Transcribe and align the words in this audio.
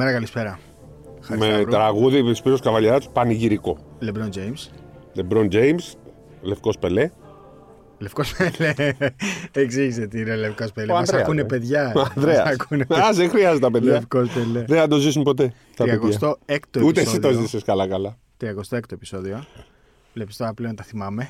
Καλημέρα, 0.00 0.26
καλησπέρα. 0.26 0.58
Με 1.46 1.64
τραγούδι 1.70 2.34
Σπύρος 2.34 2.60
Καβαλιαράτος 2.60 3.08
πανηγυρικό. 3.08 3.78
LeBron 4.02 4.28
James. 4.36 4.70
LeBron 5.16 5.52
James, 5.52 5.94
Λευκός 6.40 6.78
Πελέ. 6.78 7.10
Λευκός 7.98 8.34
Πελέ. 8.36 8.74
Εξήγησε 9.52 10.06
τι 10.06 10.20
είναι 10.20 10.36
Λευκός 10.36 10.72
Πελέ. 10.72 10.92
Ο 10.92 10.94
Μας 10.94 11.00
Ανδρέας, 11.00 11.22
ακούνε 11.22 11.40
ε. 11.40 11.44
παιδιά. 11.44 11.92
Ο 11.96 12.00
Ανδρέας. 12.00 12.44
Μας 12.44 12.56
ακούνε 12.60 12.86
Α, 12.88 13.12
δεν 13.12 13.30
χρειάζεται 13.30 13.58
τα 13.60 13.70
παιδιά. 13.70 13.92
Λευκός 13.92 14.30
Πελέ. 14.30 14.64
Δεν 14.64 14.78
θα 14.78 14.88
το 14.88 14.98
ζήσουν 14.98 15.22
ποτέ. 15.22 15.52
τα 15.76 15.84
παιδιά. 15.84 16.18
36ο 16.20 16.82
Ούτε 16.84 17.00
εσύ 17.00 17.10
το 17.10 17.28
επεισόδιο. 17.28 17.40
ζήσεις 17.40 17.62
καλά 17.62 17.88
καλά. 17.88 18.18
36ο 18.40 18.92
επεισόδιο. 18.92 19.44
Βλέπεις 20.14 20.36
τώρα 20.36 20.54
πλέον 20.54 20.74
τα 20.74 20.82
θυμάμαι. 20.82 21.28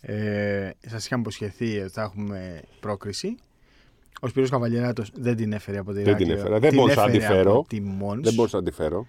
Ε, 0.00 0.70
Σας 0.86 1.04
είχαμε 1.06 1.20
υποσχεθεί 1.20 1.78
ότι 1.78 1.90
θα 1.90 2.02
έχουμε 2.02 2.60
πρόκριση. 2.80 3.36
Ο 4.20 4.28
Σπύρος 4.28 4.50
Καβαλιεράτος 4.50 5.10
δεν 5.14 5.36
την 5.36 5.52
έφερε 5.52 5.78
από 5.78 5.92
τη 5.92 6.02
Δεν 6.02 6.16
την 6.16 6.26
Ηράκλειο. 6.26 6.34
έφερα. 6.38 6.58
Δεν 6.58 6.74
μπορούσα 6.74 7.04
να 7.04 7.10
τη 7.10 7.16
έφερε 7.16 7.34
φέρω. 7.34 7.52
από 7.58 7.68
Τη 7.68 7.80
Μόνς. 7.80 8.20
Δεν 8.24 8.34
μπορούσα 8.34 8.56
να 8.56 8.62
τη 8.62 8.70
φέρω. 8.70 9.06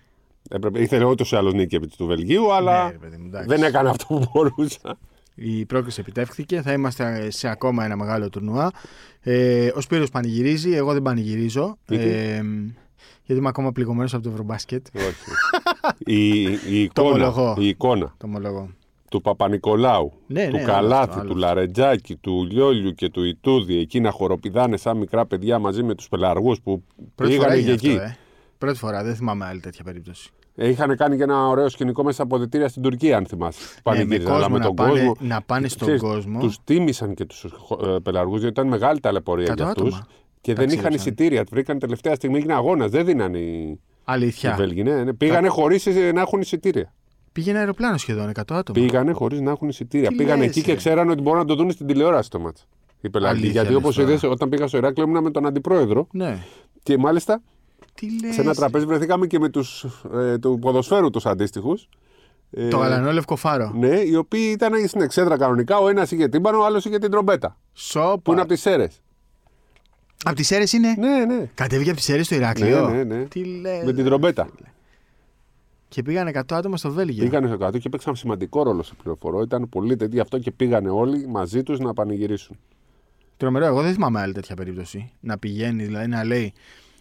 Έπρεπε, 0.50 0.82
ήθελε 0.82 1.04
ούτως 1.06 1.32
ή 1.32 1.36
άλλως 1.36 1.54
νίκη 1.54 1.76
επί 1.76 1.88
του 1.88 2.06
Βελγίου, 2.06 2.54
αλλά 2.54 2.86
Ναι, 2.86 2.92
ρε 2.92 2.98
παιδί 2.98 3.18
μου, 3.18 3.26
εντάξει. 3.28 3.48
δεν 3.48 3.64
έκανα 3.64 3.90
αυτό 3.90 4.06
που 4.06 4.26
μπορούσα. 4.34 4.98
Η 5.36 5.66
πρόκληση 5.66 6.00
επιτεύχθηκε. 6.02 6.62
Θα 6.62 6.72
είμαστε 6.74 7.30
σε 7.32 7.48
ακόμα 7.50 7.86
ένα 7.86 7.96
μεγάλο 7.96 8.30
τουρνουά. 8.30 8.72
Ε, 9.22 9.72
ο 9.76 9.82
Σπύρος 9.82 10.10
πανηγυρίζει. 10.10 10.72
Εγώ 10.72 10.94
δεν 10.94 11.02
πανηγυρίζω. 11.02 11.78
Γιατί; 11.88 12.06
Ε, 12.08 12.42
γιατί 13.24 13.42
είμαι 13.42 13.50
ακόμα 13.50 13.72
πληγωμένος 13.72 14.14
από 14.14 14.24
το 14.24 14.30
Ευρωμπάσκετ. 14.30 14.86
Όχι. 14.96 15.08
η, 15.98 16.42
η, 16.44 16.52
Το 16.94 17.02
εικόνα, 17.02 17.28
ομολογώ. 17.28 17.56
η 17.60 17.68
εικόνα 17.68 18.06
Το 18.18 18.26
ομολογώ. 18.26 18.70
Του 19.10 19.22
Παπα-Νικολάου, 19.22 20.12
Ναι, 20.28 20.48
του 20.48 20.56
ναι, 20.58 20.64
Καλάθη, 20.64 21.12
άλλο, 21.14 21.22
του 21.28 21.32
άλλο. 21.32 21.40
Λαρετζάκη, 21.40 22.16
του 22.16 22.48
Λιόλιου 22.52 22.92
και 22.94 23.10
του 23.10 23.24
Ιτούδη, 23.24 23.78
εκεί 23.78 24.00
να 24.00 24.12
χοροπηδάνε 24.12 24.78
σαν 24.78 24.98
μικρά 24.98 25.26
παιδιά 25.26 25.60
μαζί 25.60 25.84
με 25.84 25.96
τους 25.96 26.08
πελαργούς 26.08 26.62
που 26.62 26.84
Πρώτη 27.16 27.34
φορά 27.36 27.48
πήγανε 27.48 27.62
και 27.62 27.72
έγινε 27.72 27.74
εκεί. 27.74 27.90
αυτό, 27.90 28.02
ε. 28.02 28.18
Πρώτη 28.58 28.78
φορά. 28.78 29.04
Δεν 29.04 29.16
θυμάμαι 29.16 29.46
άλλη 29.46 29.60
τέτοια 29.60 29.84
περίπτωση. 29.84 30.30
Ε, 30.56 30.70
Είχαν 30.70 30.96
κάνει 30.98 31.18
και 31.18 31.24
ένα 31.24 31.48
ωραίο 31.48 31.70
σκηνικό 31.70 32.04
μέσα 32.04 32.24
από 32.24 32.36
αποδητήρια 32.36 32.68
στην 32.68 32.82
Τουρκία, 32.82 33.18
αν 33.18 33.26
θυμάσαι. 33.26 33.60
Ναι, 33.62 33.68
με 33.76 33.80
Πανηγύριζαν, 33.84 34.32
αλλά 34.34 34.40
κόσμο 34.42 34.54
με 34.54 34.60
να 34.60 34.66
τον 34.66 34.76
πάνε- 34.76 34.92
κόσμο. 35.08 35.16
να 35.20 35.42
πάνε 35.42 35.68
στον 35.68 35.82
Ξέρεις, 35.82 36.02
κόσμο. 36.02 36.40
Τους 36.40 36.58
τίμησαν 36.64 37.14
και 37.14 37.26
τους 37.26 37.46
πελαργούς, 38.04 38.40
γιατί 38.42 38.48
ήταν 38.60 38.68
μεγάλη 38.68 39.00
ταλαιπωρία 39.00 39.44
Εκατό 39.44 39.62
για 39.64 39.72
αυτούς. 39.72 39.88
άτομα. 39.94 40.08
Και 40.42 40.54
Τα 40.54 40.62
δεν 40.62 40.70
είχαν 40.70 40.84
ξύλωσαν. 40.84 41.08
εισιτήρια. 41.08 41.44
Βρήκαν 41.52 41.80
τελευταία 41.80 42.16
στιγμή, 42.16 42.38
έγινε 42.38 42.54
αγώνας. 42.54 42.90
Δεν 42.92 43.06
δίναν 43.06 43.34
οι, 43.34 43.40
οι 43.40 43.80
Αλήθεια. 44.04 44.56
Βέλγοι. 44.56 44.84
Ναι, 44.84 45.04
ναι. 45.04 45.14
Πήγανε 45.14 45.48
χωρίς 45.48 45.86
να 46.14 46.22
έχουν 46.22 46.42
εισιτήρια. 46.42 46.94
Πήγαινε 47.40 47.60
αεροπλάνο 47.60 47.98
σχεδόν 47.98 48.30
100 48.30 48.32
άτομα. 48.48 48.62
Πήγανε 48.86 49.12
χωρίς 49.12 49.40
να 49.42 49.52
έχουν 49.52 49.68
εισιτήρια. 49.70 50.10
Τι 50.10 50.16
Πήγανε 50.16 50.40
λες, 50.40 50.50
εκεί 50.50 50.62
και 50.62 50.72
ρε. 50.72 50.78
ξέρανε 50.78 51.12
ότι 51.12 51.22
μπορούν 51.22 51.40
να 51.40 51.46
το 51.46 51.56
δουν 51.56 51.72
στην 51.72 51.88
τηλεόραση 51.88 52.30
το 52.30 52.40
μάτς. 52.40 52.68
Οι 53.02 53.10
πελαργοί. 53.10 53.38
Αλήθεια 53.38 53.52
Γιατί 53.62 53.68
λες 53.74 53.78
όπως 53.84 53.96
τώρα. 53.96 54.10
είδες, 54.10 54.24
όταν 54.24 54.50
πήγα 54.50 54.68
στο 54.68 54.78
Ηράκλειο 54.78 55.08
ήμουν 55.08 55.24
με 55.24 55.32
τον 55.32 55.46
αντιπρόεδρο 55.46 56.08
Ναι. 56.12 56.38
και 56.84 56.98
μάλιστα 56.98 57.42
Τι 57.94 58.08
λες. 58.22 58.34
σε 58.34 58.42
ένα 58.42 58.54
τραπέζι 58.54 58.86
βρεθήκαμε 58.86 59.28
και 59.28 59.40
με 59.40 59.50
τους 59.50 59.86
ε, 60.14 60.38
του 60.38 60.58
ποδοσφαίρου 60.62 61.10
τους 61.10 61.26
αντίστοιχους. 61.26 61.90
Το 62.70 62.78
γαλανό 62.78 63.12
λευκό 63.12 63.36
φάρο. 63.36 63.72
Ναι, 63.76 64.00
οι 64.00 64.16
οποίοι 64.16 64.50
ήταν 64.54 64.88
στην 64.88 65.02
εξέδρα 65.02 65.38
κανονικά. 65.38 65.78
Ο 65.78 65.90
ένας 65.90 66.12
είχε 66.12 66.28
τύμπανο, 66.28 66.58
ο 66.58 66.66
άλλος 66.66 66.86
είχε 66.86 66.98
την 66.98 67.12
τρομπέτα. 67.12 67.48
Που 67.50 67.56
Σόπα. 67.74 68.32
είναι 68.32 68.42
από 68.42 68.50
τις 68.50 68.62
Σέρες. 68.62 69.02
Από 70.26 70.36
τις 70.36 70.52
αίρε 70.52 70.64
είναι; 70.76 70.94
Ναι, 70.98 71.26
ναι. 71.36 71.50
Κατέβηκε 71.54 71.90
από 71.90 72.00
τις 72.00 72.10
αίρε 72.10 72.24
στο 72.24 72.36
Ηράκλειο; 72.36 72.88
Ναι, 72.90 73.04
ναι, 73.04 73.16
ναι. 73.16 73.24
Τι 73.24 73.44
λες. 73.46 73.84
Με 73.86 73.94
την 73.94 74.06
τρομπέτα. 74.06 74.48
Και 75.90 76.02
πήγαν 76.02 76.28
100 76.34 76.42
άτομα 76.50 76.78
στο 76.78 76.92
Βέλγιο. 76.92 77.24
Πήγανε 77.24 77.48
στο 77.48 77.58
κάτω 77.58 77.78
και 77.78 77.90
παίξαν 77.90 78.16
σημαντικό 78.16 78.64
ρόλο 78.64 78.84
σε 78.84 78.94
πληροφορώ. 79.04 79.42
Ήταν 79.42 79.70
πολύ 79.70 79.96
τέτοιο 79.96 80.14
γι' 80.14 80.20
αυτό 80.20 80.40
και 80.40 80.52
πήγανε 80.52 80.90
όλοι 80.90 81.28
μαζί 81.28 81.64
τους 81.64 81.80
να 81.80 81.94
πανηγυρίσουν. 81.94 82.58
Τρομερό, 83.38 83.66
εγώ 83.66 83.82
δεν 83.82 83.94
θυμάμαι 83.94 84.20
άλλη 84.20 84.34
τέτοια 84.34 84.56
περίπτωση. 84.56 85.12
Να 85.20 85.38
πηγαίνει, 85.38 85.84
δηλαδή 85.84 86.08
να 86.08 86.24
λέει 86.24 86.54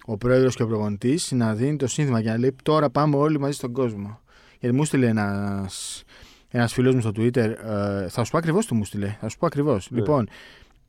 ο 0.04 0.16
πρόεδρος 0.16 0.56
και 0.56 0.62
ο 0.62 0.66
προπονητής 0.66 1.32
να 1.32 1.54
δίνει 1.54 1.76
το 1.76 1.87
σύνθημα 1.87 2.22
και 2.22 2.28
να 2.28 2.38
λέει 2.38 2.54
τώρα 2.62 2.91
πάμε 2.91 3.16
όλοι 3.16 3.38
μαζί 3.38 3.53
στον 3.53 3.72
κόσμο. 3.72 4.21
Γιατί 4.60 4.76
μου 4.76 4.84
στείλε 4.84 5.06
ένας 5.06 6.05
ένας 6.50 6.72
φίλος 6.72 6.94
μου 6.94 7.00
στο 7.00 7.12
Twitter, 7.16 7.37
ε, 7.37 8.09
θα 8.09 8.25
σου 8.25 8.31
πω 8.31 8.38
ακριβώς 8.38 8.66
τι 8.66 8.75
μου 8.75 8.84
στείλε. 8.84 9.16
Θα 9.20 9.28
σου 9.28 9.38
πω 9.38 9.47
ακριβώς. 9.47 9.91
Ναι. 9.91 9.99
Λοιπόν, 9.99 10.28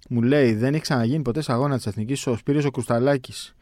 μου 0.09 0.21
λέει 0.21 0.53
δεν 0.53 0.73
έχει 0.73 0.81
ξαναγίνει 0.81 1.21
ποτέ 1.21 1.41
σε 1.41 1.51
αγώνα 1.51 1.75
της 1.75 1.85
Εθνικής 1.85 2.27
ο 2.27 2.35
Σπύρος 2.35 2.65
ο 2.65 2.71
Κρουσταλάκης. 2.71 3.55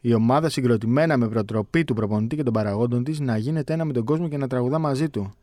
Η 0.00 0.14
ομάδα 0.14 0.48
συγκροτημένα 0.48 1.16
με 1.16 1.28
προτροπή 1.28 1.84
του 1.84 1.94
προπονητή 1.94 2.36
και 2.36 2.42
των 2.42 2.52
παραγόντων 2.52 3.04
της 3.04 3.20
να 3.20 3.36
γίνεται 3.36 3.72
ένα 3.72 3.84
με 3.84 3.92
τον 3.92 4.04
κόσμο 4.04 4.28
και 4.28 4.36
να 4.36 4.46
τραγουδά 4.46 4.78
μαζί 4.78 5.08
του. 5.08 5.34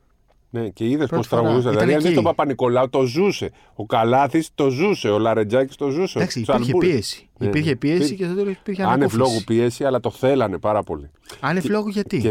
Ναι, 0.49 0.69
και 0.69 0.85
είδες 0.85 0.97
πώς 0.99 1.07
Πρώτη 1.09 1.27
φορά. 1.27 1.41
τραγουδούσε. 1.41 1.67
Ήταν 1.69 1.79
Δηλαδή, 1.79 1.93
αν 1.93 1.99
εκεί. 1.99 2.07
δει 2.09 2.15
τον 2.15 2.23
Παπα-Νικολάου, 2.23 2.89
το 2.89 3.03
ζούσε. 3.03 3.51
Ο 3.75 3.85
Καλάθης 3.85 4.49
το 4.55 4.69
ζούσε. 4.69 5.09
Ο 5.09 5.19
Λαρετζάκης 5.19 5.75
το 5.75 5.89
ζούσε. 5.89 6.17
Εντάξει, 6.17 6.37
ο 6.39 6.41
υπήρχε 6.41 6.61
Τσαλμπούρης. 6.61 6.91
πίεση. 6.93 7.29
Ναι, 7.37 7.47
Υπήρχε 7.47 7.69
ναι. 7.69 7.75
πίεση 7.75 7.95
Υπήρχε- 7.97 8.17
και 8.17 8.25
στο 8.25 8.35
τέλος 8.35 8.51
υπήρχε 8.53 8.81
Άνευ 8.83 8.93
ανακούφιση. 8.95 9.21
λόγου 9.31 9.43
πίεση, 9.45 9.83
αλλά 9.83 9.99
το 9.99 10.09
θέλανε 10.11 10.57
πάρα 10.57 10.83
πολύ. 10.83 11.09
Άνευ 11.39 11.65
λόγου 11.65 11.87
γιατί; 11.89 12.19
Και, 12.19 12.29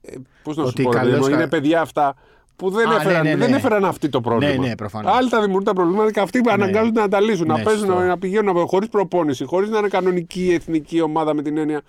ε, 0.00 0.14
Πώς 0.42 0.56
να 0.56 0.62
σου 0.62 0.68
Ότι 0.72 0.82
πω, 0.82 0.90
ρε 0.92 0.98
παιδί 0.98 1.10
καλώς 1.10 1.26
μου, 1.26 1.32
κα- 1.34 1.40
είναι 1.40 1.48
παιδιά 1.48 1.80
αυτά 1.80 2.14
που 2.56 2.70
δεν, 2.70 2.88
Α, 2.90 2.94
έφεραν, 2.96 3.22
ναι, 3.22 3.28
ναι, 3.30 3.36
ναι. 3.36 3.44
δεν 3.44 3.54
έφεραν 3.54 3.84
αυτή 3.84 4.08
το 4.08 4.20
πρόβλημα. 4.20 4.52
Ναι, 4.62 4.68
ναι, 4.68 4.74
προφανώς. 4.74 5.16
Άλλοι 5.16 5.28
τα 5.28 5.36
δημιουργούν 5.38 5.64
τα 5.64 5.72
προβλήματα 5.72 6.10
και 6.12 6.20
αυτοί 6.20 6.40
που 6.40 6.50
αναγκάζονται 6.50 7.00
να 7.00 7.08
τα 7.08 7.20
λύσουν. 7.20 7.46
Ναι, 7.46 7.52
να 7.52 7.62
παίζουν, 7.62 7.86
σωστό. 7.86 8.00
να, 8.00 8.06
να 8.06 8.18
πηγαίνουν 8.18 8.66
χωρίς 8.66 8.88
προπόνηση, 8.88 9.44
χωρίς 9.44 9.68
να 9.70 9.78
είναι 9.78 9.88
κανονική 9.88 10.52
εθνική 10.52 11.00
ομάδα 11.00 11.34
με 11.34 11.42
την 11.42 11.56
έννοια. 11.56 11.82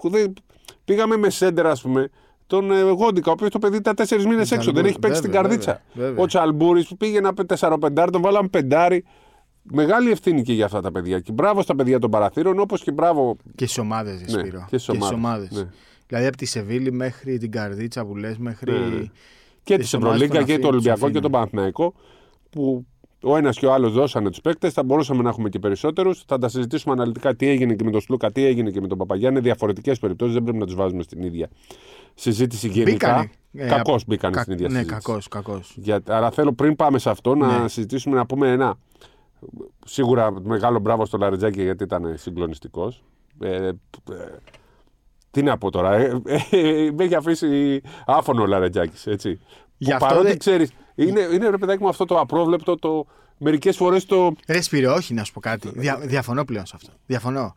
που 0.00 0.08
δεν- 0.08 0.32
Πήγαμε 0.84 1.16
με 1.16 1.30
σέντερ, 1.30 1.66
ας 1.66 1.80
πούμε, 1.82 2.08
τον 2.46 2.70
ε, 2.70 2.80
Γόντικα, 2.80 3.30
ο 3.30 3.32
οποίος 3.32 3.50
το 3.50 3.58
παιδί 3.58 3.76
ήταν 3.76 3.94
τέσσερις 3.94 4.26
μήνες 4.26 4.40
έξω. 4.52 4.72
Δεν 4.72 4.82
Τσαλμπούρη, 4.82 4.88
έχει 4.88 4.98
παίξει 4.98 5.18
στην 5.18 5.30
βέβαια, 5.30 5.42
καρδίτσα. 5.48 5.82
βέβαια, 5.92 6.08
βέβαια. 6.08 6.22
Ο 6.24 6.26
Τσαλμπούρη 6.26 6.84
που 6.84 6.96
πήγε 6.96 7.18
ένα 7.18 7.34
τεσσαροπεντάρι, 7.34 8.10
τον 8.10 8.20
βάλαμε 8.22 8.48
πεντάρι. 8.48 9.04
Μεγάλη 9.62 10.10
ευθύνη 10.10 10.42
και 10.42 10.52
για 10.52 10.64
αυτά 10.64 10.80
τα 10.80 10.92
παιδιά. 10.92 11.20
Και 11.20 11.32
μπράβο 11.32 11.62
στα 11.62 11.74
παιδιά 11.76 11.98
των 11.98 12.10
παραθύρων, 12.10 12.58
όπως 12.58 12.82
και 12.82 12.92
μπράβο. 12.92 13.36
Και 13.54 13.64
στις 13.64 13.78
ομάδες, 13.78 14.20
Ναι, 14.20 14.28
Σπύρο. 14.28 14.66
και 14.68 14.78
στις 14.78 14.88
ομάδες, 14.88 15.14
ομάδες. 15.16 15.50
ναι. 15.50 15.68
Δηλαδή 16.06 16.26
από 16.26 16.36
τη 16.36 16.44
Σεβίλη 16.46 16.92
μέχρι 16.92 17.38
την 17.38 17.50
Καρδίτσα 17.50 18.04
που 18.04 18.16
λες, 18.16 18.38
μέχρι. 18.38 18.72
Ναι, 18.72 18.78
ναι. 18.78 19.04
Και 19.68 19.76
της 19.76 19.84
τις 19.90 19.94
ομάδες 19.94 20.14
Ευρωλίγκα 20.22 20.40
που 20.40 20.46
και 20.46 20.52
να 20.52 20.58
το 20.58 20.66
αφήνουν, 20.66 20.74
Ολυμπιακό 20.74 21.04
τους 21.04 21.12
και 21.14 21.20
τον 21.20 21.30
Παναθηναϊκό 21.30 21.94
που 22.50 22.86
ο 23.22 23.36
ένας 23.36 23.58
και 23.58 23.66
ο 23.66 23.72
άλλος 23.72 23.92
δώσανε 23.92 24.28
τους 24.30 24.40
παίκτες. 24.40 24.72
Θα 24.72 24.82
μπορούσαμε 24.82 25.22
να 25.22 25.28
έχουμε 25.28 25.48
και 25.48 25.58
περισσότερους. 25.58 26.22
Θα 26.26 26.38
τα 26.38 26.48
συζητήσουμε 26.48 26.94
αναλυτικά 26.94 27.34
τι 27.36 27.48
έγινε 27.48 27.74
και 27.74 27.84
με 27.84 27.90
τον 27.90 28.00
Σλούκα, 28.00 28.32
τι 28.32 28.44
έγινε 28.44 28.70
και 28.70 28.80
με 28.80 28.86
τον 28.86 28.98
Παπαγιάννη. 28.98 29.40
Διαφορετικές 29.40 29.98
περιπτώσεις, 29.98 30.34
δεν 30.34 30.42
πρέπει 30.42 30.58
να 30.58 30.66
τους 30.66 30.74
βάζουμε 30.74 31.02
στην 31.02 31.22
ίδια 31.22 31.48
συζήτηση 32.14 32.68
γενικά. 32.68 32.92
Μπήκανε. 32.92 33.30
Ε, 33.52 33.66
Κακώ 33.76 33.98
μπήκαν 34.06 34.32
κα- 34.32 34.40
στην 34.40 34.52
ίδια 34.52 34.66
Ναι, 34.68 34.72
συζήτηση. 34.78 35.00
κακός, 35.00 35.28
κακός. 35.28 35.74
Για, 35.76 36.02
άρα 36.06 36.30
θέλω 36.30 36.52
πριν 36.52 36.76
πάμε 36.76 36.98
σε 36.98 37.10
αυτό 37.10 37.34
να 37.34 37.60
Ναι. 37.60 37.68
συζητήσουμε 37.68 38.16
να 38.16 38.26
πούμε 38.26 38.52
ένα. 38.52 38.78
Σίγουρα 39.84 40.40
μεγάλο 40.42 40.78
μπράβο 40.78 41.04
στο 41.06 41.18
Λαρετζάκη 41.18 41.62
γιατί 41.62 41.84
ήταν 41.84 42.14
συγκλονιστικός. 42.16 43.02
Ε, 43.40 43.54
ε, 43.56 43.72
τι 45.30 45.42
να 45.42 45.58
πω 45.58 45.70
τώρα, 45.70 45.94
ε, 45.94 46.20
ε, 46.50 46.90
με 46.94 47.04
έχει 47.04 47.14
αφήσει 47.14 47.80
άφωνο 48.06 48.42
ο 48.42 48.46
Λαρετζάκης. 48.46 49.06
Έτσι. 49.06 49.40
Γι' 49.76 49.88
Που 49.90 49.94
αυτό 49.94 50.06
παρότι 50.06 50.26
δεν- 50.28 50.38
ξέρεις, 50.38 50.70
είναι, 50.94 51.20
είναι 51.20 51.48
ρε 51.48 51.58
παιδάκι 51.58 51.82
μου 51.82 51.88
αυτό 51.88 52.04
το 52.04 52.18
απρόβλεπτο, 52.20 52.76
το 52.78 53.06
μερικές 53.38 53.76
φορές 53.76 54.04
το. 54.06 54.32
Ρε 54.48 54.60
Σπύρο, 54.60 54.94
όχι 54.94 55.14
να 55.14 55.24
σου 55.24 55.32
πω 55.32 55.40
κάτι. 55.40 55.70
Δια, 55.74 55.98
διαφωνώ 56.02 56.44
πλέον 56.44 56.66
σε 56.66 56.72
αυτό. 56.76 56.92
Διαφωνώ. 57.06 57.56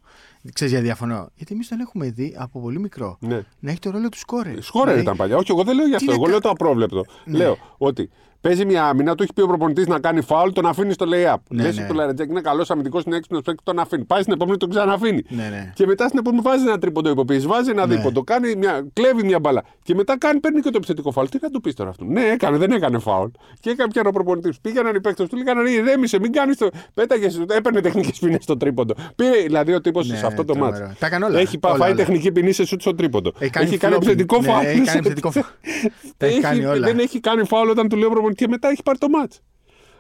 Ξέρεις 0.54 0.72
γιατί 0.74 0.88
διαφωνώ; 0.88 1.30
Γιατί 1.36 1.54
εμείς 1.54 1.68
τον 1.68 1.80
έχουμε 1.80 2.10
δει 2.10 2.36
από 2.38 2.60
πολύ 2.62 2.80
μικρό 2.80 3.18
Ναι. 3.20 3.42
να 3.60 3.70
έχει 3.70 3.80
το 3.80 3.90
ρόλο 3.92 4.10
του 4.10 4.18
σκόρερ. 4.18 4.62
Σκόρερ 4.62 4.86
Δηλαδή, 4.88 5.02
ήταν 5.02 5.16
παλιά. 5.16 5.38
Όχι, 5.38 5.52
εγώ 5.52 5.64
δεν 5.64 5.76
λέω 5.76 5.86
γι' 5.86 5.90
τι 5.92 5.96
αυτό. 5.96 6.08
να 6.10 6.14
Εγώ 6.14 6.24
κα- 6.24 6.30
λέω 6.30 6.40
το 6.40 6.50
απρόβλεπτο. 6.50 7.04
Ναι. 7.26 7.38
Λέω 7.38 7.58
ότι 7.78 8.10
παίζει 8.42 8.66
μια 8.66 8.86
άμυνα, 8.86 9.16
του 9.16 9.24
έχει 9.24 9.34
πει 9.34 9.42
ο 9.42 9.48
προπονητής 9.48 9.88
να 9.88 10.00
κάνει 10.00 10.22
φάουλ, 10.22 10.50
τον 10.52 10.66
αφήνεις 10.66 10.94
στο 10.96 11.06
lay-up. 11.10 11.36
Ναι, 11.50 11.64
Λες 11.64 11.78
ναι. 11.78 11.86
του 11.88 11.94
Λαρετζάκη 11.94 12.32
είναι 12.32 12.42
καλός 12.42 12.72
αμυντικός, 12.72 13.04
είναι 13.04 13.16
έξυπνος 13.16 13.42
παίκτης, 13.42 13.64
τον 13.66 13.80
αφήνει. 13.80 14.04
Πάει 14.06 14.22
στην 14.22 14.34
επόμενη, 14.34 14.58
τον 14.58 14.70
ξαναφήνει. 14.70 15.22
Ναι, 15.30 15.44
ναι. 15.50 15.72
Και 15.76 15.86
μετά 15.86 16.08
στην 16.08 16.20
επόμενη 16.20 16.42
βάζει 16.42 16.64
ένα 16.68 16.78
τρίποντο 16.80 17.10
υποποίηση, 17.10 17.48
βάζει 17.48 17.70
ένα 17.70 17.86
Ναι. 17.86 17.96
δίποντο, 17.96 18.24
κάνει 18.24 18.56
μια, 18.56 18.88
κλέβει 18.94 19.24
μια 19.24 19.40
μπαλά. 19.40 19.64
Και 19.84 19.96
μετά 19.96 20.18
κάνει, 20.18 20.40
παίρνει 20.40 20.62
και 20.62 20.70
το 20.70 20.78
επιθετικό 20.78 21.12
φάουλ. 21.12 21.28
Τι 21.28 21.38
να 21.42 21.50
του 21.50 21.62
πεις 21.62 21.74
τώρα 21.76 21.90
αυτό. 21.90 22.04
Ναι, 22.06 22.22
έκανε, 22.22 22.58
δεν 22.58 22.72
έκανε 22.72 23.00
φάουλ. 23.00 23.30
Και 23.60 23.70
έκανε 23.70 23.90
πια 23.92 24.02
ο 24.06 24.12
προπονητής. 24.12 24.60
Πήγαιναν 24.62 24.96
οι 24.96 25.02
παίκτες 25.02 25.30
του, 25.30 25.38
λέγανε 25.38 25.62
ρε, 25.62 25.72
ηρέμησε, 25.72 26.20
μην 26.20 26.32
κάνεις 26.32 26.58
το. 26.58 26.70
Πέταγε, 26.94 27.28
έπαιρνε 27.56 27.82
τεχνική 27.82 28.20
ποινή 28.20 28.38
στο 28.42 28.58
τρίποντο. 28.58 28.94
Πήρε 29.16 29.42
δηλαδή 29.42 29.74
ο 29.74 29.82
τύπος 29.82 30.08
Ναι, 30.10 30.16
σε 30.18 30.26
αυτό 30.26 30.46
το 30.46 30.54
τρομερό. 30.54 30.80
μάτσο. 30.80 30.96
Τα 31.00 31.06
έκανε 31.06 31.26
όλα. 31.26 31.40
Έχει 31.40 31.58
πα- 31.58 31.70
Όλα, 31.70 31.78
φάει 31.78 31.88
όλα. 31.92 31.98
τεχνική 31.98 32.32
ποινή 32.32 32.52
σε 32.52 32.66
σουτ 32.66 32.82
στο 32.82 32.96
τρίποντο. 32.96 33.32
Έχει 33.40 33.52
κάνει, 33.52 33.78
κάνει 33.78 33.94
flopping. 33.96 33.98
επιθετικό 33.98 34.38
Ναι, 34.42 34.48
φάουλ. 34.48 34.66
έχει 34.66 34.82
κάνει 34.82 34.98
επιθετικό 34.98 35.32
φάουλ. 35.32 35.46
Τα 36.18 36.26
έχει 36.26 36.40
κάνει 36.40 36.66
όλα. 36.66 36.88
Δεν 36.88 37.00
έχει 37.00 37.20
κάνει 37.20 37.44
φάουλ 37.46 37.70
όταν 37.70 37.88
του 37.90 37.96
λέω 37.98 38.10
προπονητή 38.36 38.44
και 38.44 38.48
μετά 38.48 38.70
έχει 38.70 38.84
πάρει 38.84 38.98
το 38.98 39.10
μάτς. 39.10 39.42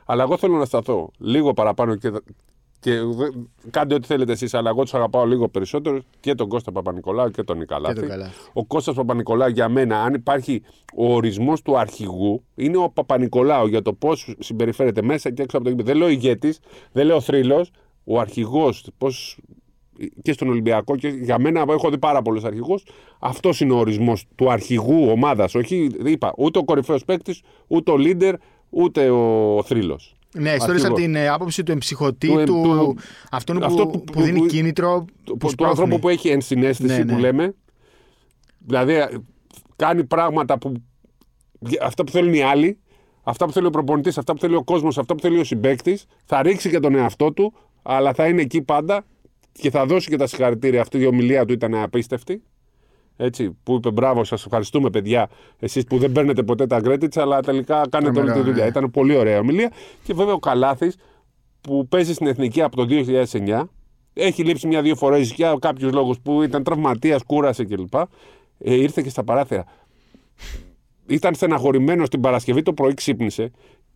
Αλλά 0.05 0.23
εγώ 0.23 0.37
θέλω 0.37 0.57
να 0.57 0.65
σταθώ 0.65 1.11
λίγο 1.17 1.53
παραπάνω 1.53 1.95
και, 1.95 2.11
και 2.79 2.91
δε- 2.91 3.29
κάντε 3.69 3.95
ό,τι 3.95 4.07
θέλετε 4.07 4.31
εσείς, 4.31 4.53
αλλά 4.53 4.69
εγώ 4.69 4.81
τους 4.83 4.93
αγαπάω 4.93 5.25
λίγο 5.25 5.49
περισσότερο 5.49 5.99
και 6.19 6.35
τον 6.35 6.47
Κώστας 6.49 6.73
Παπα-Νικολάου 6.73 7.29
και 7.29 7.43
τον 7.43 7.57
Νικαλάθη. 7.57 7.93
Και 7.93 7.99
τον 7.99 8.09
Καλάθη. 8.09 8.49
Ο 8.53 8.65
Κώστας 8.65 8.95
Παπα-Νικολάου 8.95 9.49
για 9.49 9.69
μένα, 9.69 10.03
αν 10.03 10.13
υπάρχει 10.13 10.61
ο 10.95 11.13
ορισμός 11.13 11.61
του 11.61 11.77
αρχηγού, 11.77 12.43
είναι 12.55 12.77
ο 12.77 12.89
Παπα-Νικολάου 12.89 13.67
για 13.67 13.81
το 13.81 13.93
πώς 13.93 14.35
συμπεριφέρεται 14.39 15.01
μέσα 15.01 15.31
και 15.31 15.41
έξω 15.41 15.57
από 15.57 15.65
το 15.65 15.71
γήπεδο. 15.71 15.89
Δεν 15.91 15.97
λέω 15.97 16.09
ηγέτης, 16.09 16.59
δεν 16.91 17.05
λέω 17.05 17.21
θρύλος. 17.21 17.71
Ο 18.03 18.19
αρχηγός, 18.19 18.87
πώς 18.97 19.39
και 20.21 20.31
στον 20.31 20.49
Ολυμπιακό 20.49 20.95
και 20.95 21.07
για 21.07 21.39
μένα 21.39 21.65
έχω 21.69 21.89
δει 21.89 21.97
πάρα 21.97 22.21
πολλούς 22.21 22.43
αρχηγούς. 22.43 22.83
Αυτός 23.19 23.59
είναι 23.61 23.73
ο 23.73 23.77
ορισμός 23.77 24.25
του 24.35 24.51
αρχηγού 24.51 25.09
ομάδας. 25.09 25.55
Όχι, 25.55 25.89
είπα, 26.05 26.33
ούτε 26.37 26.59
ο 26.59 26.63
κορυφαίος 26.63 27.05
παίκτης, 27.05 27.41
ούτε 27.67 27.91
ο 27.91 27.95
leader, 27.97 28.33
ούτε 28.69 29.09
ο 29.09 29.63
θρύλος. 29.65 30.15
Ναι, 30.37 30.53
ιστορίες 30.53 30.85
από 30.85 30.95
την 30.95 31.15
ε, 31.15 31.27
άποψη 31.27 31.63
του 31.63 31.71
εμψυχωτή, 31.71 32.27
Του 32.27 32.33
του, 32.33 32.53
εμ- 32.55 32.63
του- 32.63 32.95
αυτόν 33.31 33.57
που, 33.59 33.65
αυτό 33.65 33.87
που, 33.87 34.03
που- 34.03 34.21
δίνει 34.21 34.39
που- 34.39 34.45
κίνητρο. 34.45 35.05
Του, 35.23 35.37
που 35.37 35.47
του 35.55 35.65
άνθρωπου 35.65 35.75
σπρώχνει. 35.75 35.99
που 35.99 36.09
έχει 36.09 36.29
ενσυναίσθηση 36.29 36.97
Ναι, 36.97 37.03
ναι. 37.03 37.13
που 37.13 37.19
λέμε. 37.19 37.55
Δηλαδή 38.59 38.93
ε, 38.93 39.07
κάνει 39.75 40.03
πράγματα 40.03 40.57
που. 40.57 40.73
αυτά 41.81 42.03
που 42.03 42.11
θέλουν 42.11 42.33
οι 42.33 42.41
άλλοι, 42.41 42.77
αυτά 43.23 43.45
που 43.45 43.51
θέλει 43.51 43.65
ο 43.65 43.69
προπονητής, 43.69 44.17
αυτά 44.17 44.33
που 44.33 44.39
θέλει 44.39 44.55
ο 44.55 44.63
κόσμος, 44.63 44.97
αυτά 44.97 45.15
που 45.15 45.21
θέλει 45.21 45.39
ο 45.39 45.43
συμπέκτη. 45.43 45.99
Θα 46.25 46.41
ρίξει 46.41 46.69
και 46.69 46.79
τον 46.79 46.95
εαυτό 46.95 47.33
του, 47.33 47.53
αλλά 47.81 48.13
θα 48.13 48.27
είναι 48.27 48.41
εκεί 48.41 48.61
πάντα 48.61 49.05
και 49.51 49.69
θα 49.69 49.85
δώσει 49.85 50.09
και 50.09 50.17
τα 50.17 50.27
συγχαρητήρια. 50.27 50.81
Αυτή 50.81 50.97
η 50.99 51.05
ομιλία 51.05 51.45
του 51.45 51.53
ήταν 51.53 51.75
απίστευτη. 51.75 52.43
Έτσι, 53.17 53.57
που 53.63 53.75
είπε 53.75 53.91
μπράβο, 53.91 54.23
σας 54.23 54.45
ευχαριστούμε 54.45 54.89
παιδιά, 54.89 55.29
εσείς 55.59 55.83
που 55.83 55.97
δεν 55.97 56.11
παίρνετε 56.11 56.43
ποτέ 56.43 56.67
τα 56.67 56.79
credits, 56.83 57.19
αλλά 57.19 57.41
τελικά 57.41 57.81
κάνετε 57.89 58.19
όλη 58.19 58.27
τη 58.27 58.33
Τρομερό, 58.33 58.43
δουλειά. 58.43 58.63
ναι. 58.63 58.69
Ήταν 58.69 58.91
πολύ 58.91 59.15
ωραία 59.15 59.39
ομιλία. 59.39 59.71
Και 60.03 60.13
βέβαια 60.13 60.33
ο 60.33 60.39
Καλάθης 60.39 60.97
που 61.61 61.87
παίζει 61.87 62.13
στην 62.13 62.27
εθνική 62.27 62.61
από 62.61 62.75
το 62.75 62.85
2009, 62.89 63.63
έχει 64.13 64.43
λείψει 64.43 64.67
μια-δύο 64.67 64.95
φορές 64.95 65.31
για 65.31 65.55
κάποιους 65.59 65.91
λόγους 65.91 66.19
που 66.19 66.41
ήταν 66.41 66.63
τραυματίας, 66.63 67.23
κούρασε 67.23 67.65
κλπ. 67.65 67.93
Ε, 68.57 68.73
ήρθε 68.73 69.01
και 69.01 69.09
στα 69.09 69.23
παράθυρα. 69.23 69.63
Ήταν 71.07 71.33
στεναχωρημένος 71.35 72.09
την 72.09 72.21
Παρασκευή, 72.21 72.61
το 72.61 72.73
πρωί 72.73 72.93
ξύπνησε 72.93 73.51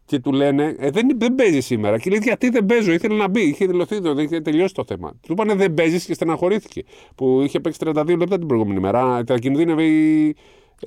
και 0.06 0.20
του 0.20 0.32
λένε 0.32 0.76
ε, 0.80 0.90
δεν, 0.90 1.08
δεν 1.18 1.36
παίζει 1.36 1.60
σήμερα. 1.60 1.98
Και 2.00 2.10
λέει 2.10 2.20
γιατί 2.24 2.50
δεν 2.50 2.66
παίζω, 2.66 2.92
ήθελε 2.92 3.16
να 3.16 3.28
μπει, 3.28 3.42
είχε 3.42 3.66
δηλωθεί, 3.66 4.02
το, 4.02 4.20
είχε 4.20 4.42
τελειώσει 4.42 4.74
το 4.74 4.84
θέμα. 4.88 5.14
Του 5.22 5.32
είπανε 5.32 5.54
δεν 5.56 5.74
παίζεις 5.74 6.06
και 6.06 6.14
στεναχωρήθηκε. 6.14 6.84
Που 7.16 7.42
είχε 7.42 7.60
παίξει 7.60 7.80
32 7.86 8.18
λεπτά 8.18 8.38
την 8.38 8.48
προηγούμενη 8.48 8.80
μέρα. 8.80 9.24
Τα 9.24 9.38
κινδύνευε 9.38 9.84
η. 9.84 10.36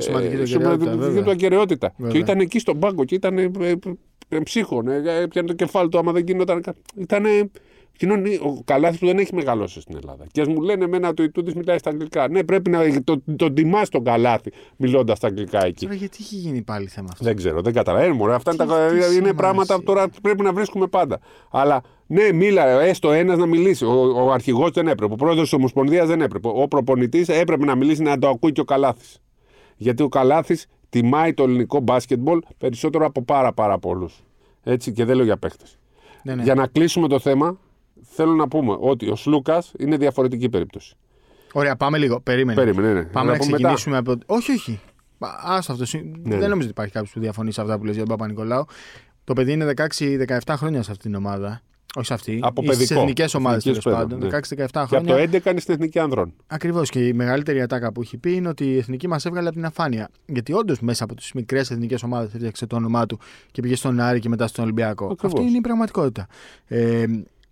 Σωματική 0.00 0.36
του 0.36 0.40
ε, 0.40 0.42
ακεραιότητα, 0.42 0.84
σωματική 0.84 0.98
βέβαια. 0.98 1.22
του 1.22 1.30
ακεραιότητα. 1.30 1.94
Βέβαια. 1.96 2.12
Και 2.12 2.18
ήταν 2.18 2.40
εκεί 2.40 2.58
στον 2.58 2.78
πάγκο 2.78 3.04
και 3.04 3.14
ήταν 3.14 3.38
ε, 3.38 3.50
ε, 3.60 3.74
ε, 4.28 4.38
ψύχων. 4.38 4.88
Ε, 4.88 5.02
ε, 5.20 5.26
πιάνε 5.26 5.48
το 5.48 5.54
κεφάλι 5.54 5.88
του 5.88 5.98
άμα 5.98 6.12
δεν 6.12 6.24
γινόταν. 6.26 6.62
κα- 6.62 6.74
Ήταν. 8.00 8.24
Ο 8.42 8.62
Καλάθι 8.64 8.98
που 8.98 9.06
δεν 9.06 9.18
έχει 9.18 9.34
μεγαλώσει 9.34 9.80
στην 9.80 9.96
Ελλάδα. 9.96 10.26
Και 10.32 10.40
ας 10.40 10.48
μου 10.48 10.60
λένε 10.62 10.84
εμένα 10.84 11.14
το 11.14 11.22
Ιτούδη 11.22 11.52
μιλάει 11.56 11.78
στα 11.78 11.90
αγγλικά. 11.90 12.28
Ναι, 12.28 12.44
πρέπει 12.44 12.70
να 12.70 13.02
τον 13.04 13.22
το 13.36 13.52
τιμά 13.52 13.82
τον 13.86 14.04
Καλάθι 14.04 14.52
μιλώντας 14.76 15.16
στα 15.18 15.26
αγγλικά 15.26 15.64
εκεί. 15.64 15.84
Τώρα 15.84 15.96
γιατί 15.96 16.16
έχει 16.20 16.34
γίνει 16.34 16.62
πάλι 16.62 16.86
θέμα 16.86 17.08
αυτό; 17.12 17.24
Δεν 17.24 17.36
ξέρω, 17.36 17.60
δεν 17.62 17.72
καταλαβαίνω. 17.72 18.14
Μωρέ, 18.14 18.34
αυτά 18.34 18.52
είναι, 18.54 18.64
Τι- 18.64 18.70
τα, 18.70 18.86
τι 18.88 18.94
είναι 18.94 19.04
σήμα 19.04 19.32
πράγματα 19.34 19.74
εσύ. 19.74 19.82
που 19.82 19.92
τώρα 19.92 20.08
πρέπει 20.22 20.42
να 20.42 20.52
βρίσκουμε 20.52 20.86
πάντα. 20.86 21.18
Αλλά 21.50 21.80
ναι, 22.06 22.32
μίλα, 22.32 22.80
έστω 22.80 23.12
ένας 23.12 23.38
να 23.38 23.46
μιλήσει. 23.46 23.84
Ο, 23.84 24.24
ο 24.24 24.30
αρχηγός 24.32 24.70
δεν 24.70 24.88
έπρεπε. 24.88 25.12
Ο 25.12 25.16
πρόεδρος 25.16 25.42
της 25.42 25.52
Ομοσπονδίας 25.52 26.06
δεν 26.08 26.20
έπρεπε. 26.20 26.48
Ο 26.54 26.68
προπονητής 26.68 27.28
έπρεπε 27.28 27.64
να 27.64 27.74
μιλήσει 27.74 28.02
να 28.02 28.18
το 28.18 28.28
ακούει 28.28 28.52
και 28.52 28.60
ο 28.60 28.64
Καλάθης. 28.64 29.18
Γιατί 29.76 30.02
ο 30.02 30.08
Καλάθης 30.08 30.66
τιμάει 30.90 31.34
το 31.34 31.42
ελληνικό 31.42 31.80
μπάσκετμπολ 31.80 32.40
περισσότερο 32.58 33.06
από 33.06 33.22
πάρα, 33.22 33.52
πάρα 33.52 33.78
πολλούς. 33.78 34.22
Έτσι 34.62 34.92
και 34.92 35.04
δεν 35.04 35.16
λέω 35.16 35.24
για 35.24 35.36
παίχτε. 35.36 35.64
Ναι, 36.22 36.34
ναι. 36.34 36.42
Για 36.42 36.54
να 36.54 36.66
κλείσουμε 36.66 37.08
το 37.08 37.18
θέμα, 37.18 37.58
θέλω 38.02 38.32
να 38.34 38.48
πούμε 38.48 38.76
ότι 38.80 39.10
ο 39.10 39.16
Σλούκας 39.16 39.72
είναι 39.78 39.96
διαφορετική 39.96 40.48
περίπτωση. 40.48 40.94
Ωραία, 41.52 41.76
πάμε 41.76 41.98
λίγο. 41.98 42.20
Περίμενε. 42.20 42.60
Περίμενε, 42.64 42.92
ναι. 42.92 43.02
Πάμε 43.04 43.32
να 43.32 43.38
πούμε 43.38 43.52
ξεκινήσουμε 43.56 43.96
από. 43.96 44.14
Όχι, 44.26 44.52
όχι. 44.52 44.80
Άστο 45.44 45.72
αυτό. 45.72 45.84
συ- 45.84 46.02
ναι. 46.04 46.36
Δεν 46.36 46.38
νομίζω 46.48 46.58
ότι 46.60 46.66
υπάρχει 46.70 46.92
κάποιος 46.92 47.12
που 47.12 47.20
διαφωνεί 47.20 47.52
σε 47.52 47.60
αυτά 47.60 47.78
που 47.78 47.84
λες 47.84 47.94
για 47.96 48.04
τον 48.04 48.16
Παπα-Νικολάου. 48.16 48.64
Το 49.24 49.32
παιδί 49.32 49.52
είναι 49.52 49.64
16-17 49.64 50.54
χρόνια 50.56 50.82
σε 50.82 50.90
αυτήν 50.90 51.10
την 51.10 51.14
ομάδα. 51.20 51.60
Όχι 51.96 52.06
σε 52.06 52.14
αυτή. 52.14 52.38
Από 52.42 52.62
Στι 52.62 52.70
παιδικό. 52.70 53.00
εθνικές 53.00 53.34
ομάδες 53.34 53.58
Εθνικής 53.66 53.82
τέλος 53.82 53.98
παιδών, 53.98 54.10
πάντων. 54.18 54.28
ναι. 54.28 54.38
16-17 54.38 54.86
Και 54.88 54.96
από 54.96 55.06
το 55.06 55.12
χρόνια. 55.12 55.40
11 55.42 55.50
είναι 55.50 55.60
στην 55.60 55.74
Εθνική 55.74 55.98
Ανδρών. 55.98 56.32
Ακριβώς. 56.46 56.90
Και 56.90 57.06
η 57.06 57.12
μεγαλύτερη 57.12 57.60
ατάκα 57.62 57.92
που 57.92 58.00
έχει 58.00 58.16
πει 58.18 58.32
είναι 58.34 58.48
ότι 58.48 58.64
η 58.64 58.76
εθνική 58.76 59.08
μας 59.08 59.24
έβγαλε 59.24 59.46
από 59.48 59.56
την 59.56 59.64
αφάνεια. 59.66 60.08
Γιατί 60.26 60.52
όντως 60.52 60.80
μέσα 60.80 61.04
από 61.04 61.14
τις 61.14 61.32
μικρές 61.32 61.70
εθνικές 61.70 62.02
ομάδες 62.02 62.34
έφτιαξε 62.34 62.66
το 62.66 62.76
όνομά 62.76 63.06
του 63.06 63.18
και 63.50 63.62
πήγε 63.62 63.76
στον 63.76 64.00
Άρη 64.00 64.18
και 64.20 64.28
μετά 64.28 64.46
στον 64.46 64.64
Ολυμπιακό. 64.64 65.04
Ακριβώς. 65.04 65.32
Αυτή 65.32 65.48
είναι 65.48 65.56
η 65.58 65.60
πραγματικότητα. 65.60 66.26
Ε, 66.66 67.04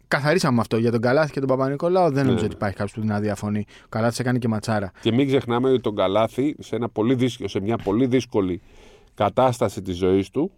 καθαρίσαμε 0.08 0.54
με 0.54 0.60
αυτό. 0.60 0.76
Για 0.76 0.90
τον 0.90 1.00
Καλάθι 1.00 1.32
και 1.32 1.38
τον 1.40 1.48
Παπα-Νικολάου 1.48 2.10
δεν 2.10 2.22
νομίζω 2.24 2.40
Ναι. 2.40 2.44
ότι 2.46 2.54
υπάρχει 2.54 2.76
κάποιος 2.76 2.92
που 3.00 3.04
να 3.12 3.20
διαφωνεί. 3.20 3.64
Ο 3.84 3.88
Καλάθι 3.88 4.20
έκανε 4.20 4.38
και 4.38 4.48
ματσάρα. 4.48 4.90
Και 5.00 5.12
μην 5.12 5.26
ξεχνάμε 5.26 5.68
ότι 5.70 5.80
τον 5.80 5.94
Καλάθι 5.94 6.56
σε, 6.58 6.76
ένα 6.76 6.88
πολύ 6.88 7.14
δύσκολο, 7.14 7.48
σε 7.48 7.60
μια 7.60 7.76
πολύ 7.76 8.06
δύσκολη 8.06 8.60
κατάσταση 9.14 9.82
της 9.82 9.96
ζωής 9.96 10.30
του, 10.30 10.50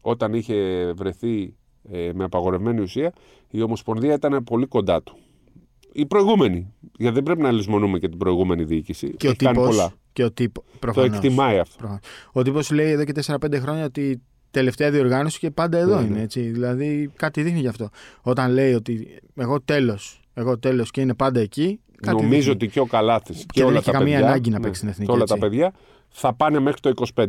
όταν 0.00 0.34
είχε 0.34 0.56
βρεθεί 0.92 1.54
ε, 1.90 2.10
με 2.14 2.24
απαγορευμένη 2.24 2.80
ουσία, 2.80 3.12
η 3.50 3.62
Ομοσπονδία 3.62 4.14
ήταν 4.14 4.44
πολύ 4.44 4.66
κοντά 4.66 5.02
του. 5.02 5.16
Η 5.92 6.06
προηγούμενη, 6.06 6.72
γιατί 6.98 7.14
δεν 7.14 7.22
πρέπει 7.22 7.40
να 7.42 7.50
λησμονούμε 7.50 7.98
και 7.98 8.08
την 8.08 8.18
προηγούμενη 8.18 8.64
διοίκηση. 8.64 9.14
Και 9.16 9.26
ο 9.26 9.30
Έχει 9.30 9.38
κάνει 9.38 9.56
τύπος. 9.56 9.70
πολλά. 9.76 9.92
Και 10.12 10.24
ο 10.24 10.32
τύπο. 10.32 10.62
Το 10.62 10.76
Προφανώς. 10.78 11.16
εκτιμάει 11.16 11.58
αυτό. 11.58 11.76
Προφανώς. 11.78 12.02
Ο 12.32 12.42
τύπος 12.42 12.70
λέει 12.70 12.90
εδώ 12.90 13.04
και 13.04 13.12
4-5 13.12 13.60
χρόνια 13.60 13.84
ότι 13.84 14.22
τελευταία 14.50 14.90
διοργάνωση 14.90 15.38
και 15.38 15.50
πάντα 15.50 15.78
εδώ 15.78 16.00
Ναι, 16.00 16.06
είναι. 16.06 16.16
ναι. 16.16 16.22
Έτσι. 16.22 16.40
Δηλαδή 16.40 17.10
κάτι 17.16 17.42
δείχνει 17.42 17.60
γι' 17.60 17.68
αυτό. 17.68 17.88
Όταν 18.22 18.50
λέει 18.52 18.72
ότι 18.72 19.18
εγώ 19.36 19.60
τέλος, 19.60 20.20
εγώ 20.34 20.58
τέλος 20.58 20.90
και 20.90 21.00
είναι 21.00 21.14
πάντα 21.14 21.40
εκεί. 21.40 21.80
Κάτι 22.00 22.16
Νομίζω 22.16 22.36
δείχνει. 22.36 22.50
ότι 22.52 22.68
και 22.68 22.80
ο 22.80 22.84
Καλάθης 22.86 23.38
και, 23.38 23.46
δεν 23.60 23.64
όλα 23.66 23.76
έχει 23.76 23.84
τα 23.84 23.92
καμία 23.92 24.14
παιδιά, 24.14 24.28
ανάγκη 24.28 24.50
να 24.50 24.56
ναι, 24.58 24.62
παίξει 24.64 24.78
στην 24.78 24.88
εθνική, 24.92 25.10
και 25.10 25.14
όλα 25.16 25.22
έτσι. 25.22 25.34
τα 25.34 25.40
παιδιά 25.40 25.72
θα 26.08 26.34
πάνε 26.34 26.58
μέχρι 26.58 26.80
το 26.80 26.92
25. 27.16 27.24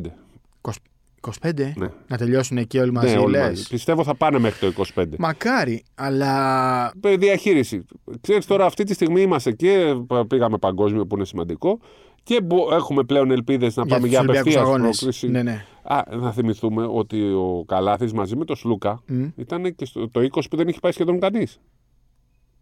25 1.42 1.74
Ναι. 1.76 1.88
να 2.08 2.18
τελειώσουν 2.18 2.58
εκεί 2.58 2.78
όλοι 2.80 2.92
μαζί. 2.92 3.14
ναι, 3.14 3.20
όλοι 3.20 3.32
λες. 3.32 3.48
μαζί. 3.48 3.68
Πιστεύω 3.68 4.04
θα 4.04 4.16
πάνε 4.16 4.40
μέχρι 4.40 4.60
το 4.72 4.84
25. 4.96 5.06
Μακάρι, 5.18 5.84
αλλά 5.96 6.94
Ε, 7.02 7.16
Διαχείριση. 7.18 7.86
Ξέρεις 8.22 8.46
τώρα 8.46 8.66
αυτή 8.66 8.84
τη 8.84 8.94
στιγμή 8.94 9.22
είμαστε 9.22 9.52
και 9.52 9.96
πήγαμε 10.28 10.58
παγκόσμιο 10.58 11.06
που 11.06 11.16
είναι 11.16 11.26
σημαντικό 11.26 11.80
και 12.24 12.42
μπο- 12.42 12.74
έχουμε 12.76 13.04
πλέον 13.04 13.32
ελπίδες 13.32 13.76
να 13.76 13.84
για 13.84 13.92
πάμε 13.96 14.02
τους 14.02 14.10
για 14.10 14.20
Ολυμπιακούς 14.20 14.52
απευθείας 14.56 14.76
αγώνες. 14.76 14.98
πρόκριση. 14.98 15.28
Ναι, 15.28 15.44
ναι. 15.44 15.66
Α, 15.84 16.02
να 16.20 16.32
θυμηθούμε 16.32 16.86
ότι 16.94 17.22
ο 17.34 17.64
Καλάθης 17.68 18.14
μαζί 18.14 18.36
με 18.36 18.46
τον 18.46 18.56
Σλούκα 18.56 19.02
Μμ. 19.08 19.26
ήταν 19.36 19.76
και 19.76 19.86
στο, 19.86 20.10
το 20.10 20.20
20 20.32 20.42
που 20.50 20.56
δεν 20.58 20.68
έχει 20.68 20.80
πάει 20.80 20.92
σχεδόν 20.92 21.20
κανείς. 21.20 21.60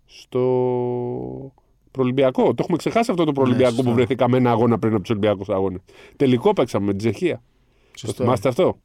Στο 0.06 1.52
προολυμπιακό. 1.92 2.44
Το 2.44 2.56
έχουμε 2.60 2.78
ξεχάσει 2.78 3.12
αυτό 3.12 3.24
το 3.24 3.32
προολυμπιακό 3.32 3.70
Ναι, 3.70 3.76
σωστό. 3.76 3.90
που 3.90 3.96
βρεθήκαμε 3.96 4.38
ένα 4.38 4.52
αγώνα 4.52 4.80
πριν 4.80 4.92
από 4.94 5.02
τους 5.02 5.10
Ολυμπιακούς 5.10 5.50
αγώνες. 5.50 5.80
Τελικό 6.16 6.54
παίξαμε 6.54 6.86
με 6.86 6.92
την 6.94 7.00
Τσεχία. 7.00 7.36
Το 7.92 7.98
Σωστό. 7.98 8.24
θυμάστε 8.24 8.48
αυτό; 8.50 8.78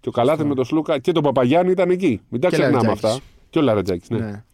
Και 0.00 0.08
ο 0.08 0.12
Καλάθης 0.12 0.44
με 0.44 0.54
τον 0.54 0.64
Σλούκα 0.64 0.98
και 0.98 1.12
τον 1.12 1.22
Παπαγιάννη 1.22 1.70
ήταν 1.72 1.90
εκεί. 1.90 2.20
Μην 2.28 2.40
τα 2.40 2.48
Και 2.48 2.56
ξεχνάμε 2.56 2.82
Λαρετζάκης. 2.82 3.04
αυτά. 3.14 3.24
Και 3.50 3.58
ο 3.58 3.62
Λαρετζάκης. 3.62 4.10
Ναι. 4.10 4.18
Ναι. 4.18 4.44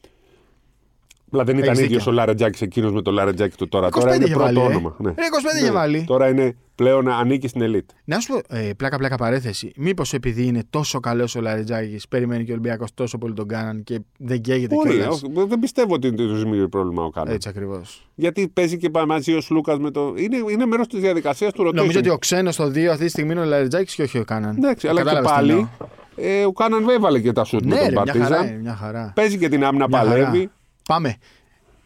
Απλά 1.27 1.45
δεν 1.45 1.59
ήταν 1.59 1.69
Έχεις 1.71 1.81
ίδιος 1.85 1.97
δίκιο. 1.99 2.12
ο 2.12 2.15
Λαρετζάκης 2.15 2.61
εκείνος 2.62 2.93
με 2.93 3.03
το 3.03 3.11
Λαρετζάκη 3.11 3.57
του 3.57 3.69
τώρα. 3.69 3.87
25 3.87 3.91
Τώρα 4.00 4.15
είναι 4.15 4.25
είχε 4.25 4.35
πρώτο 4.35 4.47
βάλει, 4.47 4.59
ε. 4.59 4.65
όνομα. 4.77 4.97
Ναι. 4.99 5.09
Ρε, 5.09 5.15
25 5.15 5.57
είχε 5.57 5.65
Ναι. 5.67 5.71
βάλει. 5.71 6.05
Τώρα 6.05 6.29
είναι 6.29 6.57
πλέον 6.85 7.09
ανήκει 7.09 7.49
στην 7.49 7.61
ελίτ. 7.63 7.91
Να 8.05 8.21
σου 8.21 8.29
πω, 8.33 8.57
ε, 8.57 8.71
πλάκα 8.77 8.97
πλάκα 8.97 9.17
παρέθεση. 9.17 9.73
Μήπως 9.77 10.13
επειδή 10.13 10.47
είναι 10.47 10.63
τόσο 10.71 11.01
καλός 11.01 11.35
ο 11.35 11.41
Λαρετζάκη, 11.41 12.01
περιμένει 12.09 12.45
και 12.45 12.51
ο 12.51 12.55
Ολυμπιακός 12.55 12.95
τόσο 12.95 13.19
πολύ 13.19 13.35
τον 13.35 13.49
κάναν 13.49 13.83
και 13.85 14.01
δεν 14.19 14.41
καίγεται 14.41 14.75
Όχι, 14.75 14.89
κιόλας; 14.89 15.23
όχι, 15.23 15.33
δεν 15.49 15.59
πιστεύω 15.59 15.95
ότι 15.95 16.13
του 16.15 16.35
δημιουργεί 16.37 16.69
πρόβλημα 16.69 17.05
ο 17.05 17.11
Κάναν. 17.11 17.35
Έτσι 17.35 17.49
ακριβώς. 17.49 18.09
Γιατί 18.15 18.49
παίζει 18.49 18.77
και 18.77 18.91
μαζί 19.07 19.33
ο 19.35 19.41
Σλούκας 19.41 19.79
με 19.79 19.91
το. 19.91 20.15
Είναι, 20.17 20.37
είναι 20.51 20.67
μέρος 20.67 20.87
της 20.87 21.01
διαδικασίας 21.01 21.53
του 21.53 21.63
rotation. 21.69 21.75
Νομίζω 21.75 21.99
ότι 21.99 22.09
ο 22.11 22.19
ξένος 22.19 22.55
στο 22.55 22.65
2 22.67 22.85
αυτή 22.85 23.05
τη 23.05 23.11
στιγμή 23.11 23.33
είναι 23.33 23.41
ο 23.41 23.45
Λαρετζάκη 23.45 23.95
και 23.95 24.03
όχι 24.03 24.19
ο 24.19 24.25
Κάναν. 24.25 24.57
Εντάξει, 24.57 24.89
αλλά 24.89 24.99
και 25.03 25.07
Κατάλαβες 25.07 25.31
τι 25.31 25.37
πάλι 25.37 25.51
εννοώ. 25.51 25.69
ε, 26.17 26.45
ο 26.45 26.53
Κάναν 26.53 26.89
έβαλε 26.89 27.21
και 27.21 27.33
τα 27.33 27.45
σουτ 27.45 27.65
με 27.65 27.75
Ναι, 27.75 27.81
τον 27.81 27.87
ρε, 27.89 27.91
μια 27.93 28.13
χαρά 28.13 28.27
Παρτίζαν. 28.29 28.47
είναι, 28.47 28.59
μια 28.63 28.75
χαρά. 28.75 29.13
Παίζει 29.15 29.39
και 29.39 29.49
την 29.49 29.65
άμυνα, 29.65 29.87
Μια 29.89 29.99
χαρά. 29.99 30.11
παλεύει. 30.11 30.51
Πάμε. 30.89 31.17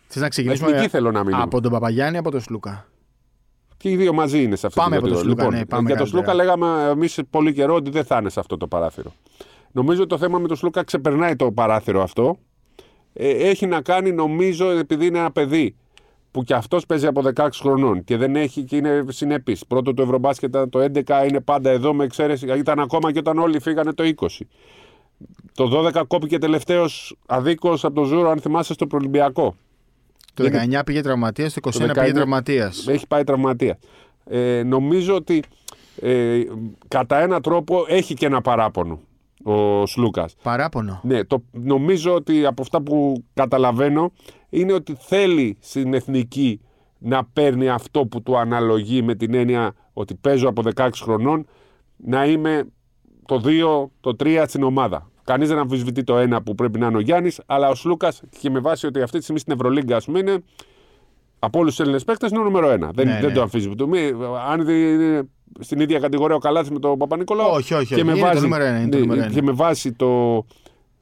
Θες 0.07 0.23
να 0.23 0.29
ξεκινήσουμε 0.29 0.69
Εθνική 0.71 0.89
θέλω 0.89 1.11
να 1.11 1.25
μείνουμε. 1.25 1.43
από 1.43 1.61
τον 1.61 1.73
Παπαγιάννη 1.73 2.19
από 2.19 2.31
τον 2.31 2.41
Σλούκα; 2.41 2.87
Και 3.85 3.91
οι 3.91 3.97
δύο 3.97 4.13
μαζί 4.13 4.43
είναι 4.43 4.57
σε 4.57 4.67
αυτή 4.67 4.79
Πάμε 4.79 4.97
την 4.97 5.05
από 5.05 5.15
τον 5.15 5.17
κατηγορία. 5.17 5.45
Σλούκα, 5.45 5.57
λοιπόν, 5.57 5.59
ναι, 5.59 5.67
πάμε 5.67 5.89
για 5.89 5.97
τον 5.97 6.07
καλύτερα. 6.07 6.35
Σλούκα 6.35 6.57
λέγαμε 6.57 6.91
εμείς 6.91 7.21
πολύ 7.31 7.53
καιρό 7.53 7.75
ότι 7.75 7.91
δεν 7.91 8.05
θα 8.05 8.17
είναι 8.21 8.31
σε 8.31 8.41
αυτό 8.41 8.57
το 8.57 8.67
παράθυρο. 8.67 9.13
Νομίζω 9.73 10.01
ότι 10.01 10.09
το 10.09 10.19
θέμα 10.19 10.39
με 10.39 10.49
τον 10.49 10.57
Σλούκα 10.57 10.85
ξεπερνάει 10.85 11.37
το 11.37 11.53
παράθυρο 11.53 12.03
αυτό. 12.03 12.39
Ε, 13.13 13.29
έχει 13.29 13.67
να 13.67 13.81
κάνει, 13.81 14.13
νομίζω, 14.13 14.71
επειδή 14.71 15.07
είναι 15.07 15.19
ένα 15.19 15.31
παιδί 15.31 15.77
που 16.31 16.43
κι 16.43 16.53
αυτός 16.53 16.87
παίζει 16.87 17.07
από 17.07 17.23
16 17.35 17.49
χρονών 17.53 18.05
και 18.05 18.17
δεν 18.17 18.37
έχει 18.37 18.63
και 18.63 18.77
είναι 18.77 19.05
συνεπής. 19.09 19.67
Πρώτο 19.67 19.95
το 19.95 20.03
Ευρωμπάσκετ 20.03 20.49
ήταν 20.49 20.71
το 20.71 20.81
11, 20.81 21.27
είναι 21.29 21.41
πάντα 21.41 21.71
εδώ 21.71 21.95
με 21.95 22.05
εξαίρεση. 22.05 22.47
Ήταν 22.57 22.81
ακόμα 22.81 23.13
και 23.13 23.19
όταν 23.19 23.39
όλοι 23.39 23.61
φύγανε 23.61 23.93
το 23.93 24.13
20. 24.17 24.27
Το 25.55 25.91
12 25.95 26.03
κόπηκε 26.07 26.39
τελευταίος 26.39 27.17
αδίκως 27.27 27.85
από 27.85 27.95
το 27.95 28.05
Ζούρο, 28.05 28.31
αν 28.31 28.41
θυμάσαι, 28.41 28.73
στο 28.73 28.87
Προολυμπιακό. 28.87 29.55
Το 30.35 30.45
Είναι- 30.45 30.67
19 30.81 30.85
πήγε 30.85 31.01
τραυματίας, 31.01 31.53
το 31.53 31.61
21 31.65 31.93
19 31.93 32.01
πήγε 32.01 32.13
τραυματίας. 32.13 32.87
Έχει 32.89 33.07
πάει 33.07 33.25
τραυματίας. 33.25 33.79
Ε, 34.25 34.63
νομίζω 34.63 35.15
ότι 35.15 35.43
ε, 36.01 36.41
κατά 36.89 37.19
έναν 37.21 37.43
τρόπο 37.43 37.85
έχει 37.89 38.15
και 38.15 38.27
ένα 38.27 38.41
παράπονο 38.41 39.01
ο 39.45 39.87
Σλούκας. 39.87 40.35
Παράπονο. 40.43 41.01
Ναι, 41.03 41.25
το, 41.25 41.45
νομίζω 41.53 42.15
ότι 42.15 42.47
από 42.47 42.63
αυτά 42.63 42.83
που 42.83 43.25
καταλαβαίνω 43.35 44.13
είναι 44.51 44.73
ότι 44.73 44.97
θέλει 44.99 45.57
στην 45.61 45.95
εθνική 45.95 46.61
να 46.99 47.25
παίρνει 47.25 47.69
αυτό 47.69 48.07
που 48.07 48.23
του 48.23 48.39
αναλογεί 48.39 49.03
με 49.03 49.15
την 49.15 49.35
έννοια 49.35 49.75
ότι 49.93 50.15
παίζω 50.15 50.49
από 50.49 50.63
16 50.75 50.89
χρονών 51.03 51.47
να 51.97 52.27
είμαι 52.27 52.65
το 53.27 53.43
2, 53.45 53.91
το 54.01 54.17
3 54.25 54.45
στην 54.47 54.63
ομάδα. 54.63 55.11
Κανείς 55.25 55.49
δεν 55.49 55.59
αμφισβητεί 55.59 56.05
το 56.05 56.17
ένα 56.19 56.43
που 56.43 56.55
πρέπει 56.55 56.79
να 56.79 56.87
είναι 56.87 56.97
ο 56.97 57.01
Γιάννης, 57.01 57.41
αλλά 57.47 57.69
ο 57.69 57.75
Σλούκας 57.75 58.23
και 58.41 58.51
με 58.51 58.61
βάση 58.61 58.87
ότι 58.87 59.03
αυτή 59.03 59.17
τη 59.17 59.23
στιγμή 59.23 59.41
στην 59.41 59.53
Ευρωλίγκα, 59.53 59.97
ας 59.97 60.05
πούμε, 60.05 60.19
είναι 60.19 60.43
από 61.39 61.59
όλους 61.59 61.71
τους 61.71 61.81
Έλληνες 61.81 62.05
παίκτες 62.05 62.31
είναι 62.31 62.41
ο 62.41 62.43
νούμερο 62.43 62.69
1. 62.69 62.71
δεν, 62.95 63.07
Ναι, 63.07 63.19
δεν 63.21 63.29
ναι. 63.29 63.33
το 63.33 63.43
αμφισβητούμε. 63.43 63.99
Αν 64.49 64.65
δεν 64.65 64.75
είναι 64.77 65.29
στην 65.61 65.81
ίδια 65.81 65.99
κατηγορία 65.99 66.37
ο 66.37 66.39
Καλάθι 66.39 66.73
με 66.73 66.79
τον 66.79 66.99
Παπα-Νικολάου. 66.99 67.51
Όχι, 67.53 67.75
όχι, 67.75 67.87
και 67.87 67.95
όχι. 67.95 68.05
με 68.05 68.11
Είναι 68.11 68.21
το 68.21 68.27
βάση, 68.27 68.43
νούμερο 68.43 68.65
ένα, 68.65 68.79
είναι 68.81 68.89
το 68.89 68.97
ναι, 68.97 69.03
νούμερο 69.03 69.23
ένα. 69.23 69.33
και 69.33 69.43
με 69.43 69.53
βάση 69.53 69.93
το, 69.93 70.45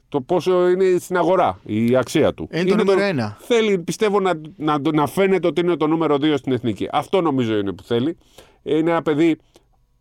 το 0.09 0.21
πόσο 0.21 0.69
είναι 0.69 0.99
στην 0.99 1.17
αγορά 1.17 1.59
η 1.64 1.97
αξία 1.97 2.35
του. 2.35 2.49
Είναι 2.52 2.64
το 2.64 2.76
νούμερο 2.76 3.00
ένα. 3.00 3.37
Θέλει, 3.41 3.79
πιστεύω, 3.79 4.21
να, 4.21 4.33
να, 4.57 4.79
να 4.93 5.07
φαίνεται 5.07 5.47
ότι 5.47 5.61
είναι 5.61 5.76
το 5.76 5.87
νούμερο 5.87 6.14
2 6.14 6.35
στην 6.37 6.52
εθνική. 6.52 6.88
Αυτό 6.93 7.21
νομίζω 7.21 7.57
είναι 7.59 7.73
που 7.73 7.83
θέλει. 7.83 8.17
Είναι 8.62 8.91
ένα 8.91 9.02
παιδί 9.02 9.37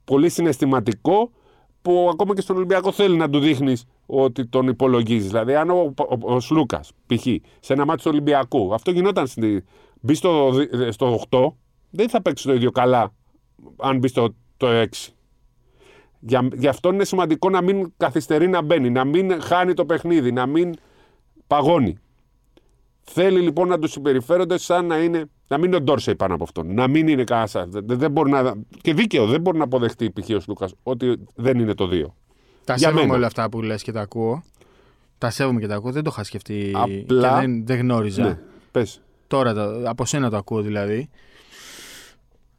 πολύ 0.03 0.29
συναισθηματικό 0.29 1.31
που 1.81 2.09
ακόμα 2.11 2.35
και 2.35 2.41
στον 2.41 2.55
Ολυμπιακό 2.55 2.91
θέλει 2.91 3.17
να 3.17 3.29
του 3.29 3.39
δείχνεις 3.39 3.85
ότι 4.05 4.45
τον 4.45 4.67
υπολογίζεις. 4.67 5.29
Δηλαδή, 5.29 5.55
αν 5.55 5.69
ο, 5.69 5.93
ο, 5.97 6.33
ο 6.33 6.39
Σλούκας, 6.39 6.91
π.χ., 7.05 7.21
σε 7.59 7.73
ένα 7.73 7.85
μάτι 7.85 8.03
του 8.03 8.09
Ολυμπιακού, 8.11 8.73
αυτό 8.73 8.91
γινόταν 8.91 9.27
στη, 9.27 9.63
μπει 10.01 10.13
στο, 10.13 10.51
στο 10.89 11.23
8, 11.29 11.51
δεν 11.89 12.09
θα 12.09 12.21
παίξει 12.21 12.47
το 12.47 12.53
ίδιο 12.53 12.71
καλά 12.71 13.13
αν 13.77 13.97
μπει 13.97 14.07
στο 14.07 14.35
το 14.57 14.67
6. 14.67 14.85
Για, 16.19 16.47
γι' 16.53 16.67
αυτό 16.67 16.93
είναι 16.93 17.03
σημαντικό 17.03 17.49
να 17.49 17.61
μην 17.61 17.93
καθυστερεί 17.97 18.47
να 18.47 18.61
μπαίνει, 18.61 18.89
να 18.89 19.03
μην 19.03 19.41
χάνει 19.41 19.73
το 19.73 19.85
παιχνίδι, 19.85 20.31
να 20.31 20.45
μην 20.45 20.73
παγώνει. 21.47 21.97
Θέλει 23.03 23.39
λοιπόν 23.39 23.67
να 23.67 23.79
του 23.79 23.87
συμπεριφέρονται 23.87 24.57
σαν 24.57 24.85
να 24.85 24.97
είναι. 24.97 25.25
Να 25.47 25.57
μην 25.57 25.65
είναι 25.65 25.75
ο 25.75 25.81
Ντόρσεϊ 25.81 26.15
πάνω 26.15 26.33
από 26.33 26.43
αυτόν. 26.43 26.73
Να 26.73 26.87
μην 26.87 27.07
είναι 27.07 27.23
κανένα. 27.23 27.67
Δεν, 27.69 28.11
μπορεί 28.11 28.29
να, 28.29 28.53
και 28.81 28.93
δίκαιο, 28.93 29.25
δεν 29.25 29.41
μπορεί 29.41 29.57
να 29.57 29.63
αποδεχτεί 29.63 30.11
π.χ. 30.11 30.29
ο 30.29 30.37
Λούκας 30.47 30.73
ότι 30.83 31.17
δεν 31.35 31.59
είναι 31.59 31.73
το 31.73 31.89
2. 31.91 32.05
Τα 32.65 32.77
σέβομαι 32.77 33.13
όλα 33.13 33.25
αυτά 33.25 33.49
που 33.49 33.61
λες 33.61 33.83
και 33.83 33.91
τα 33.91 34.01
ακούω. 34.01 34.43
Τα 35.17 35.29
σέβομαι 35.29 35.59
και 35.59 35.67
τα 35.67 35.75
ακούω. 35.75 35.91
Δεν 35.91 36.03
το 36.03 36.09
είχα 36.13 36.23
σκεφτεί 36.23 36.71
Απλά... 36.75 37.29
και 37.29 37.39
δεν, 37.39 37.65
δεν 37.65 37.79
γνώριζα. 37.79 38.23
Ναι, 38.23 38.39
πες. 38.71 39.01
Τώρα 39.27 39.53
το, 39.53 39.89
από 39.89 40.05
σένα 40.05 40.29
το 40.29 40.37
ακούω 40.37 40.61
δηλαδή. 40.61 41.09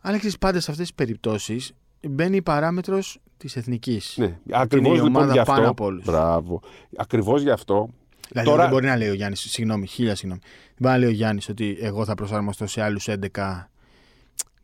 Αλλά 0.01 0.19
ξέρει 0.19 0.35
πάντα 0.41 0.61
σε 0.61 0.71
αυτές 0.71 0.87
τις 0.87 0.95
περιπτώσεις 0.95 1.73
μπαίνει 2.09 2.37
η 2.37 2.43
παράμετρος 2.43 3.19
της 3.37 3.57
εθνικής. 3.57 4.15
Ναι, 4.19 4.39
ακριβώς 4.51 5.03
λοιπόν 5.03 5.31
γι' 5.31 5.39
αυτό. 5.39 5.53
Πάνω 5.53 5.69
από 5.69 5.85
όλους. 5.85 6.05
Μπράβο. 6.05 6.61
Ακριβώς 6.97 7.43
γι' 7.43 7.51
αυτό. 7.51 7.89
Δηλαδή 8.33 8.49
Τώρα... 8.49 8.63
δεν 8.63 8.73
μπορεί 8.73 8.87
να 8.87 8.97
λέει 8.97 9.09
ο 9.09 9.15
Γιάννης, 9.15 9.41
συγγνώμη, 9.41 9.87
χίλια 9.87 10.15
συγγνώμη. 10.15 10.41
Δεν 10.43 10.75
μπορεί 10.79 10.95
να 10.95 11.01
λέει 11.01 11.09
ο 11.09 11.13
Γιάννης 11.13 11.49
ότι 11.49 11.79
εγώ 11.81 12.05
θα 12.05 12.15
προσαρμοστώ 12.15 12.67
σε 12.67 12.83
άλλους 12.83 13.09
11 13.09 13.65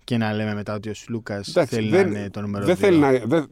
και 0.05 0.17
να 0.17 0.33
λέμε 0.33 0.55
μετά 0.55 0.75
ότι 0.75 0.89
ο 0.89 0.95
Σλούκα 0.95 1.41
θέλει 1.67 1.89
δεν, 1.89 2.11
να 2.11 2.19
είναι 2.19 2.31
το 2.31 2.41
νούμερο 2.41 2.65
2. 2.65 2.67
Δεν 2.67 2.77
θέλει 2.77 2.99
να. 2.99 3.11
Δεν, 3.11 3.49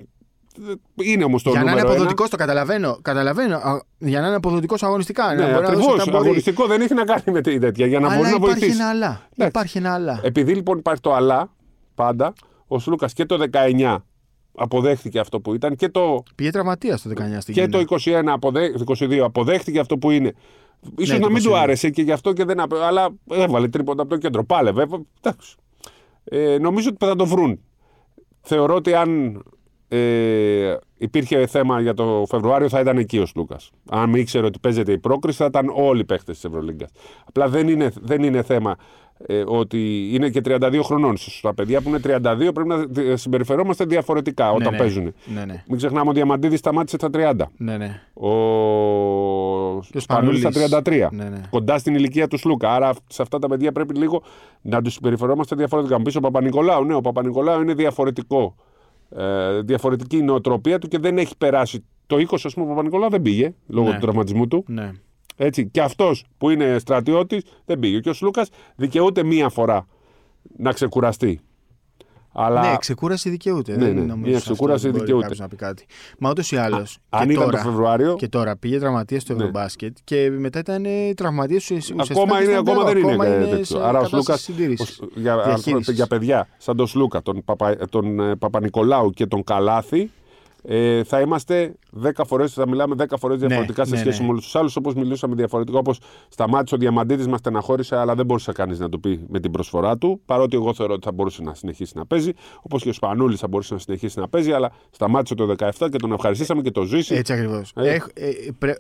είναι 0.95 1.25
όμως 1.25 1.43
το 1.43 1.51
Για 1.51 1.63
να 1.63 1.71
είναι 1.71 1.81
αποδοτικός, 1.81 2.31
το 2.31 2.37
καταλαβαίνω. 2.37 2.99
καταλαβαίνω. 3.03 3.61
Για 3.99 4.21
να 4.21 4.27
είναι 4.27 4.37
αποδοτικός 4.37 4.83
αγωνιστικά. 4.83 5.35
Ναι, 5.35 5.57
ακριβώς. 5.57 6.09
Αγωνιστικό 6.09 6.67
δεν 6.67 6.81
έχει 6.81 6.95
να 6.95 7.05
κάνει 7.05 7.23
με 7.27 7.41
τέτοια. 7.41 7.87
Για 7.87 8.01
να 8.01 8.07
αλλά 8.07 8.17
μπορεί 8.17 8.31
να 8.31 8.37
υπάρχει 8.37 8.59
βοηθήσει. 8.59 8.81
Ένα 8.81 8.89
αλλά. 8.89 9.29
Υπάρχει 9.47 9.79
ένα 9.79 9.95
αλλά. 9.95 10.21
Επειδή 10.23 10.55
λοιπόν 10.55 10.79
υπάρχει 10.79 11.01
το 11.01 11.15
αλλά 11.15 11.51
πάντα, 11.95 12.33
ο 12.67 12.79
Σλούκα 12.79 13.07
και 13.07 13.25
το 13.25 13.45
19 13.53 13.97
αποδέχτηκε 14.57 15.19
αυτό 15.19 15.41
που 15.41 15.55
ήταν 15.55 15.77
και 15.77 15.89
το. 15.89 16.23
Πήγε 16.35 16.51
τραυματία 16.51 16.99
το 16.99 17.11
19 17.11 17.37
στην 17.39 17.55
Και 17.55 17.69
το 17.69 17.85
21, 17.89 18.23
αποδέ... 18.27 18.75
22 18.87 19.17
αποδέχτηκε 19.17 19.79
αυτό 19.79 19.99
που 19.99 20.11
είναι. 20.11 20.33
σω 21.05 21.13
ναι, 21.13 21.19
να 21.19 21.31
μην 21.31 21.43
του 21.43 21.57
άρεσε 21.57 21.91
και 21.91 22.03
γι' 22.03 22.13
αυτό 22.13 22.33
και 22.33 22.45
δεν. 22.45 22.61
Αλλά 22.83 23.09
έβαλε 23.31 23.69
τρίποντα 23.69 24.03
από 24.03 24.11
το 24.11 24.17
κέντρο. 24.17 24.45
Πάλευε. 24.45 24.87
Εντάξει. 25.23 25.57
Ε, 26.25 26.59
νομίζω 26.59 26.89
ότι 26.89 27.07
θα 27.07 27.17
το 27.17 27.27
βρουν. 27.27 27.61
Θεωρώ 28.41 28.75
ότι 28.75 28.95
αν 28.95 29.43
ε, 29.89 30.77
υπήρχε 30.97 31.47
θέμα 31.47 31.81
για 31.81 31.95
το 31.95 32.25
Φεβρουάριο 32.29 32.69
θα 32.69 32.81
ήταν 32.81 32.99
εκεί 32.99 33.19
ο 33.19 33.27
Λούκα. 33.35 33.57
Αν 33.91 34.15
ήξερε 34.15 34.47
ότι 34.47 34.59
παίζεται 34.59 34.93
η 34.93 34.99
πρόκριση 34.99 35.37
θα 35.37 35.45
ήταν 35.45 35.73
όλοι 35.75 36.01
οι 36.01 36.05
παίχτε 36.05 36.33
της 36.33 36.45
Ευρωλίγκας. 36.45 36.91
Απλά 37.25 37.49
δεν 37.49 37.69
είναι, 37.69 37.93
δεν 38.01 38.23
είναι 38.23 38.43
θέμα 38.43 38.77
ε, 39.27 39.43
ότι 39.47 40.09
είναι 40.15 40.29
και 40.31 40.41
32 40.45 40.81
χρονών. 40.83 41.17
Στα 41.17 41.55
παιδιά 41.55 41.81
που 41.81 41.89
είναι 41.89 42.01
32 42.05 42.51
πρέπει 42.55 42.69
να 42.69 43.17
συμπεριφερόμαστε 43.17 43.85
διαφορετικά 43.85 44.51
όταν 44.53 44.73
ναι, 44.73 44.79
παίζουν. 44.79 45.15
Ναι, 45.25 45.45
ναι. 45.45 45.63
Μην 45.69 45.77
ξεχνάμε 45.77 46.01
ότι 46.01 46.09
ο 46.09 46.13
Διαμαντίδη 46.13 46.57
σταμάτησε 46.57 46.97
στα 46.97 47.09
30. 47.13 47.35
Ναι, 47.57 47.77
ναι. 47.77 48.01
Ο 48.15 48.31
Σπανούλης 49.95 50.41
στα 50.41 50.83
33. 50.85 51.09
Ναι, 51.11 51.25
ναι. 51.25 51.41
Κοντά 51.51 51.79
στην 51.79 51.95
ηλικία 51.95 52.29
του 52.29 52.39
Σλούκα. 52.39 52.75
Άρα 52.75 52.93
σε 53.07 53.23
αυτά 53.23 53.39
τα 53.39 53.49
παιδιά 53.49 53.73
πρέπει 53.73 53.95
λίγο 53.95 54.23
να 54.63 54.83
τους 54.83 54.93
συμπεριφερόμαστε 54.93 55.57
διαφορετικά. 55.57 55.99
Μου 55.99 56.05
ο 56.17 56.21
Παπα-Νικολάου. 56.21 56.85
Ναι, 56.85 56.95
ο 56.95 57.01
Παπα-Νικολάου 57.01 57.61
είναι 57.63 57.75
διαφορετικό. 57.75 58.55
Ε, 59.17 59.61
διαφορετική 59.61 60.23
νοοτροπία 60.23 60.79
του 60.79 60.89
και 60.89 60.99
δεν 60.99 61.19
έχει 61.19 61.37
περάσει. 61.37 61.85
Το 62.07 62.17
20, 62.17 62.37
ας 62.45 62.55
πούμε, 62.55 62.67
ο 62.67 62.69
Παπα-Νικολάου 62.69 63.11
δεν 63.11 63.23
πήγε 63.23 63.55
λόγω 63.67 63.89
Ναι. 63.89 63.95
του 63.95 64.01
τραυματισμού 64.01 64.49
του. 64.49 64.65
ναι. 64.67 64.91
Έτσι. 65.37 65.69
Και 65.69 65.81
αυτός 65.81 66.25
που 66.39 66.51
είναι 66.51 66.79
στρατιώτης 66.79 67.43
δεν 67.65 67.79
πήγε. 67.79 68.01
Και 68.01 68.09
ο 68.09 68.13
Σλούκας 68.13 68.49
δικαιούται 68.77 69.23
μία 69.25 69.49
φορά 69.49 69.87
να 70.57 70.73
ξεκουραστεί. 70.73 71.41
Αλλά 72.39 72.61
Ναι, 72.71 72.77
ξεκούραση 72.77 73.31
δικαιούται. 73.31 73.77
Ναι, 73.77 73.85
δεν 73.85 73.95
ναι, 73.95 74.01
νομίζω 74.01 74.17
μια 74.17 74.31
σε 74.31 74.37
αυτό 74.37 74.53
ξεκούραση 74.53 74.87
μπορεί 74.89 74.99
δικαιούται. 74.99 75.23
κάποιος 75.23 75.39
να 75.39 75.49
πει 75.49 75.57
κάτι. 75.57 75.87
Μα 76.19 76.31
ούτως 76.31 76.51
ή 76.53 76.57
άλλως. 76.57 76.99
αν 77.09 77.31
ήταν 77.31 77.51
το 77.51 77.57
Φεβρουάριο. 77.57 78.15
Και 78.17 78.29
τώρα 78.29 78.57
πήγε 78.57 78.79
τραυματία 78.79 79.21
στο 79.21 79.33
Ναι. 79.33 79.39
Ευρωμπάσκετ 79.39 79.97
και 80.05 80.31
μετά 80.31 80.59
ήταν 80.59 80.85
τραυματία 81.17 81.57
ουσιαστικά. 81.57 82.03
Ακόμα, 82.11 82.37
και 82.39 82.45
είναι, 82.45 82.53
στον 82.53 82.69
ακόμα 82.69 82.85
δεν 82.85 82.93
Πέο. 83.01 83.03
είναι 83.03 83.13
Ακόμα 83.25 83.47
τέτοιο. 83.47 83.65
σε 83.65 83.77
Άρα 83.77 83.89
ο 83.89 83.93
κατάσταση 83.93 84.11
Σλούκα. 84.11 84.37
συντήρησης. 84.37 85.01
Για, 85.15 85.43
Διαχείρισης. 85.45 85.95
για 85.95 86.07
παιδιά 86.07 86.49
σαν 86.59 86.77
τον 86.77 86.87
Σλούκα, 86.87 87.23
τον, 87.23 87.45
Παπα, 87.45 87.77
τον 87.91 88.21
ε, 88.21 88.37
Παπα-Νικολάου 88.37 89.11
και 89.11 89.27
τον 89.27 89.45
Καλάθη, 89.45 90.11
ε, 90.69 91.05
θα 91.05 91.21
είμαστε 91.21 91.75
10 92.03 92.11
φορές, 92.27 92.53
θα 92.53 92.69
μιλάμε 92.69 92.95
10 92.99 93.05
φορές 93.19 93.39
διαφορετικά 93.39 93.85
σε 93.85 93.91
ναι, 93.95 93.97
σχέση 94.01 94.19
ναι. 94.19 94.25
με 94.25 94.31
όλους 94.31 94.45
τους 94.45 94.57
άλλους. 94.57 94.77
Όπως 94.77 94.95
μιλούσαμε 94.95 95.35
διαφορετικά, 95.35 95.79
όπως 95.79 96.01
σταμάτησε 96.29 96.75
ο 96.75 96.79
Διαμαντίδης, 96.79 97.27
μας 97.27 97.39
στεναχώρησε, 97.39 97.97
αλλά 97.97 98.15
δεν 98.15 98.27
μπορούσε 98.27 98.53
κανείς 98.53 98.79
να 98.79 98.89
το 98.89 98.99
πει 98.99 99.25
με 99.29 99.41
την 99.41 99.51
προσφορά 99.51 99.99
του. 99.99 100.21
Παρότι 100.27 100.57
εγώ 100.57 100.75
θεωρώ 100.75 100.93
ότι 100.95 101.05
θα 101.05 101.13
μπορούσε 101.13 101.43
να 101.43 101.55
συνεχίσει 101.55 101.93
να 101.97 102.07
παίζει. 102.07 102.33
Όπως 102.63 102.83
και 102.83 102.89
ο 102.89 102.93
Σπανούλης 102.93 103.41
θα 103.41 103.49
μπορούσε 103.49 103.75
να 103.75 103.81
συνεχίσει 103.81 104.19
να 104.19 104.29
παίζει, 104.29 104.53
αλλά 104.53 104.73
σταμάτησε 104.91 105.35
το 105.35 105.55
17 105.59 105.89
και 105.91 105.99
τον 105.99 106.13
ευχαριστήσαμε 106.13 106.63
και 106.63 106.71
το 106.71 106.83
ζήσει. 106.83 107.15
Έτσι 107.15 107.33
ακριβώς. 107.33 107.73
Ε. 107.75 107.99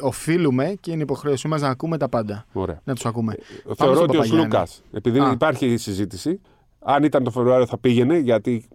οφείλουμε 0.00 0.74
και 0.80 0.90
είναι 0.90 1.02
υποχρέωσή 1.02 1.48
μας 1.48 1.60
να 1.60 1.68
ακούμε 1.68 1.98
τα 1.98 2.08
πάντα. 2.08 2.46
Ωραία. 2.52 2.80
Να 2.84 2.94
τους 2.94 3.06
ακούμε. 3.06 3.34
Πάμε 3.64 3.74
Θεωρώ 3.76 3.94
στον 3.94 4.08
ότι 4.08 4.16
ο 4.16 4.20
Παπαγιάννη. 4.20 4.42
Σλούκα, 4.42 4.66
επειδή 4.92 5.18
Α. 5.18 5.30
υπάρχει 5.32 5.66
η 5.66 5.76
συζήτηση, 5.76 6.40
αν 6.78 7.04
ήταν 7.04 7.24
το 7.24 7.30
Φεβρουάριο 7.30 7.66
θα 7.66 7.78
πήγαινε, 7.78 8.18
γιατί 8.18 8.68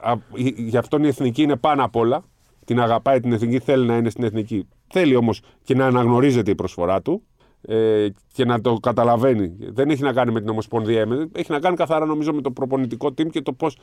α, 0.00 0.14
γι- 0.34 0.54
γι' 0.56 0.76
αυτόν 0.76 1.04
η 1.04 1.08
εθνική 1.08 1.42
είναι 1.42 1.56
πάνω 1.56 1.84
απ' 1.84 1.96
όλα. 1.96 2.24
Την 2.66 2.80
αγαπάει 2.80 3.20
την 3.20 3.32
εθνική, 3.32 3.58
θέλει 3.58 3.86
να 3.86 3.96
είναι 3.96 4.10
στην 4.10 4.24
εθνική. 4.24 4.68
Θέλει 4.88 5.16
όμως 5.16 5.40
και 5.62 5.74
να 5.74 5.86
αναγνωρίζεται 5.86 6.50
η 6.50 6.54
προσφορά 6.54 7.02
του 7.02 7.22
ε, 7.62 8.06
και 8.32 8.44
να 8.44 8.60
το 8.60 8.74
καταλαβαίνει. 8.74 9.56
Δεν 9.58 9.90
έχει 9.90 10.02
να 10.02 10.12
κάνει 10.12 10.32
με 10.32 10.40
την 10.40 10.48
Ομοσπονδία, 10.48 11.06
με- 11.06 11.28
έχει 11.32 11.50
να 11.52 11.58
κάνει 11.60 11.76
καθαρά 11.76 12.04
νομίζω 12.06 12.32
με 12.32 12.40
το 12.40 12.50
προπονητικό 12.50 13.06
team 13.08 13.30
και 13.30 13.42
το 13.42 13.52
πώς. 13.52 13.76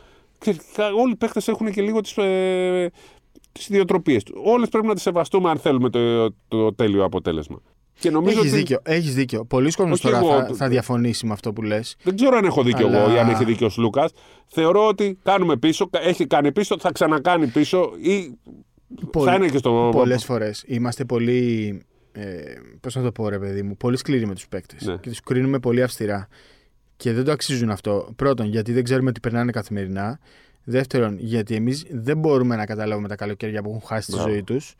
Όλοι 1.02 1.12
οι 1.12 1.16
παίχτε 1.16 1.42
έχουν 1.46 1.72
και 1.72 1.82
λίγο 1.82 2.02
τις 2.02 2.18
ε, 2.18 2.92
τις 3.52 3.70
ιδιοτροπίες 3.70 4.24
τους. 4.24 4.36
Όλες 4.46 4.70
πρέπει 4.70 4.88
να 4.88 4.94
τις 4.94 5.04
σεβαστούμε 5.04 5.50
αν 5.50 5.58
θέλουμε 5.58 5.90
το, 5.90 6.32
το 6.48 6.74
τέλειο 6.74 7.04
αποτέλεσμα. 7.04 7.62
Και 8.00 8.10
νομίζω 8.10 8.40
Έχεις 8.40 8.52
ότι 8.52 8.60
δίκιο. 8.60 8.80
Έχεις 8.84 9.14
δίκιο. 9.16 9.46
Πολλοί 9.46 9.72
κόσμοι 9.72 9.92
Όχι 9.92 10.02
τώρα 10.02 10.18
εγώ, 10.18 10.28
θα, 10.30 10.46
το- 10.46 10.54
θα 10.56 10.68
διαφωνήσει 10.68 11.26
με 11.26 11.34
αυτό 11.34 11.54
που 11.54 11.62
λες. 11.62 11.96
Δεν 12.04 12.16
ξέρω 12.16 12.38
αν 12.38 12.46
έχω 12.46 12.64
δίκιο 12.64 12.88
Αλλά- 12.88 12.98
εγώ 13.04 13.14
ή 13.16 13.20
αν 13.20 13.30
έχει 13.30 13.44
δίκιο 13.46 13.68
ο 13.68 13.82
Λούκα. 13.82 14.10
Θεωρώ 14.48 14.88
ότι 14.88 15.18
κάνουμε 15.24 15.58
πίσω, 15.58 15.90
έχει 15.92 16.28
κάνει 16.28 16.52
πίσω, 16.52 16.76
θα 16.80 16.92
ξανακάνει 16.92 17.48
πίσω 17.48 17.92
ή 18.02 18.38
θα 19.24 19.34
είναι 19.36 19.48
και 19.48 19.58
στο. 19.58 19.90
Πολλές 19.92 20.26
φορές 20.26 20.64
είμαστε 20.68 21.06
πολύ. 21.06 21.82
Ε, 22.12 22.54
Πώς 22.80 22.96
να 22.96 23.02
το 23.02 23.12
πω, 23.12 23.30
ρε 23.30 23.40
παιδί 23.40 23.62
μου, 23.64 23.78
πολύ 23.78 23.98
σκληροί 23.98 24.26
με 24.26 24.34
τους 24.34 24.48
παίκτες. 24.48 24.86
Ναι. 24.86 24.98
Και 24.98 25.10
τους 25.10 25.20
κρίνουμε 25.22 25.60
πολύ 25.60 25.84
αυστηρά. 25.84 26.28
Και 26.98 27.14
δεν 27.14 27.24
το 27.24 27.32
αξίζουν 27.32 27.70
αυτό. 27.70 28.14
Πρώτον, 28.16 28.46
γιατί 28.48 28.72
δεν 28.72 28.84
ξέρουμε 28.84 29.12
τι 29.12 29.20
περνάνε 29.20 29.52
καθημερινά. 29.52 30.20
Δεύτερον, 30.64 31.18
γιατί 31.20 31.56
εμείς 31.56 31.86
δεν 31.90 32.18
μπορούμε 32.18 32.56
να 32.56 32.66
καταλάβουμε 32.66 33.08
τα 33.08 33.16
καλοκαίρια 33.16 33.62
που 33.62 33.70
έχουν 33.70 33.82
χάσει 33.86 34.08
τη 34.08 34.14
Μπράβο. 34.14 34.30
ζωή 34.30 34.44
τους. 34.44 34.74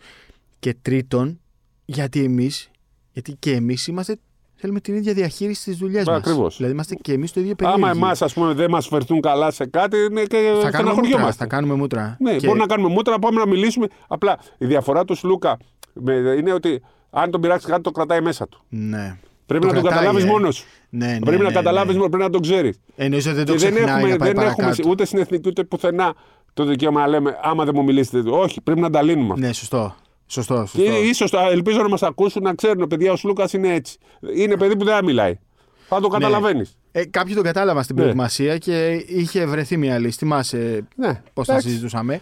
Και 0.60 0.76
τρίτον, 0.82 1.40
γιατί 1.86 2.24
εμείς, 2.24 2.72
γιατί 3.12 3.36
και 3.40 3.52
εμείς 3.52 3.88
είμαστε. 3.88 4.18
Θέλουμε 4.66 4.82
την 4.82 4.96
ίδια 4.96 5.14
διαχείριση 5.14 5.64
της 5.64 5.78
δουλειάς 5.78 6.04
Μπα, 6.06 6.12
μας. 6.12 6.22
ακριβώς. 6.22 6.56
Δηλαδή 6.58 6.74
είμαστε 6.74 6.96
και 6.96 7.14
εμείς 7.14 7.32
το 7.32 7.40
ίδιο 7.40 7.56
περίεργοι. 7.56 7.84
Άμα 7.84 7.92
εμάς, 7.92 8.22
ας 8.22 8.34
πούμε, 8.34 8.54
δεν 8.54 8.70
μας 8.70 8.88
φερθούν 8.88 9.22
καλά 9.22 9.52
σε 9.52 9.66
κάτι, 9.66 9.98
ναι, 10.12 10.24
και 10.24 10.38
θα 10.38 10.42
κάνουμε 10.42 10.60
μούτρα. 10.62 10.70
στεναχωριόμαστε. 10.70 11.44
Θα 11.44 11.46
κάνουμε 11.46 11.74
μούτρα. 11.74 12.18
Ναι, 12.20 12.36
Και- 12.36 12.48
μπορεί 12.48 12.60
να 12.60 12.66
κάνουμε 12.66 12.90
μούτρα, 12.90 13.20
πάμε 13.20 13.40
να 13.40 13.48
μιλήσουμε. 13.48 13.88
Απλά 14.08 14.38
η 14.58 14.66
διαφορά 14.66 15.06
του 15.06 15.16
Σλούκα 15.16 15.58
με- 15.94 16.14
είναι 16.14 16.54
ότι 16.54 16.82
αν 17.10 17.32
τον 17.32 17.42
πειράξεις 17.42 17.70
κάτι, 17.70 17.82
το 17.82 17.92
κρατάει 17.92 18.22
μέσα 18.22 18.48
του. 18.48 18.64
Ναι. 18.70 19.18
Πρέπει 19.46 19.66
Το 19.66 19.74
να 19.74 19.74
τον 19.74 19.84
κρατάει, 19.84 20.04
καταλάβεις 20.06 20.24
ε. 20.24 20.28
μόνος 20.32 20.56
σου. 20.56 20.66
Ναι, 20.90 21.06
ναι, 21.06 21.20
Πρέπει 21.20 21.38
ναι, 21.38 21.44
να 21.44 21.50
ναι. 21.50 21.56
καταλάβεις, 21.56 21.96
πρέπει 21.98 22.18
να 22.18 22.30
τον 22.30 22.42
ξέρεις. 22.42 22.80
Εννοείς 22.96 23.26
ότι 23.26 23.36
δεν 23.36 23.46
το 23.46 23.52
Και 23.54 23.58
δεν 23.60 23.72
ξεχνάει 23.74 23.94
έχουμε, 23.96 24.12
να 24.12 24.18
πάει 24.18 24.28
δεν 24.34 24.38
έχουμε 24.44 24.56
παρακάτω. 24.56 24.90
ούτε 24.90 25.06
στην 25.06 25.20
εθνική 25.20 25.50
ούτε 25.50 25.64
πουθενά 25.64 26.14
το 26.54 26.66
δικαίωμα 26.66 27.00
να 27.00 27.08
λέμε 27.08 27.38
άμα 27.42 27.64
δεν 27.66 27.74
μου 27.78 27.84
μιλήσετε. 27.84 28.30
Όχι, 28.30 28.62
πρέπει 28.62 28.80
να 28.80 28.90
τα 28.90 29.02
λύνουμε. 29.02 29.34
αυτά. 29.34 29.46
Ναι, 29.48 29.54
σωστό. 29.54 29.96
Σωστό, 30.28 30.56
σωστό. 30.56 30.78
Και 30.78 30.90
ίσως 30.90 31.32
ελπίζω 31.52 31.82
να 31.82 31.90
μας 31.90 32.04
ακούσουν 32.04 32.44
να 32.44 32.54
ξέρουν, 32.56 32.88
παιδιά, 32.88 33.12
ο 33.12 33.16
Σλούκας 33.16 33.54
είναι 33.54 33.74
έτσι. 33.74 33.98
Είναι 34.36 34.58
παιδί 34.58 34.78
που 34.78 34.86
δεν 34.86 35.06
μιλάει. 35.06 35.40
Θα 35.88 36.00
το 36.02 36.08
καταλαβαίνεις. 36.08 36.78
Ε, 36.92 37.06
κάποιοι 37.06 37.34
τον 37.34 37.44
κατάλαβαν 37.44 37.84
στην 37.84 37.96
Ναι. 37.96 38.02
προετοιμασία 38.02 38.58
και 38.58 39.04
είχε 39.08 39.46
βρεθεί 39.46 39.78
μια 39.78 40.00
λύση. 40.00 40.18
Θυμάσαι 40.18 40.88
Ναι, 40.96 41.22
πώς 41.34 41.46
τα 41.48 41.52
εντάξει. 41.54 41.70
συζητούσαμε. 41.70 42.22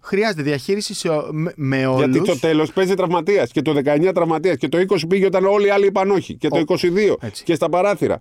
Χρειάζεται 0.00 0.42
διαχείριση 0.42 0.94
σε, 0.94 1.08
ο- 1.08 1.28
με, 1.32 1.52
με 1.56 1.86
όλους. 1.86 2.04
Γιατί 2.16 2.28
το 2.32 2.38
τέλος 2.38 2.72
παίζει 2.72 2.94
τραυματίας 2.94 3.50
και 3.50 3.62
το 3.62 3.72
19 3.84 4.10
τραυματίας 4.14 4.56
και 4.56 4.68
το 4.68 4.78
20 4.78 5.06
πήγε 5.08 5.26
όταν 5.26 5.44
όλοι 5.44 5.66
οι 5.66 5.70
άλλοι 5.70 5.86
είπαν 5.86 6.10
όχι 6.10 6.34
και 6.36 6.48
το 6.48 6.56
Ο- 6.56 6.60
22 6.60 7.16
Έτσι. 7.20 7.44
και 7.44 7.54
στα 7.54 7.68
παράθυρα. 7.68 8.20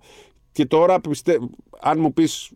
Και 0.51 0.65
τώρα 0.65 0.99
πιστεύω, 1.01 1.49
αν 1.81 1.99
μου 1.99 2.13
πεις. 2.13 2.49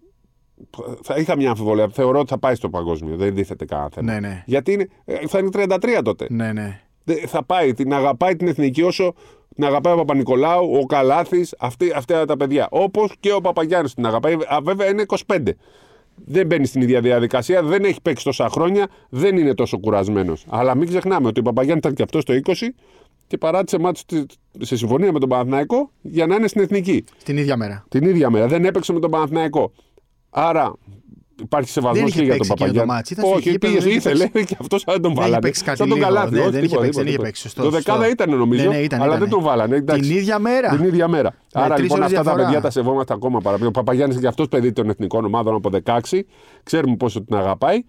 Θα 1.02 1.16
είχα 1.18 1.36
μια 1.36 1.50
αμφιβολία. 1.50 1.88
Θεωρώ 1.92 2.20
ότι 2.20 2.30
θα 2.30 2.38
πάει 2.40 2.56
στο 2.56 2.70
παγκόσμιο. 2.70 3.16
Δεν 3.16 3.36
δίθεται 3.36 3.66
κανένα 3.66 3.90
θέμα. 3.94 4.12
Ναι, 4.14 4.20
ναι. 4.20 4.44
Γιατί 4.46 4.72
είναι, 4.72 4.88
ε, 5.06 5.28
θα 5.28 5.40
είναι 5.40 5.50
33 5.54 6.02
τότε. 6.04 6.28
Ναι, 6.30 6.52
ναι. 6.54 6.82
δεν- 7.04 7.28
θα 7.28 7.44
πάει, 7.44 7.74
την 7.74 7.94
αγαπάει 7.94 8.36
την 8.36 8.48
εθνική 8.48 8.82
όσο 8.82 9.14
την 9.56 9.66
αγαπάει 9.66 9.94
ο 9.94 9.98
Παπα-Νικολάου, 9.98 10.72
ο 10.82 10.86
Καλάθης, 10.86 11.56
αυτά 11.96 12.26
τα 12.26 12.38
παιδιά. 12.38 12.68
Όπως 12.72 13.12
και 13.20 13.34
ο 13.34 13.42
Παπαγιάννης 13.42 13.94
την 13.94 14.06
αγαπάει. 14.06 14.34
Α, 14.34 14.60
βέβαια 14.64 14.88
είναι 14.90 15.02
25. 15.02 15.56
Δεν 16.26 16.46
μπαίνει 16.46 16.66
στην 16.66 16.82
ίδια 16.82 17.02
διαδικασία, 17.02 17.64
δεν 17.64 17.84
έχει 17.84 18.02
παίξει 18.02 18.24
τόσα 18.24 18.50
χρόνια, 18.50 18.88
δεν 19.10 19.38
είναι 19.38 19.54
τόσο 19.54 19.78
κουρασμένος. 19.80 20.46
Αλλά 20.50 20.76
μην 20.76 20.88
ξεχνάμε 20.88 21.28
ότι 21.28 21.40
ο 21.40 21.44
Παπαγιάννης 21.44 21.84
ήταν 21.84 21.94
και 21.96 22.04
αυτός 22.04 22.26
το 22.26 22.34
20 22.34 22.74
και 23.28 23.38
παράτησε 23.38 23.80
μάτι 23.80 24.02
σε 24.60 24.78
συμφωνία 24.78 25.12
με 25.12 25.20
τον 25.20 25.30
Παναθηναϊκό 25.30 25.92
για 26.02 26.26
να 26.28 26.36
είναι 26.36 26.48
στην 26.48 26.62
εθνική. 26.62 27.04
Την 27.24 27.38
ίδια 27.38 27.58
μέρα. 27.58 27.86
Την 27.90 28.04
ίδια 28.04 28.30
μέρα. 28.30 28.48
Δεν 28.48 28.66
έπαιξε 28.66 28.94
με 28.94 29.00
τον 29.00 29.12
Παναθηναϊκό. 29.12 29.72
Άρα 30.34 30.74
υπάρχει 31.42 31.70
σεβασμός 31.70 32.00
Δεν 32.00 32.08
είχε 32.08 32.18
και 32.20 32.24
για 32.26 32.38
τον 32.38 32.48
παίξει 32.48 32.52
εκείνο 32.52 32.68
το 32.68 32.86
Παπαγιάννη. 32.86 32.94
μάτς. 32.94 33.10
Ήταν 33.10 33.26
στο 33.26 33.36
Όχι, 33.36 33.50
γήπεδο, 33.50 33.74
πήγε, 33.74 33.84
δεν 33.86 33.96
είχε 33.98 33.98
ήθελε 34.10 34.28
παίξει. 34.30 34.48
και 34.48 34.58
αυτό 34.60 34.78
σαν 34.80 35.02
τον 35.02 35.12
είχε 35.12 35.22
βάλανε. 35.22 35.42
παίξει 35.42 35.64
κάτι 35.64 35.78
Σαν 35.78 35.90
τον 35.90 35.98
λίγο. 35.98 36.08
Καλάθι. 36.10 36.34
Ναι, 36.34 36.40
όχι, 36.42 36.50
δεν 36.50 36.64
είχε 36.64 36.68
τίποτα, 36.68 36.82
παίξει, 36.86 37.00
δεν 37.04 37.06
τίποτα, 37.06 37.10
είχε 37.10 37.12
τίποτα. 37.12 37.24
παίξει, 37.28 37.42
σωστό, 37.42 37.62
Το 37.64 37.70
δεκάδα 37.70 37.98
σωστό. 38.06 38.12
ήταν 38.24 38.38
νομίζω, 38.38 38.64
Ναι, 38.64 38.70
ναι, 38.76 38.82
ήταν, 38.82 39.00
αλλά 39.02 39.08
ήταν. 39.16 39.20
δεν 39.20 39.30
τον 39.30 39.42
βάλανε. 39.44 39.76
εντάξει. 39.76 40.02
Την 40.10 40.18
ίδια 40.18 40.40
μέρα. 40.40 40.70
Την 40.70 40.84
ίδια 40.86 41.08
μέρα. 41.08 41.34
Άρα 41.54 41.76
τρεις 41.76 41.82
λοιπόν 41.82 41.98
ώρες 41.98 42.12
αυτά 42.12 42.18
τα 42.18 42.24
διαφορά. 42.24 42.46
παιδιά 42.46 42.62
τα 42.62 42.70
σεβόμαστε 42.70 43.14
ακόμα 43.14 43.40
παραπάνω. 43.40 43.68
Ο 43.70 43.72
Παπαγιάννης 43.72 44.20
και 44.20 44.28
αυτός 44.28 44.48
παιδί 44.48 44.72
των 44.72 44.90
εθνικών 44.90 45.26
ομάδων 45.26 45.56
από 45.56 45.70
16. 45.86 46.00
Ξέρουμε 46.64 46.96
πόσο 46.96 47.24
την 47.24 47.36
αγαπάει. 47.36 47.84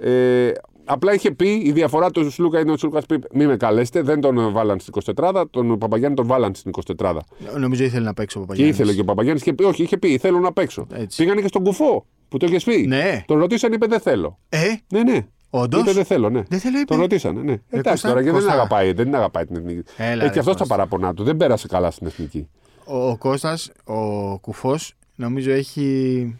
Ε, 0.00 0.50
απλά 0.92 1.14
είχε 1.14 1.30
πει 1.30 1.48
η 1.64 1.72
διαφορά 1.72 2.10
του 2.10 2.30
Σλούκα 2.30 2.58
είναι 2.60 2.70
ότι 2.70 2.74
ο 2.76 2.78
Σλούκας 2.88 3.06
πει: 3.06 3.18
Μη 3.32 3.46
με 3.46 3.56
καλέσετε, 3.56 4.02
δεν 4.02 4.20
τον 4.20 4.52
βάλαν 4.52 4.80
στην 4.80 4.92
24, 5.16 5.44
τον 5.50 5.78
Παπαγιάννη 5.78 6.16
τον 6.16 6.26
βάλαν 6.26 6.54
στην 6.54 6.70
24. 6.98 7.16
Νομίζω 7.58 7.84
ήθελε 7.84 8.04
να 8.04 8.14
παίξει 8.14 8.36
ο 8.36 8.40
Και 8.40 8.46
Παπαγιάννης. 8.46 8.78
ήθελε 8.78 8.94
και 8.94 9.00
ο 9.00 9.04
Παπαγιάννης 9.04 9.42
και 9.42 9.52
πει: 9.52 9.64
Όχι, 9.64 9.82
είχε 9.82 9.96
πει: 9.98 10.18
Θέλω 10.18 10.38
να 10.38 10.52
παίξω. 10.52 10.86
Έτσι. 10.92 11.22
Πήγανε 11.22 11.40
και 11.40 11.46
στον 11.48 11.62
κουφό 11.64 12.06
που 12.28 12.36
το 12.36 12.46
είχες 12.46 12.64
πει. 12.64 12.86
Ναι. 12.86 13.24
Τον 13.26 13.38
ρωτήσαν, 13.38 13.72
είπε: 13.72 13.86
Δεν 13.86 14.00
θέλω. 14.00 14.38
Ε, 14.48 14.58
Ναι, 14.92 15.02
ναι. 15.02 15.26
Όντως; 15.50 15.80
Είπε: 15.80 15.92
Δεν 15.92 16.04
θέλω, 16.04 16.30
ναι. 16.30 16.42
Δεν 16.48 16.58
θέλω, 16.58 16.76
είπε. 16.78 16.84
Τον 16.84 16.98
ρωτήσανε, 17.00 17.40
ναι. 17.42 17.52
Εντάξει 17.70 17.90
Κώστα, 17.90 18.08
τώρα, 18.08 18.20
γιατί 18.20 18.36
δεν 18.38 18.46
Κώστα. 18.46 18.60
αγαπάει, 18.60 18.92
δεν 18.92 19.14
αγαπάει 19.14 19.46
την 19.46 19.56
εθνική. 19.56 19.82
Έλα, 19.96 20.10
Έχει 20.10 20.18
ρε, 20.20 20.28
και 20.28 20.38
αυτός 20.38 20.44
τα 20.44 20.58
Κώστα. 20.58 20.66
παράπονά 20.66 21.14
του. 21.14 21.22
Δεν 21.24 21.36
πέρασε 21.36 21.66
καλά 21.68 21.90
στην 21.90 22.06
εθνική. 22.06 22.48
ο, 22.84 23.08
ο 23.10 23.16
Κώστας, 23.16 23.70
ο 23.84 24.38
Κουφός, 24.38 24.92
νομίζω 25.14 25.50
έχει 25.52 26.39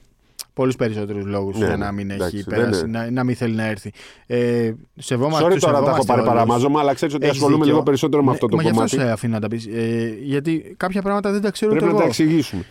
πολλούς 0.60 0.76
περισσότερους 0.76 1.24
λόγους 1.26 1.58
Ναι, 1.58 1.66
για 1.66 1.76
ναι, 1.76 1.84
να 1.84 1.92
μην 1.92 2.10
εντάξει, 2.10 2.36
έχει 2.36 2.44
δεν 2.48 2.58
πέρασει, 2.58 2.84
είναι. 2.86 2.98
να, 2.98 3.10
να 3.10 3.24
μην 3.24 3.36
θέλει 3.36 3.54
να 3.54 3.64
έρθει. 3.64 3.92
Ε, 4.26 4.72
σεβόμαστε, 4.96 5.46
Sorry 5.46 5.50
τους 5.52 5.60
τώρα 5.60 5.72
τα 5.72 5.78
έχω 5.78 5.86
σεβόμαστε 5.86 6.12
πάρει 6.12 6.20
όλους. 6.20 6.32
παραμάζωμα, 6.32 6.80
αλλά 6.80 6.94
ξέρεις 6.94 7.14
ότι 7.14 7.24
Έχεις 7.24 7.36
ασχολούμαι 7.36 7.58
δίκιο. 7.58 7.72
λίγο 7.72 7.84
περισσότερο 7.84 8.22
με 8.22 8.28
Ναι, 8.28 8.34
αυτό 8.34 8.46
το 8.48 8.56
μα 8.56 8.62
γι' 8.62 8.68
κομμάτι. 8.70 8.94
αυτό 8.94 9.06
σε 9.06 9.12
αφήνω 9.12 9.34
να 9.34 9.40
τα 9.40 9.48
πεις. 9.48 9.66
Ε, 9.66 10.14
γιατί 10.22 10.74
κάποια 10.76 11.02
πράγματα 11.02 11.30
δεν 11.32 11.40
τα 11.40 11.50
ξέρω 11.50 11.70
Πρέπει 11.70 11.84
ούτε 11.86 11.94
να 11.94 11.98
τα 12.00 12.04
εγώ. 12.04 12.12
εξηγήσουμε. 12.20 12.64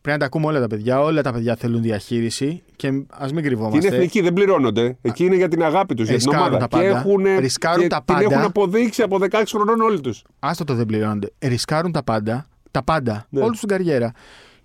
Πρέπει 0.00 0.18
να 0.18 0.28
τα 0.28 0.36
ακούμε 0.36 0.46
όλα 0.46 0.60
τα 0.60 0.66
παιδιά. 0.66 1.00
Όλα 1.00 1.22
τα 1.22 1.32
παιδιά 1.32 1.56
θέλουν 1.56 1.82
διαχείριση 1.82 2.62
και 2.76 2.86
ας 3.10 3.32
μην 3.32 3.34
Την 3.42 3.42
κρυβόμαστε. 3.44 3.88
εθνική 3.88 4.20
δεν 4.20 4.32
πληρώνονται. 4.32 4.96
Εκεί 5.02 5.24
είναι 5.24 5.36
για 5.36 5.48
την 5.48 5.62
αγάπη 5.62 5.94
τους, 5.94 6.08
για 6.08 6.18
την 6.18 6.26
Ρισκάρουν 6.30 6.54
ομάδα. 6.54 6.68
τα 6.68 6.78
Και, 6.78 6.86
πάντα. 6.88 6.98
έχουν, 6.98 7.38
Ρισκάρουν 7.40 7.82
και 7.82 7.86
τα 7.88 8.02
την 8.04 8.14
πάντα. 8.14 8.24
έχουν 8.34 8.44
αποδείξει 8.44 9.02
από 9.02 9.18
16 9.18 9.42
χρονών 9.48 9.80
όλοι 9.80 10.00
τους. 10.00 10.22
Άστο 10.38 10.64
το 10.64 10.74
δεν 10.74 10.86
πληρώνονται. 10.86 11.32
Ρισκάρουν 11.38 11.92
τα 11.92 12.02
πάντα. 12.02 12.46
Τα 12.70 12.82
πάντα. 12.82 13.26
Ναι. 13.30 13.40
Όλη 13.42 13.56
την 13.56 13.68
καριέρα. 13.68 14.12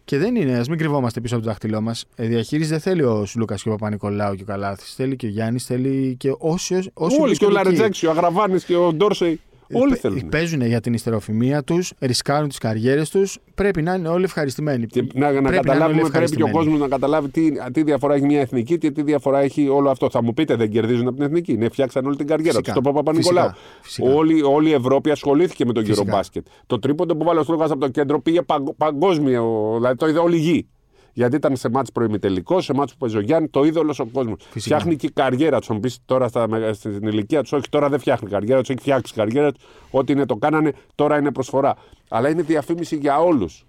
Και 0.06 0.18
δεν 0.18 0.36
είναι, 0.36 0.58
ας 0.58 0.68
μην 0.68 0.78
κρυβόμαστε 0.78 1.22
πίσω 1.22 1.36
από 1.36 1.44
το 1.44 1.50
δάχτυλό 1.50 1.82
μας. 1.82 2.06
Ε, 2.16 2.28
διαχείριση 2.28 2.70
δεν 2.70 2.80
θέλει 2.80 3.04
ο 3.04 3.26
Σλούκα 3.26 3.56
και 3.56 3.70
ο 3.70 3.72
Παπα-Νικολάου 3.72 4.36
και 4.36 4.42
ο 4.42 4.46
Καλάθης. 4.46 4.94
Θέλει 4.94 5.16
και 5.16 5.26
ο 5.26 5.30
Γιάννης, 5.30 5.66
θέλει 5.66 6.16
και 6.20 6.36
όσοι. 6.38 6.76
όσοι 6.76 6.92
Όλοι 6.94 7.16
και 7.18 7.22
ο 7.22 7.26
βρίσκονται 7.26 7.52
εκεί. 7.52 7.64
Λαρετζάκης, 7.64 8.04
ο 8.04 8.10
Αγραβάνης 8.10 8.64
και 8.64 8.76
ο 8.76 8.94
Ντόρσεϊ. 8.94 9.40
Όλοι 9.74 9.90
Παι- 9.92 10.00
θέλουν. 10.00 10.30
Παίζουν 10.30 10.62
για 10.62 10.80
την 10.82 10.94
ιστεροφημία 10.94 11.64
τους, 11.64 11.94
ρισκάρουν 12.00 12.48
τις 12.48 12.58
καριέρες 12.58 13.10
τους. 13.10 13.38
Πρέπει 13.56 13.82
να 13.82 13.94
είναι 13.94 14.08
όλοι 14.08 14.24
ευχαριστημένοι. 14.24 14.86
Και 14.86 15.02
να, 15.02 15.08
να 15.08 15.10
Πρέπει 15.18 15.34
να 15.34 15.38
είναι 15.40 15.48
όλοι 15.48 15.56
καταλάβουμε, 15.58 15.86
πρέπει 15.86 15.96
και 16.00 16.04
ο 16.04 16.08
ευχαριστημένοι. 16.08 16.52
κόσμος 16.56 16.80
να 16.80 16.88
καταλάβει 16.88 17.30
τι, 17.30 17.52
τι 17.72 17.84
διαφορά 17.84 18.16
έχει 18.16 18.26
μια 18.26 18.40
εθνική 18.40 18.78
και 18.78 18.92
τι 18.92 19.02
διαφορά 19.04 19.40
έχει 19.40 19.68
όλο 19.70 19.90
αυτό. 19.90 20.10
Θα 20.10 20.24
μου 20.24 20.34
πείτε, 20.34 20.56
δεν 20.56 20.70
κερδίζουν 20.70 21.08
από 21.08 21.16
την 21.16 21.26
εθνική. 21.26 21.58
Ναι, 21.58 21.70
φτιάξαν 21.70 22.06
όλη 22.06 22.16
την 22.16 22.28
καριέρα 22.28 22.60
τους. 22.60 22.68
Φυσικά. 22.72 22.82
Το 22.82 22.92
Παπα-Νικολάου. 22.94 23.50
Φυσικά. 23.50 23.82
Φυσικά. 23.82 24.10
Όλη, 24.14 24.42
όλη 24.44 24.70
η 24.70 24.74
Ευρώπη 24.74 25.12
ασχολήθηκε 25.12 25.66
με 25.66 25.74
τον 25.74 25.86
Φυσικά. 25.86 26.02
γυρομπάσκετ. 26.04 26.46
Το 26.66 26.80
τρίποντο 26.80 27.16
που 27.16 27.24
βάλε 27.26 27.40
ο 27.40 27.44
Στρούγα 27.44 27.66
από 27.66 27.78
το 27.78 27.88
κέντρο 27.90 28.22
πήγε 28.22 28.42
παγκο- 28.42 28.74
παγκόσμιο. 28.78 29.72
Δηλαδή 29.76 29.96
το 29.96 30.08
είδε 30.08 30.20
όλη 30.20 30.36
η 30.36 30.40
γη. 30.40 30.68
Γιατί 31.18 31.36
ήταν 31.36 31.56
σε 31.56 31.70
μάτς 31.70 31.92
προημιτελικό, 31.92 32.62
σε 32.62 32.74
μάτς 32.74 32.92
που 32.92 32.98
παίζει 32.98 33.18
ο 33.18 33.20
Γιάννη, 33.20 33.48
το 33.48 33.64
είδε 33.64 33.80
όλο 33.80 33.96
ο 34.00 34.06
κόσμο. 34.06 34.36
Φυσικά. 34.50 34.76
Φτιάχνει 34.76 34.96
και 34.96 35.06
η 35.06 35.12
καριέρα 35.12 35.60
τους. 35.60 35.70
Αν 35.70 35.80
πεις 35.80 36.00
τώρα 36.06 36.28
στα, 36.28 36.48
μεγα- 36.48 36.74
στην 36.74 37.08
ηλικία 37.08 37.42
τους, 37.42 37.52
όχι 37.52 37.70
τώρα 37.70 37.90
δεν 37.90 38.00
φτιάχνει 38.00 38.30
καριέρα 38.30 38.60
τους, 38.60 38.70
έχει 38.70 38.80
φτιάξει 38.80 39.14
καριέρα 39.14 39.52
τους. 39.52 39.64
Ό,τι 39.92 40.12
είναι 40.12 40.26
το 40.26 40.36
κάνανε, 40.36 40.74
τώρα 40.96 41.18
είναι 41.18 41.32
προσφορά. 41.32 41.76
Αλλά 42.10 42.30
είναι 42.30 42.42
διαφήμιση 42.42 42.96
για 42.96 43.20
όλους. 43.20 43.66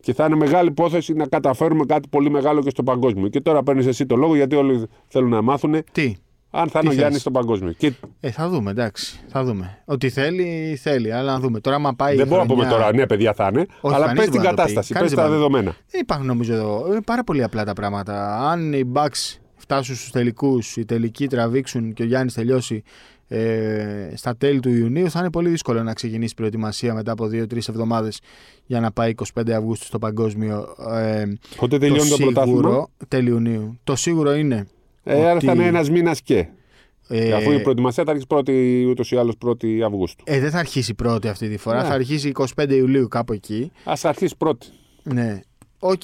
Και 0.00 0.14
θα 0.14 0.24
είναι 0.24 0.36
μεγάλη 0.36 0.68
υπόθεση 0.68 1.12
να 1.12 1.26
καταφέρουμε 1.26 1.84
κάτι 1.84 2.08
πολύ 2.08 2.30
μεγάλο 2.30 2.62
και 2.62 2.70
στο 2.70 2.82
παγκόσμιο. 2.82 3.28
Και 3.28 3.40
τώρα 3.40 3.62
παίρνεις 3.62 3.86
εσύ 3.86 4.06
το 4.06 4.16
λόγο 4.16 4.36
γιατί 4.36 4.56
όλοι 4.56 4.86
θέλουν 5.08 5.30
να 5.30 5.42
μάθουν 5.42 5.76
Τι; 5.92 6.14
Αν 6.50 6.68
θα 6.68 6.78
είναι 6.78 6.88
Τι 6.90 6.94
ο 6.94 6.98
Γιάννης 6.98 7.12
θες; 7.12 7.20
στο 7.20 7.30
παγκόσμιο. 7.30 7.72
Και 7.72 7.92
Ε, 8.20 8.30
θα 8.30 8.48
δούμε, 8.48 8.70
εντάξει. 8.70 9.20
Θα 9.28 9.44
δούμε. 9.44 9.78
Ότι 9.84 10.08
θέλει, 10.10 10.78
θέλει. 10.82 11.12
Αλλά 11.12 11.32
να 11.32 11.38
δούμε. 11.40 11.60
Τώρα, 11.60 11.76
άμα 11.76 11.94
πάει. 11.94 12.16
δεν 12.16 12.24
η 12.24 12.28
μπορούμε 12.28 12.46
να 12.48 12.54
πούμε 12.54 12.64
χρονιά- 12.66 12.84
τώρα, 12.86 12.96
ναι, 12.96 13.06
παιδιά 13.06 13.32
θα 13.34 13.48
είναι. 13.52 13.66
Όχι, 13.80 13.94
αλλά 13.94 14.06
κανείς 14.06 14.20
πες 14.20 14.30
δεν 14.30 14.32
την 14.32 14.40
μπορεί 14.40 14.44
να 14.44 14.50
το 14.50 14.50
πει. 14.50 14.56
κατάσταση, 14.56 14.92
πες 14.92 14.98
Κανείς 15.00 15.14
τα 15.14 15.22
δεν 15.22 15.30
μπορεί. 15.30 15.38
δεδομένα. 15.42 15.76
Δεν 15.90 16.00
υπάρχουν 16.00 16.26
νομίζω 16.26 16.54
εδώ. 16.54 16.84
Είναι 16.90 17.00
πάρα 17.02 17.24
πολύ 17.24 17.42
απλά 17.42 17.64
τα 17.64 17.72
πράγματα. 17.72 18.38
Αν 18.50 18.72
οι 18.72 18.92
Bucks 18.94 19.36
φτάσουν 19.56 19.94
στους 19.94 20.10
τελικούς, 20.10 20.76
οι 20.76 20.84
τελικοί 20.84 21.26
τραβήξουν 21.26 21.92
και 21.92 22.02
ο 22.02 22.06
Γιάννης 22.06 22.34
τελειώσει 22.34 22.82
ε, 23.30 24.12
στα 24.14 24.36
τέλη 24.36 24.60
του 24.60 24.68
Ιουνίου, 24.68 25.10
θα 25.10 25.18
είναι 25.18 25.30
πολύ 25.30 25.48
δύσκολο 25.48 25.82
να 25.82 25.92
ξεκινήσει 25.92 26.32
η 26.32 26.36
προετοιμασία 26.36 26.94
μετά 26.94 27.12
από 27.12 27.24
2-3 27.24 27.68
εβδομάδες 27.68 28.20
για 28.66 28.80
να 28.80 28.90
πάει 28.92 29.14
25 29.34 29.50
Αυγούστου 29.50 29.84
στο 29.84 29.98
παγκόσμιο. 29.98 30.74
Ε, 30.94 31.24
Πότε 31.56 31.78
τελειώνει 31.78 32.08
το, 32.10 32.16
πρωτάθλημα; 32.16 32.58
σίγουρο, 32.60 32.90
τέλη 33.08 33.28
Ιουνίου. 33.28 33.78
Το 33.84 33.96
σίγουρο 33.96 34.34
είναι. 34.34 34.66
Ε, 35.04 35.20
άρα 35.24 35.32
ότι, 35.36 35.46
θα 35.46 35.52
είναι 35.52 35.66
ένας 35.66 35.90
μήνας 35.90 36.22
και. 36.22 36.46
ε, 37.08 37.32
Αφού 37.32 37.50
η 37.52 37.60
προετοιμασία 37.60 38.04
θα 38.04 38.10
αρχίσει 38.10 38.26
πρώτη, 38.28 38.84
ούτως 38.88 39.10
ή 39.10 39.16
άλλως 39.16 39.34
1η 39.46 39.80
Αυγούστου. 39.80 40.24
ε, 40.26 40.40
δεν 40.40 40.50
θα 40.50 40.58
αρχίσει 40.58 40.94
πρώτη 40.94 41.28
αυτή 41.28 41.48
τη 41.48 41.56
φορά. 41.56 41.82
Ναι. 41.82 41.88
Θα 41.88 41.94
αρχίσει 41.94 42.32
25 42.56 42.70
Ιουλίου 42.70 43.08
κάπου 43.08 43.32
εκεί. 43.32 43.72
Θα 43.84 43.92
αρχίσει 44.02 44.34
πρώτη. 44.38 44.66
Ναι. 45.02 45.40
Οκ. 45.78 46.02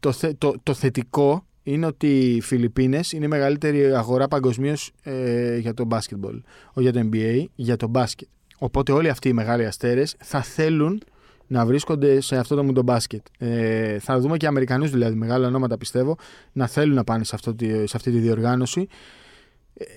Το, 0.00 0.12
θε- 0.12 0.34
το, 0.38 0.54
το 0.62 0.74
θετικό 0.74 1.44
είναι 1.62 1.86
ότι 1.86 2.06
οι 2.34 2.40
Φιλιππίνες 2.40 3.12
είναι 3.12 3.24
η 3.24 3.28
μεγαλύτερη 3.28 3.94
αγορά 3.94 4.28
παγκοσμίως 4.28 4.90
ε, 5.02 5.56
για 5.58 5.74
το 5.74 5.84
μπάσκετμπολ. 5.84 6.42
Όχι 6.72 6.90
για 6.90 6.92
το 6.92 7.08
NBA, 7.12 7.44
για 7.54 7.76
το 7.76 7.86
μπάσκετ. 7.88 8.28
Οπότε 8.58 8.92
όλοι 8.92 9.08
αυτοί 9.08 9.28
οι 9.28 9.32
μεγάλοι 9.32 9.66
αστέρες 9.66 10.14
θα 10.18 10.42
θέλουν 10.42 11.02
να 11.46 11.66
βρίσκονται 11.66 12.20
σε 12.20 12.36
αυτό 12.36 12.54
το 12.54 12.64
μουντομπάσκετ. 12.64 13.26
Ε, 13.38 13.98
θα 13.98 14.18
δούμε 14.20 14.36
και 14.36 14.46
Αμερικανούς 14.46 14.90
δηλαδή, 14.90 15.14
μεγάλα 15.16 15.46
ονόματα 15.46 15.78
πιστεύω, 15.78 16.16
να 16.52 16.66
θέλουν 16.66 16.94
να 16.94 17.04
πάνε 17.04 17.24
σε, 17.24 17.34
αυτό, 17.34 17.54
τη- 17.54 17.86
σε 17.86 17.96
αυτή 17.96 18.10
τη 18.10 18.18
διοργάνωση. 18.18 18.86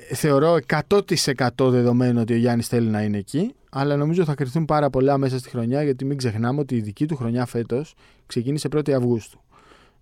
Ε, 0.10 0.16
θεωρώ 0.16 0.58
100% 0.90 1.70
δεδομένο 1.70 2.22
ότι 2.22 2.34
ο 2.34 2.38
Γιάννης 2.38 2.68
θέλει 2.68 2.88
να 2.88 3.02
είναι 3.02 3.18
εκεί, 3.18 3.54
αλλά 3.70 3.96
νομίζω 3.96 4.24
θα 4.24 4.36
κρυφθούν 4.36 4.66
πάρα 4.66 4.90
πολλά 4.90 5.18
μέσα 5.18 5.38
στη 5.40 5.50
χρονιά, 5.50 5.84
γιατί 5.84 6.06
μην 6.06 6.18
ξεχνάμε 6.18 6.60
ότι 6.60 6.76
η 6.76 6.82
δική 6.82 7.06
του 7.06 7.16
χρονιά 7.16 7.46
φέτος 7.46 7.96
ξεκίνησε 8.26 8.68
1η 8.76 8.92
Αυγούστου. 8.92 9.40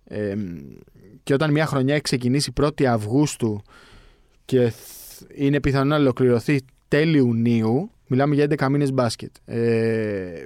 Ε, 0.04 0.34
και 1.22 1.34
όταν 1.34 1.50
μια 1.50 1.66
χρονιά 1.66 1.92
έχει 1.94 2.02
ξεκινήσει 2.02 2.52
1η 2.60 2.84
Αυγούστου 2.84 3.62
και 4.44 4.68
θ- 4.70 5.22
είναι 5.34 5.60
πιθανό 5.60 5.84
να 5.84 5.96
ολοκληρωθεί 5.96 6.60
τέλη 6.88 7.16
Ιουνίου, 7.16 7.90
μιλάμε 8.06 8.34
για 8.34 8.46
11 8.58 8.68
μήνες 8.68 8.92
μπάσκετ. 8.92 9.30
Ε, 9.44 10.42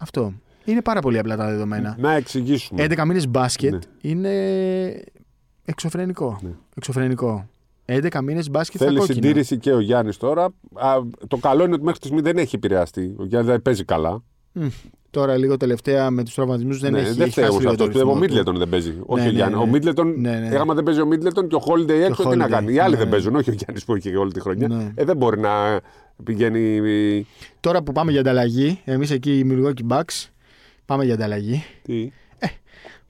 αυτό. 0.00 0.32
Είναι 0.64 0.82
πάρα 0.82 1.00
πολύ 1.00 1.18
απλά 1.18 1.36
τα 1.36 1.46
δεδομένα. 1.48 1.96
Να 1.98 2.12
εξηγήσουμε. 2.12 2.86
11 2.88 3.04
μήνες 3.06 3.28
μπάσκετ 3.28 3.72
Ναι. 3.72 3.78
είναι 4.00 4.30
εξωφρενικό. 5.64 6.38
Ναι. 6.42 6.50
Εξωφρενικό. 6.76 7.48
11 7.84 8.20
μήνες 8.22 8.50
μπάσκετ 8.50 8.76
στα 8.80 8.84
Θέλει 8.86 8.98
κόκκινα. 8.98 9.14
συντήρηση 9.22 9.58
και 9.58 9.72
ο 9.72 9.80
Γιάννης 9.80 10.16
τώρα. 10.16 10.44
Α, 10.74 10.96
το 11.28 11.36
καλό 11.36 11.64
είναι 11.64 11.74
ότι 11.74 11.82
μέχρι 11.82 11.98
στιγμή 11.98 12.20
δεν 12.20 12.36
έχει 12.38 12.56
επηρεαστεί. 12.56 13.14
Ο 13.18 13.24
Γιάννης 13.24 13.50
δεν 13.50 13.62
παίζει 13.62 13.84
καλά. 13.84 14.22
Μμ. 14.52 14.66
Τώρα 15.10 15.36
λίγο 15.36 15.56
τελευταία 15.56 16.10
με 16.10 16.24
τους 16.24 16.34
τραυματισμούς 16.34 16.80
δεν 16.80 16.92
ναι, 16.92 16.98
έχει, 17.00 17.10
δεν 17.12 17.20
έχει 17.20 17.30
φταίει 17.30 17.44
χάσει 17.44 17.56
όμω 17.56 17.60
λίγο 17.60 17.70
αυτό. 17.72 17.84
το 17.84 17.90
Πιστεύω 17.90 18.10
ο 18.10 18.12
ρυθμό 18.12 18.26
του. 18.26 18.32
Μίτλετον 18.32 18.58
δεν 18.58 18.68
παίζει. 18.68 18.94
όχι 19.06 19.20
Ναι, 19.22 19.28
ο 19.28 19.30
ναι, 19.30 19.36
Γιάννη. 19.36 19.54
ναι. 19.56 19.62
Ο 19.62 19.66
Μίτλετον, 19.66 20.20
Ναι, 20.20 20.30
ναι. 20.50 20.56
άμα 20.56 20.74
δεν 20.74 20.84
παίζει 20.84 21.00
ο 21.00 21.06
Μίτλετον 21.06 21.48
και 21.48 21.54
ο 21.54 21.62
Holiday 21.66 21.88
έξω, 22.08 22.28
τι 22.28 22.36
να 22.36 22.46
Holiday. 22.46 22.50
κάνει. 22.50 22.72
Οι 22.72 22.78
άλλοι 22.78 22.90
Ναι, 22.90 22.96
δεν 22.98 23.06
ναι. 23.06 23.12
παίζουν, 23.12 23.34
όχι 23.34 23.50
ο 23.50 23.52
Γιάννης 23.52 23.84
που 23.84 23.94
έχει 23.94 24.16
όλη 24.16 24.32
τη 24.32 24.40
χρονιά. 24.40 24.68
Ναι. 24.68 24.92
Ε, 24.94 25.04
δεν 25.04 25.16
μπορεί 25.16 25.40
να 25.40 25.80
πηγαίνει. 26.24 27.26
Τώρα 27.60 27.82
που 27.82 27.92
πάμε 27.92 28.10
για 28.10 28.20
ανταλλαγή, 28.20 28.80
εμείς 28.84 29.10
εκεί 29.10 29.38
οι 29.38 29.46
Milwaukee 29.50 29.92
Bucks, 29.96 30.28
πάμε 30.86 31.04
για 31.04 31.14
ανταλλαγή. 31.14 31.64
Τι; 31.82 32.10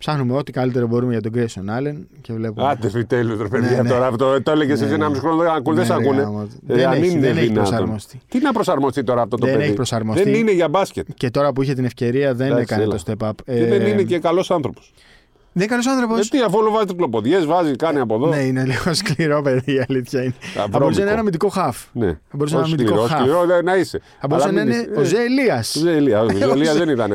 Ψάχνουμε 0.01 0.37
ό,τι 0.37 0.53
καλύτερο 0.53 0.87
μπορούμε 0.87 1.13
για 1.13 1.21
τον 1.21 1.33
Grayson 1.35 1.79
Allen 1.79 1.97
και 2.21 2.33
βλέπουμε. 2.33 2.69
Άντε 2.69 2.89
φιτέλου, 2.91 3.43
ρε 3.43 3.49
παιδιά. 3.49 3.71
Ναι, 3.71 3.83
ναι. 3.83 3.89
Τώρα 3.89 4.07
αυτό 4.07 4.43
το 4.43 4.51
έλεγες 4.51 4.81
εσύ 4.81 4.89
Ναι. 4.89 4.95
ένα 4.95 5.09
μισό 5.09 5.21
χρόνο. 5.21 5.37
Δεν 5.43 5.51
ακούν, 5.51 5.75
δεν 5.75 5.83
Ναι, 5.87 5.91
σε 5.91 5.97
ρε, 5.97 6.05
ακούνε. 6.05 6.23
γάμο. 6.23 6.41
Ε, 6.69 6.75
Δεν 6.75 6.87
αν 6.87 6.93
έχει- 6.93 7.11
είναι 7.11 7.21
δεν 7.21 7.37
έχει 7.37 7.47
δυνατόν. 7.47 7.63
προσαρμοστεί. 7.69 8.21
Τι 8.29 8.39
να 8.41 8.53
προσαρμοστεί 8.53 9.03
τώρα 9.05 9.23
αυτό 9.23 9.37
το 9.37 9.45
Δεν 9.47 9.55
παιδί; 9.55 9.67
έχει 9.67 9.75
προσαρμοστεί. 9.75 10.23
Δεν 10.23 10.35
είναι 10.35 10.53
για 10.53 10.69
μπάσκετ. 10.69 11.07
Και 11.15 11.31
τώρα 11.31 11.53
που 11.53 11.63
είχε 11.63 11.75
την 11.75 11.85
ευκαιρία 11.85 12.35
δεν 12.35 12.47
Εντάξει, 12.47 12.63
έκανε 12.63 12.83
έλα. 12.83 12.97
το 12.97 13.03
step 13.07 13.29
up. 13.29 13.33
Και 13.45 13.65
δεν 13.67 13.87
είναι 13.87 14.03
και 14.03 14.19
καλός 14.19 14.51
άνθρωπος. 14.51 14.93
Δεν 15.53 15.63
είναι 15.63 15.71
καλός 15.71 15.87
άνθρωπος. 15.87 16.29
Γιατί 16.29 16.45
αφού 16.47 16.59
όλο 16.59 16.71
βάζει 16.71 16.87
τρικλοποδιές, 16.87 17.45
βάζει, 17.47 17.77
κάνει 17.77 17.99
από 18.01 18.15
εδώ. 18.15 18.27
Ναι, 18.29 18.37
είναι 18.41 18.65
λίγο 18.65 18.95
σκληρό 18.95 19.43
παιδί, 19.43 19.75
η 19.75 19.85
αλήθεια 19.89 20.23
είναι. 20.23 20.35
Θα 20.41 20.69
μπορούσε 20.69 20.71
να 20.71 20.79
βρώμικο. 20.79 21.01
είναι 21.01 21.11
ένα 21.11 21.21
αμυντικό 21.21 21.49
χαφ. 21.49 21.85
Ναι. 21.93 22.07
Θα 22.07 22.37
μπορούσε 22.37 22.55
να 22.57 22.61
Όχι 22.61 22.71
είναι 22.73 22.83
αμυντικό 22.83 23.07
σκληρός, 23.07 23.11
χαφ. 23.11 23.21
σκληρός 23.21 23.47
δεν- 23.47 23.65
να 23.65 23.77
είσαι. 23.77 24.01
Θα 24.21 24.27
μπορούσε 24.27 24.49
Αλλά 24.49 24.57
να 24.59 24.65
μην 24.65 24.73
είναι 24.75 24.83
είσαι- 24.83 24.99
ο 24.99 25.01
ε, 25.01 25.05
Ζε 25.05 25.23
Ελίας. 25.23 25.77
Ο 25.77 25.79
Ζελία, 25.81 26.21
ο 26.25 26.29
Ζελία 26.29 26.73
Ο 26.73 26.75
δεν 26.75 26.89
ήταν. 26.89 27.11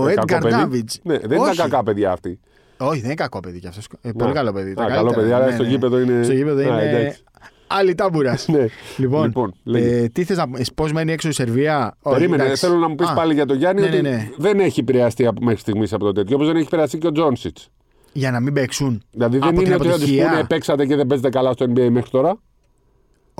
Ε, 0.00 0.04
Ο 0.04 0.08
ε, 0.08 0.14
Edgar 0.14 0.24
κακό 0.26 0.48
παιδί. 0.48 0.84
Davids. 0.84 0.94
Ναι, 1.02 1.18
δεν 1.18 1.38
Όχι. 1.38 1.52
ήταν 1.54 1.68
κακά 1.70 1.82
παιδιά 1.82 2.12
αυτοί. 2.12 2.40
Όχι, 2.76 2.96
δεν 2.96 3.04
είναι 3.04 3.14
κακό 3.14 3.40
παιδί 3.40 3.58
κι 3.60 3.66
αυτός. 3.66 3.86
Ε, 4.02 4.10
πολύ 4.12 4.28
Να. 4.28 4.36
καλό 4.36 4.52
παιδί. 4.52 4.70
Α, 4.70 4.74
τα 4.74 4.82
καλό 4.84 4.94
καλύτερα. 4.96 5.20
παιδί, 5.20 5.32
αλλά 5.32 5.46
Ναι, 5.46 5.52
στο 5.52 5.62
ναι. 5.62 5.68
γήπεδο 5.68 5.98
είναι- 6.00 6.22
Στο 6.22 6.32
γήπεδο 6.32 6.60
Α, 6.60 6.82
είναι 6.82 6.98
εντάξει. 6.98 7.22
Άλλη 7.66 7.94
τάμπουρας. 7.94 8.48
Ναι. 8.48 8.66
Λοιπόν, 8.96 9.24
Λοιπόν, 9.24 9.54
λέγε. 9.64 9.96
ε, 10.02 10.08
τι 10.08 10.24
θες 10.24 10.36
να 10.36 10.44
πώς 10.74 10.92
μένει 10.92 11.12
έξω 11.12 11.28
η 11.28 11.32
Σερβία; 11.32 11.96
Όχι, 12.02 12.16
Περίμενε, 12.16 12.42
εντάξει. 12.42 12.66
θέλω 12.66 12.78
να 12.78 12.88
μου 12.88 12.94
πεις 12.94 13.08
Α, 13.08 13.14
πάλι 13.14 13.34
για 13.34 13.46
τον 13.46 13.56
Γιάννη 13.56 13.80
ναι, 13.80 13.86
ότι 13.86 14.00
ναι, 14.02 14.08
ναι. 14.10 14.28
δεν 14.36 14.60
έχει 14.60 14.80
επηρεαστεί 14.80 15.26
από, 15.26 15.44
μέχρι 15.44 15.60
στιγμής 15.60 15.92
από 15.92 16.04
το 16.04 16.12
τέτοιο. 16.12 16.34
Όπως 16.36 16.46
δεν 16.46 16.56
έχει 16.56 16.66
επηρεαστεί 16.66 16.98
και 16.98 17.06
ο 17.06 17.12
Τζόνσιτς. 17.12 17.68
Για 18.12 18.30
να 18.30 18.40
μην 18.40 18.52
παίξουν. 18.52 19.02
Δηλαδή 19.10 19.38
δεν 19.38 19.48
Από 19.48 19.56
την 19.58 19.66
είναι 19.66 19.74
ότι 19.74 19.84
θα 19.86 19.92
τους 19.92 20.02
αποτυχία. 20.02 20.28
πούνε 20.30 20.44
παίξατε 20.44 20.86
και 20.86 20.96
δεν 20.96 21.06
παίζετε 21.06 21.28
καλά 21.28 21.52
στο 21.52 21.66
NBA 21.74 21.88
μέχρι 21.90 22.10
τώρα. 22.10 22.38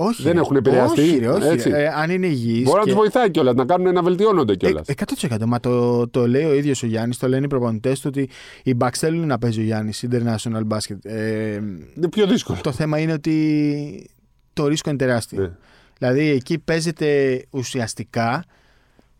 Όχι. 0.01 0.21
Δεν 0.23 0.33
ρε. 0.33 0.39
έχουν 0.39 0.55
επηρεαστεί, 0.55 1.01
Όχι, 1.01 1.17
ρε, 1.17 1.27
όχι. 1.29 1.47
έτσι. 1.47 1.69
Ε, 1.73 1.87
αν 1.87 2.09
είναι 2.09 2.27
υγιεί. 2.27 2.61
Μπορεί 2.65 2.79
να 2.79 2.85
τους 2.85 2.93
βοηθάει 2.93 3.31
κιόλας, 3.31 3.53
να 3.55 3.65
κάνουν 3.65 3.93
να 3.93 4.01
βελτιώνονται 4.03 4.55
κιόλας. 4.55 4.87
Ε, 4.87 4.93
100%. 5.29 5.45
Μα 5.45 5.59
το, 5.59 6.07
το 6.07 6.27
λέει 6.27 6.43
ο 6.43 6.53
ίδιος 6.53 6.83
ο 6.83 6.85
Γιάννης, 6.85 7.17
το 7.17 7.27
λένε 7.27 7.45
οι 7.45 7.47
προπονητές 7.47 7.99
του 7.99 8.05
ότι 8.15 8.29
οι 8.63 8.75
Bucks 8.79 8.95
θέλουν 8.97 9.27
να 9.27 9.37
παίζει 9.37 9.59
ο 9.59 9.63
Γιάννης 9.63 10.05
International 10.11 10.61
Basket. 10.67 10.95
Ε, 11.03 11.53
είναι 11.95 12.09
πιο 12.09 12.27
δύσκολο. 12.27 12.57
το 12.63 12.71
θέμα 12.71 12.97
είναι 12.99 13.13
ότι 13.13 14.09
το 14.53 14.67
ρίσκο 14.67 14.89
είναι 14.89 14.97
τεράστιο. 14.99 15.41
Ναι. 15.41 15.51
Δηλαδή 15.97 16.27
εκεί 16.29 16.59
παίζεται 16.59 17.41
ουσιαστικά 17.49 18.43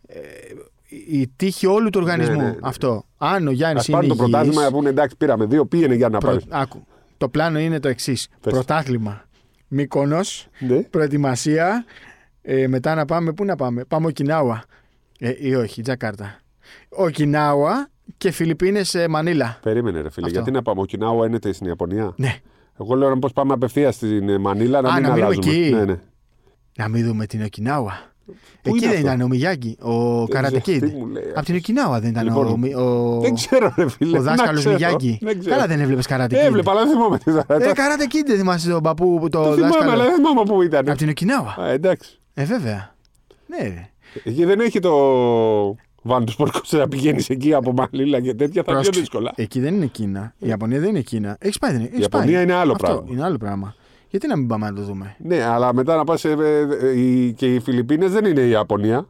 ε, 0.06 0.18
η 1.08 1.28
τύχη 1.36 1.66
όλου 1.66 1.90
του 1.90 2.00
οργανισμού. 2.02 2.36
Ναι, 2.36 2.42
ναι, 2.42 2.48
ναι. 2.48 2.56
Αυτό. 2.62 3.04
Αν 3.18 3.48
ο 3.48 3.50
Γιάννης 3.50 3.82
Α 3.82 3.86
είναι 3.88 3.96
πάρουν 4.00 4.08
το 4.08 4.14
υγιής, 4.14 4.30
πρωτάθλημα 4.30 4.62
να 4.64 4.70
πούνε 4.70 4.88
εντάξει, 4.88 5.16
πήραμε 5.16 5.44
δύο, 5.44 5.66
πήγαινε 5.66 5.94
για 5.94 6.08
να 6.08 6.18
προ- 6.18 6.30
πάρει. 6.32 6.44
άκου, 6.48 6.86
το 7.18 7.28
πλάνο 7.28 7.58
είναι 7.58 7.80
το 7.80 7.88
εξής. 7.88 8.28
Πες. 8.40 8.52
Πρωτάθλημα. 8.52 9.24
Μύκονος, 9.72 10.48
Ναι. 10.58 10.82
προετοιμασία. 10.82 11.84
Ε, 12.42 12.66
μετά 12.68 12.94
να 12.94 13.04
πάμε, 13.04 13.32
πού 13.32 13.44
να 13.44 13.56
πάμε; 13.56 13.84
Πάμε 13.84 14.06
Οκινάουα. 14.06 14.62
Ε, 15.18 15.32
ή 15.38 15.54
όχι, 15.54 15.82
Τζακάρτα. 15.82 16.38
Οκινάουα 16.88 17.88
και 18.18 18.30
Φιλιππίνες 18.30 18.94
ε, 18.94 19.08
Μανίλα. 19.08 19.58
Περίμενε, 19.62 20.00
ρε 20.00 20.10
φίλε. 20.10 20.26
Αυτό. 20.26 20.38
Γιατί 20.38 20.50
να 20.50 20.62
πάμε, 20.62 20.80
ο 20.80 20.84
Κινάουα 20.84 21.26
είναι 21.26 21.38
στην 21.52 21.66
Ιαπωνία; 21.66 22.12
Ναι. 22.16 22.36
Εγώ 22.80 22.94
λέω 22.94 23.18
πώ 23.18 23.28
πάμε 23.34 23.52
απευθείας 23.52 23.94
στην 23.94 24.28
ε, 24.28 24.38
Μανίλα 24.38 24.80
να 24.80 24.88
Α, 24.88 24.92
μην 24.94 25.02
να 25.02 25.08
μείνουμε 25.08 25.24
αλλάζουμε. 25.34 25.54
εκεί. 25.56 25.70
Ναι, 25.74 25.84
ναι. 25.84 25.98
Να 26.76 26.88
μην 26.88 27.04
δούμε 27.06 27.26
την 27.26 27.42
Οκινάουα. 27.42 28.09
Πού 28.62 28.68
Εκεί 28.68 28.76
είναι 28.76 28.86
δεν 28.86 28.96
αυτό; 28.96 29.06
ήταν 29.06 29.20
ο 29.20 29.28
Μιγιάγκη, 29.28 29.76
ο 29.80 30.26
Καρατεκίδ. 30.26 30.84
τι 30.84 30.96
μου 30.96 31.06
λέει 31.06 31.22
Από 31.34 31.44
την 31.44 31.54
Οκινάουα 31.56 32.00
δεν 32.00 32.10
ήταν 32.10 32.24
Λοιπόν, 32.24 32.46
ο, 32.46 32.56
Μι- 32.56 32.76
ο, 32.76 33.18
Δεν 33.20 33.34
ξέρω, 33.34 33.74
ρε 33.76 33.88
φίλε. 33.88 34.18
ο 34.18 34.22
να 34.22 34.30
δάσκαλος 34.30 34.60
ξέρω. 34.60 34.74
Μιγιάγκη. 34.74 35.18
Δεν 35.22 35.38
ξέρω. 35.38 35.54
Καλά 35.54 35.66
δεν 35.66 35.80
έβλεπες 35.80 36.06
Καρατεκίδ. 36.06 36.46
Έβλεπα, 36.46 36.70
αλλά 36.70 36.80
δεν 36.80 36.90
θυμάμαι 36.90 37.18
τι 37.18 37.30
θα 37.30 37.44
Ε, 37.48 37.72
Καρατεκίδ 37.72 38.26
δεν 38.26 38.36
θυμάσαι 38.38 38.70
τον 38.70 38.82
παππού 38.82 39.18
που 39.20 39.28
το, 39.28 39.38
Το 39.44 39.52
θυμάμαι, 39.54 39.68
δάσκαλο; 39.72 39.90
αλλά 39.92 40.04
δεν 40.04 40.14
θυμάμαι 40.14 40.42
πού 40.42 40.62
ήταν. 40.62 40.88
Από 40.88 40.98
την 40.98 41.08
Οκινάουα. 41.08 41.56
Α, 41.60 41.68
εντάξει. 41.70 42.18
Ε, 42.34 42.44
βέβαια. 42.44 42.94
Ναι, 43.46 43.68
ρε. 43.68 43.88
Εκεί 44.24 44.44
δεν 44.44 44.60
έχει 44.60 44.78
το 44.80 44.92
βαν 46.02 46.24
του 46.24 46.32
σπορκό 46.32 46.60
να 46.70 46.88
πηγαίνεις 46.88 47.28
εκεί 47.28 47.54
από 47.54 47.72
Μανίλα 47.72 48.20
και 48.20 48.34
τέτοια, 48.34 48.62
θα 48.62 48.72
είναι 48.72 48.80
πιο 48.80 48.90
Πρόσεξε. 48.90 49.00
δύσκολα. 49.00 49.32
Εκεί 49.36 49.60
δεν 49.60 49.74
είναι 49.74 49.86
Κίνα. 49.86 50.34
Η 50.38 50.48
Ιαπωνία 50.48 50.80
δεν 50.80 50.88
είναι 50.88 51.00
Κίνα. 51.00 51.36
Έχει 51.40 51.58
πάει, 51.58 51.70
δεν 51.72 51.80
είναι. 51.80 51.90
Η 51.94 52.00
Ιαπωνία 52.00 52.40
είναι 52.42 52.52
άλλο 52.54 52.72
Αυτό 52.72 52.86
πράγμα. 52.86 53.04
Είναι 53.10 53.24
άλλο 53.24 53.36
πράγμα. 53.36 53.74
Γιατί 54.10 54.26
να 54.26 54.36
μην 54.36 54.46
πάμε 54.46 54.66
να 54.66 54.74
το 54.74 54.82
δούμε; 54.82 55.16
Ναι, 55.18 55.44
αλλά 55.44 55.74
μετά 55.74 55.96
να 55.96 56.04
πας. 56.04 56.24
και 57.36 57.54
οι 57.54 57.60
Φιλιππίνες 57.60 58.12
δεν 58.12 58.24
είναι 58.24 58.40
η 58.40 58.50
Ιαπωνία. 58.50 59.08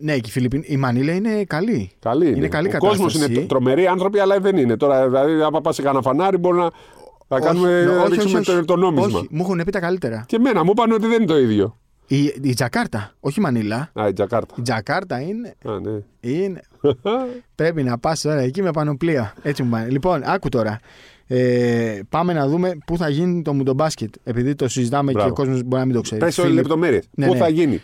Ναι, 0.00 0.18
και 0.18 0.28
η, 0.28 0.30
Φιλιππίν... 0.30 0.62
η 0.66 0.76
Μανίλα 0.76 1.12
είναι 1.12 1.44
καλή. 1.44 1.90
Καλή 1.98 2.26
είναι. 2.28 2.36
Είναι 2.36 2.48
καλή 2.48 2.68
Ο 2.68 2.78
κόσμος 2.78 3.12
κατάσταση. 3.12 3.38
είναι 3.38 3.48
τρομεροί 3.48 3.86
άνθρωποι, 3.86 4.18
αλλά 4.18 4.40
δεν 4.40 4.56
είναι. 4.56 4.76
Τώρα, 4.76 5.06
δηλαδή, 5.06 5.42
άμα 5.42 5.60
πας 5.60 5.74
σε 5.74 5.82
κανένα 5.82 6.02
φανάρι, 6.02 6.36
μπορεί 6.36 6.58
να. 6.58 6.70
Θα 7.28 7.40
κάνουμε, 7.40 7.84
ναι, 7.84 7.92
να 7.92 8.08
ρίξουμε 8.08 8.40
το, 8.40 8.64
το 8.64 8.76
νόμισμα. 8.76 9.18
Όχι, 9.18 9.28
μου 9.30 9.42
έχουν 9.42 9.62
πει 9.64 9.70
τα 9.70 9.80
καλύτερα. 9.80 10.24
Και 10.26 10.36
εμένα 10.36 10.64
μου 10.64 10.70
είπαν 10.70 10.92
ότι 10.92 11.06
δεν 11.06 11.12
είναι 11.16 11.24
το 11.24 11.38
ίδιο. 11.38 11.76
Η, 12.06 12.24
η 12.42 12.54
Τζακάρτα, 12.54 13.12
όχι 13.20 13.40
η 13.40 13.42
Μανίλα. 13.42 13.90
Α, 14.00 14.08
η 14.08 14.12
Τζακάρτα. 14.12 14.54
Η 14.58 14.62
Τζακάρτα 14.62 15.20
είναι. 15.20 15.54
Α, 15.64 15.80
ναι. 15.80 16.00
είναι... 16.20 16.60
Πρέπει 17.54 17.82
να 17.82 17.98
πας 17.98 18.20
τώρα 18.20 18.40
εκεί 18.40 18.62
με 18.62 18.70
πανοπλία. 18.70 19.34
Έτσι 19.42 19.62
μου 19.62 19.70
πάνε. 19.70 19.88
Λοιπόν, 19.88 20.22
άκου 20.24 20.48
τώρα. 20.48 20.78
Ε, 21.30 22.00
πάμε 22.08 22.32
να 22.32 22.48
δούμε 22.48 22.78
πού 22.86 22.96
θα 22.96 23.08
γίνει 23.08 23.42
το 23.42 23.52
μουντομπάσκετ. 23.52 24.14
Επειδή 24.24 24.54
το 24.54 24.68
συζητάμε 24.68 25.12
Μπράβο. 25.12 25.26
και 25.26 25.40
ο 25.40 25.44
κόσμος 25.44 25.62
μπορεί 25.62 25.80
να 25.80 25.86
μην 25.86 25.94
το 25.94 26.00
ξέρει. 26.00 26.20
Πες 26.20 26.38
όλες 26.38 26.50
Φίλοι, 26.50 26.60
λεπτομέρειες. 26.62 27.08
Ναι, 27.10 27.26
Πού 27.26 27.32
ναι. 27.32 27.38
θα 27.38 27.48
γίνει. 27.48 27.82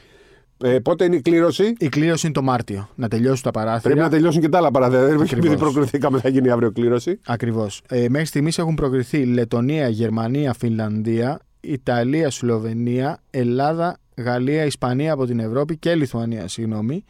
Ε, 0.62 0.78
πότε 0.78 1.04
είναι 1.04 1.16
η 1.16 1.20
κλήρωση; 1.20 1.72
Η 1.78 1.88
κλήρωση 1.88 2.26
είναι 2.26 2.34
το 2.34 2.42
Μάρτιο. 2.42 2.88
Να 2.94 3.08
τελειώσουν 3.08 3.42
τα 3.42 3.50
παράθυρα. 3.50 3.80
Πρέπει 3.82 4.00
να 4.00 4.08
τελειώσουν 4.08 4.40
και 4.40 4.48
τα 4.48 4.58
άλλα 4.58 4.70
παραδείγματα. 4.70 5.08
Δεν 5.08 5.20
Ακριβώς. 5.20 5.38
επειδή 5.46 5.56
προκριθήκαμε, 5.60 6.18
θα 6.18 6.28
γίνει 6.28 6.50
αύριο 6.50 6.70
κλήρωση. 6.72 7.20
Ακριβώς. 7.26 7.82
Ε, 7.88 8.06
μέχρι 8.08 8.26
στιγμής 8.26 8.58
έχουν 8.58 8.74
προκριθεί 8.74 9.24
Λετωνία, 9.24 9.88
Γερμανία, 9.88 10.52
Φινλανδία, 10.52 11.40
Ιταλία, 11.60 12.30
Σλοβενία, 12.30 13.18
Ελλάδα, 13.30 13.96
Γαλλία, 14.16 14.64
Ισπανία 14.64 15.12
από 15.12 15.26
την 15.26 15.38
Ευρώπη 15.40 15.76
και 15.76 15.94
Λιθουανία, 15.94 16.48
συγγνώμη. 16.48 17.04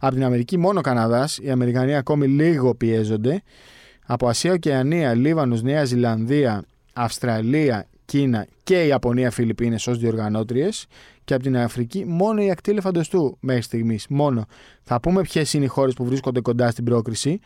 Από 0.00 0.14
την 0.14 0.24
Αμερική 0.24 0.58
μόνο 0.58 0.80
Καναδάς. 0.80 1.38
Οι 1.42 1.50
Αμερικανοί 1.50 1.96
ακόμη 1.96 2.26
λίγο 2.26 2.74
πιέζονται. 2.74 3.42
Από 4.06 4.28
Ασία, 4.28 4.52
Οκεανία, 4.52 5.14
Λίβανος, 5.14 5.62
Νέα 5.62 5.84
Ζηλανδία, 5.84 6.62
Αυστραλία, 6.92 7.86
Κίνα 8.04 8.46
και 8.64 8.82
η 8.84 8.86
Ιαπωνία, 8.88 9.30
Φιλιππίνες 9.30 9.86
ως 9.86 9.98
διοργανώτριες. 9.98 10.86
Και 11.24 11.34
από 11.34 11.42
την 11.42 11.56
Αφρική 11.56 12.04
μόνο 12.06 12.42
η 12.42 12.50
ακτή 12.50 12.70
ελεφαντοστού 12.70 13.36
μέχρι 13.40 13.62
στιγμής. 13.62 14.06
Μόνο. 14.08 14.44
Θα 14.82 15.00
πούμε 15.00 15.22
ποιες 15.22 15.52
είναι 15.54 15.64
οι 15.64 15.68
χώρες 15.68 15.94
που 15.94 16.04
βρίσκονται 16.04 16.40
κοντά 16.40 16.70
στην 16.70 16.84
πρόκριση. 16.84 17.40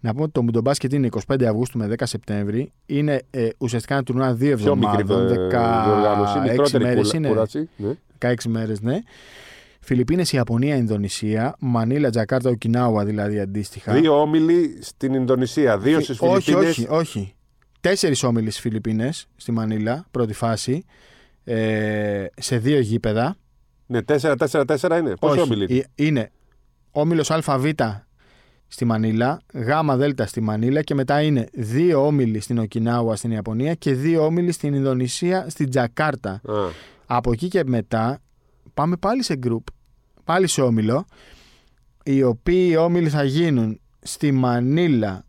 Να 0.00 0.10
πούμε 0.10 0.22
ότι 0.22 0.32
το 0.32 0.42
Μουντομπάσκετ 0.42 0.92
είναι 0.92 1.08
25 1.26 1.44
Αυγούστου 1.44 1.78
με 1.78 1.86
10 1.86 1.94
Σεπτέμβρη. 2.06 2.72
Είναι 2.86 3.22
ε, 3.30 3.48
ουσιαστικά 3.58 3.94
ένα 3.94 4.02
τουρνουά 4.02 4.32
δύο 4.34 4.56
Πιο 4.56 4.76
μικρή 4.76 5.00
εβδομάδων. 5.00 5.32
ε, 5.32 5.36
διοργάνωση. 5.84 6.38
16 6.38 6.50
Μικρότερη 6.50 6.84
μέρες 6.84 7.00
κούλα- 7.02 7.16
είναι. 7.16 7.28
κούραση. 7.28 7.68
Ναι. 7.76 7.90
16 8.18 8.34
μέρες, 8.48 8.80
ναι. 8.80 8.98
Φιλιππίνες, 9.80 10.32
Ιαπωνία, 10.32 10.76
Ινδονησία, 10.76 11.54
Μανίλα, 11.58 12.10
Τζακάρτα, 12.10 12.50
Οκινάουα 12.50 13.04
δηλαδή 13.04 13.40
αντίστοιχα. 13.40 13.92
Δύο 13.92 14.20
όμιλοι 14.20 14.78
στην 14.80 15.14
Ινδονησία, 15.14 15.78
δύο 15.78 16.00
στις 16.00 16.20
όχι, 16.20 16.42
Φιλιππίνες. 16.42 16.78
όχι, 16.78 16.86
όχι. 16.90 17.34
Τέσσερις 17.80 18.22
όμιλοι 18.22 18.50
στις 18.50 18.62
Φιλιππίνες, 18.62 19.26
στη 19.36 19.52
Μανίλα, 19.52 20.06
πρώτη 20.10 20.32
φάση. 20.32 20.84
Ε, 21.44 22.26
σε 22.36 22.58
δύο 22.58 22.80
γήπεδα. 22.80 23.36
Ναι, 23.86 23.98
4-4-4 24.02 24.98
είναι. 24.98 25.14
Πόσοι 25.20 25.38
όχι, 25.38 25.40
όμιλοι. 25.40 25.66
είναι; 25.68 25.80
ε, 25.94 26.04
είναι 26.06 26.30
όμιλος 26.90 27.30
ΑΒ 27.30 27.66
στη 28.72 28.84
Μανίλα, 28.84 29.40
ΓΔ 29.52 30.22
στη 30.24 30.40
Μανίλα 30.40 30.82
και 30.82 30.94
μετά 30.94 31.22
είναι 31.22 31.46
δύο 31.52 32.06
όμιλοι 32.06 32.40
στην 32.40 32.58
Οκινάουα 32.58 33.16
στην 33.16 33.30
Ιαπωνία 33.30 33.74
και 33.74 33.94
δύο 33.94 34.24
όμιλοι 34.24 34.52
στην 34.52 34.74
Ινδονησία, 34.74 35.46
στην 35.48 35.70
Τζακάρτα. 35.70 36.30
Α, 36.30 36.40
Από 37.06 37.32
εκεί 37.32 37.48
και 37.48 37.64
μετά 37.64 38.20
πάμε 38.80 38.96
πάλι 38.96 39.22
σε 39.22 39.38
group, 39.46 39.62
πάλι 40.24 40.46
σε 40.46 40.60
όμιλο, 40.62 41.04
οι 42.04 42.22
οποίοι 42.22 42.76
όμιλοι 42.78 43.08
θα 43.08 43.24
γίνουν 43.24 43.80
στη 44.02 44.32
Μανίλα, 44.32 45.24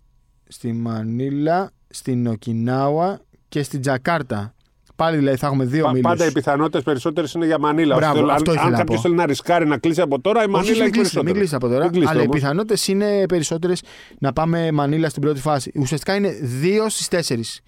στη 0.48 0.72
Μανίλα, 0.74 1.72
στην 1.90 2.28
Οκινάουα 2.28 3.22
και 3.50 3.64
στην 3.64 3.82
Τζακάρτα. 3.82 4.54
Πάλι 4.96 5.18
δηλαδή 5.18 5.38
θα 5.38 5.48
έχουμε 5.48 5.66
δύο 5.66 5.84
πα- 5.84 5.90
ομίλους. 5.90 6.08
πάντα 6.10 6.26
οι 6.26 6.32
πιθανότητες 6.32 6.84
περισσότερες 6.84 7.34
είναι 7.34 7.46
για 7.46 7.60
Μανίλα. 7.60 7.96
Μπράβο, 7.96 8.12
Όσοι 8.12 8.20
θέλουν- 8.22 8.36
αυτό 8.36 8.50
αν 8.52 8.56
ήθελα 8.56 8.66
αν 8.68 8.72
να 8.72 8.78
κάποιος 8.78 8.98
πω. 8.98 9.02
θέλει 9.04 9.16
να 9.16 9.26
ρισκάρει 9.26 9.66
να 9.68 9.78
κλείσει 9.78 10.02
από 10.02 10.22
τώρα, 10.22 10.40
η 10.40 10.44
Όχι, 10.44 10.52
Μανίλα 10.52 10.72
μην 10.74 10.82
έχει 10.82 10.92
κλείσει, 10.92 11.16
μην 11.16 11.24
περισσότερο. 11.26 11.40
κλείσει 11.40 11.56
από 11.56 11.68
τώρα. 11.68 11.84
Μην 11.84 11.92
κλείσει 11.92 12.08
αλλά 12.10 12.20
οι 12.22 12.24
όμως. 12.24 12.36
πιθανότητες 12.36 12.88
είναι 12.88 13.26
περισσότερες 13.26 13.82
να 14.20 14.34
πάμε 14.34 14.72
Μανίλα 14.72 15.10
στην 15.10 15.22
πρώτη 15.22 15.40
φάση. 15.40 15.72
Ουσιαστικά 15.76 16.16
είναι 16.16 16.30
δύο 16.42 16.90
στις 16.90 17.08
τέσσερις. 17.08 17.62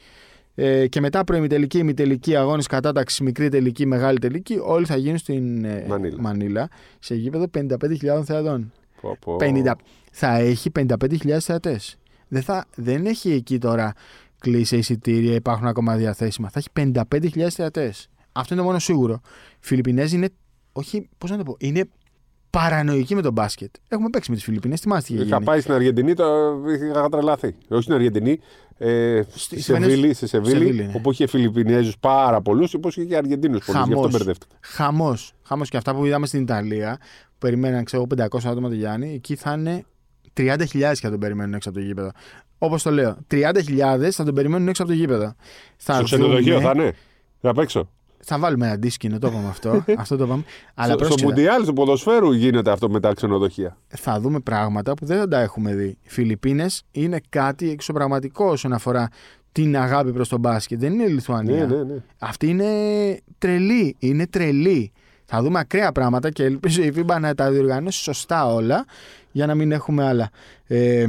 Ε, 0.55 0.87
και 0.87 0.99
μετά 0.99 1.23
προημιτελική, 1.23 1.77
ημιτελική, 1.77 2.35
αγώνες 2.35 2.67
κατάταξης, 2.67 3.19
μικρή 3.19 3.49
τελική, 3.49 3.85
μεγάλη 3.85 4.19
τελική, 4.19 4.59
όλοι 4.61 4.85
θα 4.85 4.95
γίνουν 4.95 5.17
στην 5.17 5.65
ε, 5.65 5.85
Μανίλα. 5.87 6.21
Μανίλα 6.21 6.69
σε 6.99 7.15
γήπεδο 7.15 7.45
55.000 7.57 8.23
θεατών. 8.23 8.71
Πω, 9.01 9.17
πω. 9.19 9.37
50, 9.39 9.71
θα 10.11 10.35
έχει 10.37 10.71
55.000 10.79 11.37
θεατές. 11.39 11.97
Δεν, 12.27 12.41
θα, 12.41 12.65
δεν 12.75 13.05
έχει 13.05 13.31
εκεί 13.31 13.57
τώρα 13.57 13.93
κλείσει 14.39 14.77
εισιτήρια, 14.77 15.33
υπάρχουν 15.33 15.67
ακόμα 15.67 15.95
διαθέσιμα. 15.95 16.49
Θα 16.49 16.59
έχει 16.59 16.93
55.000 17.09 17.47
θεατές. 17.49 18.09
Αυτό 18.31 18.53
είναι 18.53 18.63
μόνο 18.63 18.79
σίγουρο. 18.79 19.19
Οι 19.23 19.57
Φιλιππινέζοι 19.59 20.15
είναι. 20.15 20.29
Όχι, 20.71 21.09
πώς 21.17 21.29
να 21.29 21.37
το 21.37 21.43
πω. 21.43 21.55
Είναι 21.59 21.89
παρανοϊκοί 22.57 23.15
με 23.15 23.21
τον 23.21 23.33
μπάσκετ. 23.33 23.69
Έχουμε 23.87 24.09
παίξει 24.09 24.29
με 24.29 24.35
τις 24.35 24.45
Φιλιππινέ. 24.45 24.75
Θυμάστε 24.75 25.07
τι 25.07 25.13
είχε 25.13 25.23
Είχα 25.23 25.35
γίνει. 25.35 25.45
πάει 25.45 25.61
στην 25.61 25.73
Αργεντινή, 25.73 26.13
το 26.13 26.25
είχα 26.91 27.09
τρελαθεί. 27.09 27.55
Όχι 27.67 27.81
στην 27.81 27.93
Αργεντινή, 27.93 28.39
ε, 28.77 29.21
στη 29.29 29.39
στη 29.39 29.61
Σεβίλη, 29.61 29.95
Βενεζ- 29.95 30.17
σε 30.17 30.27
Σεβίλη, 30.27 30.51
Σεβίλη, 30.57 30.83
ναι. 30.83 30.91
όπου 30.95 31.11
είχε 31.11 31.27
Φιλιππινέζους 31.27 31.97
πάρα 31.99 32.41
πολλούς, 32.41 32.73
όπως 32.73 32.97
είχε 32.97 33.05
και 33.07 33.17
Αργεντίνους 33.17 33.65
πολλούς. 33.65 33.81
Γι' 33.87 33.93
αυτό 33.93 33.95
Χαμός. 33.95 34.11
μπερδεύτηκα. 34.17 34.55
Χαμός. 34.61 35.33
Χαμός 35.43 35.69
και 35.69 35.77
αυτά 35.77 35.95
που 35.95 36.05
είδαμε 36.05 36.25
στην 36.25 36.41
Ιταλία, 36.41 36.97
που 36.99 37.37
περιμέναν 37.39 37.83
ξέρω, 37.83 38.07
500 38.07 38.49
άτομα 38.49 38.69
το 38.69 38.75
Γιάννη, 38.75 39.13
εκεί 39.13 39.35
θα 39.35 39.53
είναι 39.53 39.83
30.000 40.33 40.99
και 40.99 41.05
θα 41.05 41.09
τον 41.09 41.19
περιμένουν 41.19 41.53
έξω 41.53 41.69
από 41.69 41.77
το 41.77 41.83
γήπεδο. 41.83 42.11
Όπως 42.57 42.83
το 42.83 42.91
λέω, 42.91 43.17
30.000 43.27 44.11
θα 44.11 44.23
τον 44.23 44.33
περιμένουν 44.33 44.67
έξω 44.67 44.83
από 44.83 44.91
το 44.91 44.97
γήπεδο. 44.97 45.35
Θα 45.77 45.93
Στο 45.93 46.03
ξενοδοχείο 46.03 46.59
δούμε- 46.59 46.73
θα 46.73 46.81
είναι. 46.81 46.93
Θα 47.41 47.53
παίξω. 47.53 47.89
Θα 48.25 48.39
βάλουμε 48.39 48.65
ένα 48.65 48.75
δίσκινο, 48.75 49.19
το 49.19 49.27
είπαμε 49.27 49.47
αυτό. 49.47 49.83
αυτό 49.97 50.17
το 50.17 50.23
είπαμε. 50.23 50.43
Αλλά 50.73 50.93
στο, 50.93 50.97
στο 50.97 51.07
πρόσεξε, 51.07 51.25
Μουντιάλ 51.25 51.65
του 51.65 51.73
ποδοσφαίρου 51.73 52.31
γίνεται 52.31 52.71
αυτό 52.71 52.89
με 52.89 52.99
τα 52.99 53.13
ξενοδοχεία. 53.13 53.77
θα 53.87 54.19
δούμε 54.19 54.39
πράγματα 54.39 54.93
που 54.93 55.05
δεν 55.05 55.17
θα 55.17 55.27
τα 55.27 55.39
έχουμε 55.39 55.75
δει. 55.75 55.97
Οι 56.01 56.09
Φιλιππίνες 56.09 56.83
είναι 56.91 57.21
κάτι 57.29 57.69
εξωπραγματικό 57.69 58.45
όσον 58.45 58.73
αφορά 58.73 59.09
την 59.51 59.77
αγάπη 59.77 60.11
προς 60.11 60.29
τον 60.29 60.39
μπάσκετ. 60.39 60.79
Δεν 60.79 60.93
είναι 60.93 61.03
η 61.03 61.09
Λιθουανία. 61.09 61.65
Ναι, 61.65 61.75
ναι, 61.75 61.83
ναι. 61.83 61.95
Αυτή 62.17 62.47
είναι 62.47 62.65
τρελή. 63.37 63.95
Είναι 63.99 64.27
τρελή. 64.27 64.91
Θα 65.25 65.41
δούμε 65.41 65.59
ακραία 65.59 65.91
πράγματα 65.91 66.29
και 66.29 66.43
ελπίζω 66.43 66.83
η 66.83 66.93
FIBA 66.95 67.17
να 67.19 67.35
τα 67.35 67.51
διοργανώσει 67.51 68.03
σωστά 68.03 68.53
όλα 68.53 68.85
για 69.31 69.45
να 69.45 69.55
μην 69.55 69.71
έχουμε 69.71 70.05
άλλα. 70.05 70.29
Ε, 70.67 71.05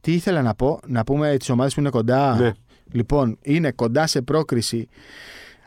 τι 0.00 0.12
ήθελα 0.12 0.42
να 0.42 0.54
πω, 0.54 0.80
να 0.86 1.04
πούμε 1.04 1.36
τις 1.38 1.48
ομάδες 1.48 1.74
που 1.74 1.80
είναι 1.80 1.90
κοντά. 1.90 2.36
Ναι. 2.36 2.52
Λοιπόν, 2.92 3.38
είναι 3.42 3.70
κοντά 3.70 4.06
σε 4.06 4.22
πρόκριση 4.22 4.88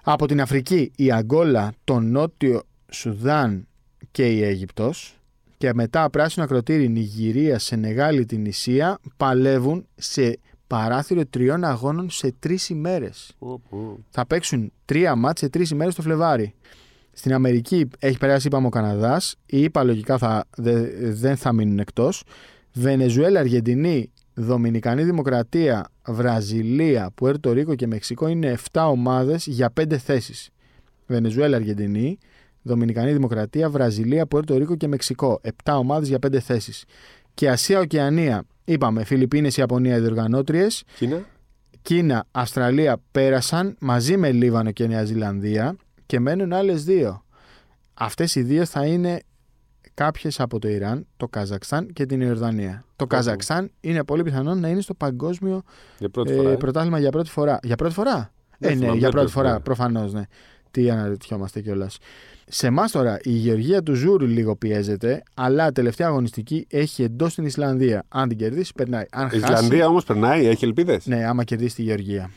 Από 0.08 0.28
την 0.28 0.42
Αφρική 0.42 0.92
η 0.96 1.12
Αγκόλα, 1.12 1.74
το 1.84 2.00
Νότιο 2.00 2.62
Σουδάν 2.92 3.68
και 4.12 4.32
η 4.32 4.44
Αίγυπτος 4.44 5.18
και 5.58 5.74
μετά 5.74 6.10
πράσινο 6.10 6.46
ακροτήρι 6.46 6.90
Νιγηρία, 6.90 7.60
Σενεγάλη, 7.60 8.26
την 8.26 8.46
Ισία 8.46 8.98
παλεύουν 9.18 9.86
σε 9.96 10.40
παράθυρο 10.68 11.26
τριών 11.26 11.64
αγώνων 11.64 12.10
σε 12.10 12.34
τρεις 12.40 12.70
ημέρες. 12.70 13.36
Ω, 13.40 13.52
ω. 13.52 13.60
Θα 14.10 14.26
παίξουν 14.26 14.72
τρία 14.86 15.16
μάτς 15.16 15.40
σε 15.40 15.50
τρεις 15.50 15.70
ημέρες 15.70 15.96
το 15.96 16.02
Φλεβάρι. 16.02 16.54
Στην 17.14 17.34
Αμερική 17.34 17.88
έχει 18.00 18.18
περάσει, 18.18 18.48
είπαμε, 18.48 18.68
ο 18.68 18.70
Καναδάς. 18.70 19.36
Οι 19.46 19.62
ΙΠΑ 19.62 19.84
λογικά 19.84 20.18
θα, 20.18 20.46
δε- 20.58 21.12
δεν 21.12 21.36
θα 21.38 21.54
μείνουν 21.54 21.80
εκτός. 21.80 22.24
Βενεζουέλα, 22.74 23.40
Αργεντινή, 23.40 24.12
Δομινικανή 24.38 25.04
Δημοκρατία, 25.04 25.88
Βραζιλία, 26.08 27.12
Πουέρτο 27.16 27.52
Ρίκο 27.52 27.76
και 27.76 27.88
Μεξικό 27.88 28.28
είναι 28.28 28.58
7 28.72 28.88
ομάδες 28.90 29.46
για 29.46 29.74
5 29.82 29.98
θέσεις. 29.98 30.50
Βενεζουέλα, 31.08 31.56
Αργεντινή, 31.56 32.18
Δομινικανή 32.62 33.14
Δημοκρατία, 33.14 33.70
Βραζιλία, 33.70 34.26
Πουέρτο 34.26 34.58
Ρίκο 34.58 34.76
και 34.76 34.88
Μεξικό. 34.88 35.40
7 35.64 35.78
ομάδες 35.78 36.08
για 36.08 36.20
5 36.20 36.40
θέσεις. 36.40 36.84
Και 37.34 37.50
Ασία, 37.50 37.80
Οκεανία, 37.80 38.44
είπαμε, 38.66 39.04
Φιλιππίνες, 39.04 39.58
Ιαπωνία, 39.58 39.96
οι 39.96 40.00
διοργανώτριες. 40.00 40.84
Κίνα. 40.98 41.26
Κίνα, 41.82 42.26
Αυστραλία 42.32 43.02
πέρασαν 43.12 43.76
μαζί 43.80 44.18
με 44.18 44.32
Λίβανο 44.32 44.72
και 44.72 44.88
Νέα 44.88 45.04
Ζηλανδία 45.04 45.76
και 46.06 46.20
μένουν 46.20 46.54
άλλες 46.54 46.84
δύο. 46.84 47.26
Αυτές 47.94 48.36
οι 48.36 48.42
δύο 48.42 48.66
θα 48.66 48.86
είναι 48.86 49.20
κάποιες 49.96 50.40
από 50.40 50.60
το 50.60 50.68
Ιράν, 50.68 51.08
το 51.18 51.28
Καζακστάν 51.28 51.88
και 51.94 52.06
την 52.06 52.22
Ιορδανία. 52.22 52.86
Το 52.96 53.08
Καζακστάν 53.08 53.72
είναι 53.82 54.04
πολύ 54.04 54.24
πιθανό 54.24 54.56
να 54.56 54.68
είναι 54.68 54.82
στο 54.82 54.94
παγκόσμιο 54.94 55.62
Για 56.00 56.10
πρώτη 56.10 56.32
ε, 56.32 56.36
φορά. 56.36 56.50
ε. 56.52 56.56
πρωτάθλημα 56.56 57.00
για 57.00 57.10
πρώτη 57.12 57.30
φορά. 57.30 57.60
Για 57.64 57.76
πρώτη 57.76 57.94
φορά; 57.94 58.32
Δεν 58.58 58.72
ε, 58.72 58.74
ναι, 58.74 58.80
θυμάμαι, 58.80 58.98
για 58.98 59.10
δεν 59.10 59.12
πρώτη 59.12 59.26
το 59.26 59.32
φορά, 59.32 59.46
θυμάμαι. 59.48 59.64
προφανώς, 59.64 60.14
ναι. 60.14 60.22
Τι 60.72 60.90
αναρωτιόμαστε 60.90 61.62
κιόλας. 61.62 61.98
Σε 62.48 62.68
εμάς 62.68 62.92
τώρα 62.92 63.20
η 63.24 63.30
Γεωργία 63.32 63.84
του 63.84 63.94
Ζούρου 63.94 64.26
λίγο 64.26 64.56
πιέζεται, 64.56 65.24
αλλά 65.34 65.72
τελευταία 65.72 66.08
αγωνιστική 66.08 66.68
έχει 66.70 67.04
εντός 67.04 67.34
την 67.36 67.46
Ισλανδία. 67.46 68.04
Αν 68.08 68.28
την 68.30 68.38
κερδίσει, 68.38 68.72
περνάει. 68.76 69.06
Αν 69.12 69.26
Η 69.26 69.30
χάσει. 69.30 69.38
Ισλανδία 69.54 69.88
όμως 69.88 70.04
περνάει, 70.04 70.46
έχει 70.46 70.66
ελπίδες. 70.66 71.06
Ναι, 71.06 71.26
άμα 71.26 71.44
κερδίσει 71.44 71.76
τη 71.76 71.82
Γεωργία. 71.82 72.30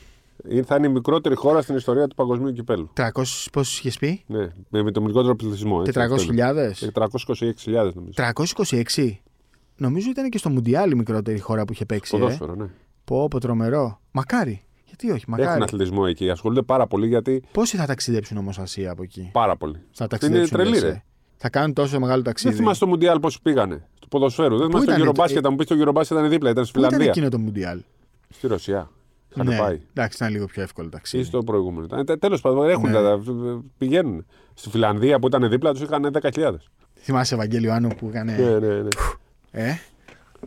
Θα 0.65 0.77
είναι 0.77 0.87
η 0.87 0.91
μικρότερη 0.91 1.35
χώρα 1.35 1.63
στην 1.63 1.77
ιστορία 1.77 2.07
του 2.07 2.15
παγκοσμίου 2.15 2.53
κυπέλου. 2.53 2.91
300, 2.97 3.11
πόσου 3.53 3.79
είχες 3.79 3.99
πει, 3.99 4.23
Ναι, 4.27 4.49
με, 4.69 4.83
με 4.83 4.91
το 4.91 5.01
μικρότερο 5.03 5.37
πληθυσμό. 5.37 5.83
έτσι, 5.87 6.01
400.000. 6.01 6.11
αυτό 6.11 6.33
είναι. 6.33 6.93
426.000 6.93 7.93
νομίζω. 7.95 8.13
326. 8.95 9.11
Νομίζω 9.77 10.11
ήταν 10.11 10.29
και 10.31 10.39
στο 10.39 10.51
Μουντιάλ 10.51 10.91
η 10.91 10.95
μικρότερη 10.95 11.39
χώρα 11.39 11.65
που 11.65 11.73
είχε 11.73 11.85
παίξει. 11.85 12.17
Ε. 12.17 12.19
Ποδόσφαιρο, 12.19 12.55
ναι. 12.55 12.67
Πω, 13.05 13.29
πω, 13.29 13.41
τρομερό. 13.41 14.01
Μακάρι. 14.11 14.63
Γιατί 14.85 15.11
όχι, 15.11 15.25
Έχουν 15.29 15.43
μακάρι. 15.45 15.63
αθλητισμό 15.63 16.03
εκεί. 16.09 16.31
Ασχολούνται 16.31 16.63
πάρα 16.63 16.87
πολύ 16.87 17.07
γιατί. 17.07 17.43
Πόσοι 17.53 17.77
θα 17.77 17.87
ταξιδέψουν 17.87 18.37
όμως 18.37 18.59
Ασία 18.59 18.91
από 18.91 19.03
εκεί; 19.03 19.29
Πάρα 19.33 19.57
πολύ. 19.57 19.73
Θα 19.93 20.05
Αυτή 20.05 20.27
είναι 20.27 20.35
ταξιδέψουν. 20.35 20.57
τρελή, 20.57 20.71
λες, 20.71 20.83
ρε. 20.83 20.89
ε. 20.89 21.03
Θα 21.37 21.51
κάνουν 21.51 21.73
τόσο 21.73 22.01
μεγάλο 22.01 22.23
ταξίδι. 22.23 22.49
Δεν 22.55 22.63
θυμάσαι 22.63 22.81
το 22.81 22.87
Μουντιάλ 22.87 23.21
πώς 23.21 23.41
πήγανε. 23.41 23.89
Του 24.01 24.09
ποδοσφαίρου. 24.09 24.57
Δεν 24.59 24.67
θυμάσαι 24.67 24.87
το 24.87 24.93
ήταν, 24.93 25.09
Eurobasket. 25.09 25.37
ε, 25.37 25.41
Θα 25.41 25.51
μου 25.51 25.57
πεις 25.57 25.67
το 25.67 25.75
Eurobasket 25.85 26.05
ήταν 26.05 26.29
δίπλα. 26.29 26.51
Ήταν 26.51 26.65
στη 26.65 26.73
Πού 26.73 26.79
ήταν 26.79 26.91
Φιλανδία. 26.91 27.11
εκείνο 27.11 27.29
το 27.29 27.39
Μουντιάλ; 27.39 27.81
Στη 28.29 28.47
Ρωσία. 28.47 28.91
Είχαν 29.33 29.47
Ναι, 29.47 29.57
πάει. 29.59 29.81
εντάξει, 29.95 30.17
ήταν 30.17 30.33
λίγο 30.33 30.47
πιο 30.47 30.63
εύκολο 30.63 30.87
Ή 30.87 30.91
ταξίδι. 30.91 31.25
στο 31.25 31.39
προηγούμενο. 31.45 32.05
Τέλος 32.19 32.41
πάντων, 32.41 32.69
έχουν 32.71 32.91
Ναι. 32.91 32.93
τα, 32.93 33.21
πηγαίνουν. 33.79 34.27
Στη 34.55 34.69
Φιλανδία 34.71 35.19
που 35.19 35.27
ήταν 35.27 35.49
δίπλα 35.49 35.73
τους 35.73 35.81
είχαν 35.81 36.11
10.000. 36.13 36.55
Θυμάσαι 36.95 37.35
Ευαγγέλιο 37.35 37.73
Άνου 37.73 37.89
που 37.99 38.07
έκανε. 38.09 38.33
Ναι, 38.37 38.59
ναι, 38.67 38.75
ναι. 38.83 38.89
Ε, 39.51 39.79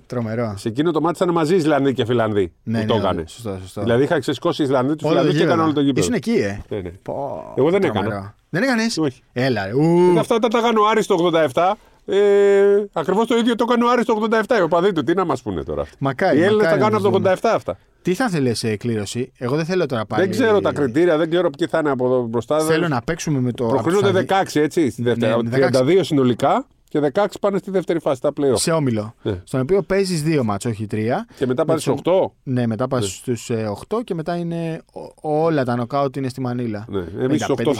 τρομερό. 0.07 0.53
Σε 0.57 0.67
εκείνο 0.67 0.91
το 0.91 1.01
μάτι 1.01 1.23
ήταν 1.23 1.33
μαζί 1.35 1.55
Ισλανδοί 1.55 1.93
και 1.93 2.05
Φιλανδοί 2.05 2.53
Ναι, 2.63 2.81
που 2.81 2.85
το 2.87 2.93
ναι, 2.93 2.99
έκανε. 2.99 3.23
Σωστό, 3.27 3.57
σωστό. 3.61 3.81
Δηλαδή 3.81 4.03
είχα 4.03 4.19
ξεσηκώσει 4.19 4.63
Ισλανδοί 4.63 4.95
τους 4.95 5.03
Όλο 5.03 5.13
το 5.13 5.19
Φιλανδοί 5.19 5.31
και 5.31 5.37
γήπεδο. 5.37 5.51
έκαναν 5.53 5.65
όλο 5.65 5.73
το 5.73 5.81
γήπεδο. 5.81 5.99
Ήσουν 6.01 6.13
εκεί, 6.13 6.31
ε; 6.31 6.61
Ναι, 6.69 6.79
ναι. 6.81 6.89
Πω, 6.89 7.43
Εγώ 7.57 7.69
δεν 7.69 7.81
τρομερό. 7.81 8.05
έκανα. 8.07 8.35
Δεν 8.49 8.63
έκανες; 8.63 8.97
Όχι. 8.97 9.21
Έλα, 9.33 9.65
ρε. 9.65 9.73
Ου. 9.73 10.19
Αυτά 10.19 10.35
όταν 10.35 10.49
τα 10.49 10.57
έκανε 10.57 10.79
ο 10.79 10.87
Άρης 10.87 11.05
το 11.07 11.31
87, 11.53 11.71
ε, 12.05 12.85
ακριβώς 12.93 13.27
το 13.27 13.37
ίδιο 13.37 13.55
το 13.55 13.65
έκανε 13.69 13.83
ο 13.85 13.89
Άρης 13.89 14.05
το 14.05 14.27
87. 14.31 14.57
Οι 14.59 14.61
οπαδοί 14.61 14.91
του, 14.91 15.03
τι 15.03 15.13
να 15.13 15.25
μας 15.25 15.41
πούνε 15.41 15.63
τώρα; 15.63 15.81
αυτοί. 15.81 15.95
Μακάρι. 15.99 16.37
Οι 16.37 16.41
Έλληνες 16.43 16.63
τα 16.65 16.69
μακάρι 16.69 16.81
να 16.81 16.87
κάνουν 16.89 17.05
από 17.05 17.17
τους 17.19 17.23
το 17.23 17.39
δούμε. 17.41 17.51
87 17.51 17.55
αυτά. 17.55 17.77
Τι 18.01 18.13
θα 18.13 18.29
θέλεις 18.29 18.57
σε 18.59 18.75
κλήρωση; 18.75 19.31
Εγώ 19.37 19.55
δεν 19.55 19.65
θέλω 19.65 19.85
τώρα 19.85 20.05
πάλι. 20.05 20.21
Δεν 20.21 20.31
ξέρω 20.31 20.61
τα 20.61 20.73
κριτήρια, 20.73 21.17
δεν 21.17 21.29
ξέρω 21.29 21.49
ποιοι 21.49 21.67
θα 21.67 21.77
είναι 21.79 21.89
από 21.89 22.05
εδώ 22.05 22.21
μπροστά. 22.25 22.59
Θέλω 22.59 22.87
να 22.87 23.01
παίξουμε 23.01 23.39
με 23.39 23.51
το. 23.51 23.65
Προκρίνονται 23.65 24.07
από 24.19 24.43
τους 24.43 24.53
16 24.53 24.61
έτσι 24.61 24.89
στη 24.89 25.01
δεύτερη. 25.01 25.43
Ναι, 25.43 25.69
32 25.73 25.99
συνολικά 26.01 26.65
και 26.89 26.99
16 27.13 27.25
πάνε 27.41 27.57
στη 27.57 27.71
δεύτερη 27.71 27.99
φάση, 27.99 28.17
στα 28.17 28.33
πλέον. 28.33 28.57
Σε 28.57 28.71
όμιλο. 28.71 29.13
Ναι. 29.21 29.41
Στον 29.43 29.59
οποίο 29.61 29.81
παίζεις 29.81 30.23
δύο 30.23 30.43
μάτς, 30.43 30.65
όχι 30.65 30.87
τρία. 30.87 31.27
Και 31.37 31.45
μετά 31.45 31.65
πάνε 31.65 31.81
με 31.85 31.93
στου 31.93 32.01
8. 32.03 32.31
Ναι, 32.43 32.67
μετά 32.67 32.87
πας 32.87 33.15
στους 33.15 33.49
8 33.89 34.03
και 34.03 34.13
μετά 34.13 34.35
είναι 34.35 34.81
ο- 35.21 35.39
όλα 35.41 35.63
τα 35.65 35.75
νοκάουτ 35.75 36.15
είναι 36.15 36.29
στη 36.29 36.41
Μανίλα. 36.41 36.85
Ναι, 36.89 37.03
εμείς 37.23 37.41
στου 37.43 37.53
8. 37.53 37.73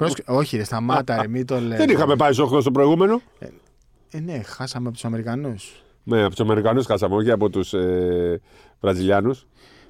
55.000. 0.00 0.06
Πρόσεχε- 0.06 0.28
Όχι, 0.28 0.56
ρε, 0.56 0.64
σταμάτα, 0.64 1.22
ρε, 1.22 1.28
μην 1.28 1.46
το 1.46 1.60
λες. 1.60 1.78
Δεν 1.78 1.88
είχαμε 1.88 2.16
πάει 2.16 2.32
στου 2.32 2.42
8 2.42 2.60
στο 2.60 2.70
προηγούμενο. 2.70 3.20
Ε, 4.10 4.20
ναι, 4.20 4.42
χάσαμε 4.42 4.84
από 4.86 4.94
τους 4.94 5.04
Αμερικανούς. 5.04 5.82
Ναι, 6.04 6.20
από 6.20 6.30
τους 6.30 6.40
Αμερικανούς 6.40 6.86
χάσαμε, 6.86 7.14
όχι 7.14 7.30
από 7.30 7.50
τους 7.50 7.72
ε, 7.74 8.40
Βραζιλιάνους. 8.80 9.46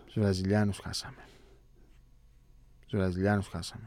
Τους 0.06 0.14
Βραζιλιάνους 0.18 0.78
χάσαμε. 0.84 1.16
Τους 2.88 2.98
Βραζιλιάνους 2.98 3.48
χάσαμε. 3.48 3.84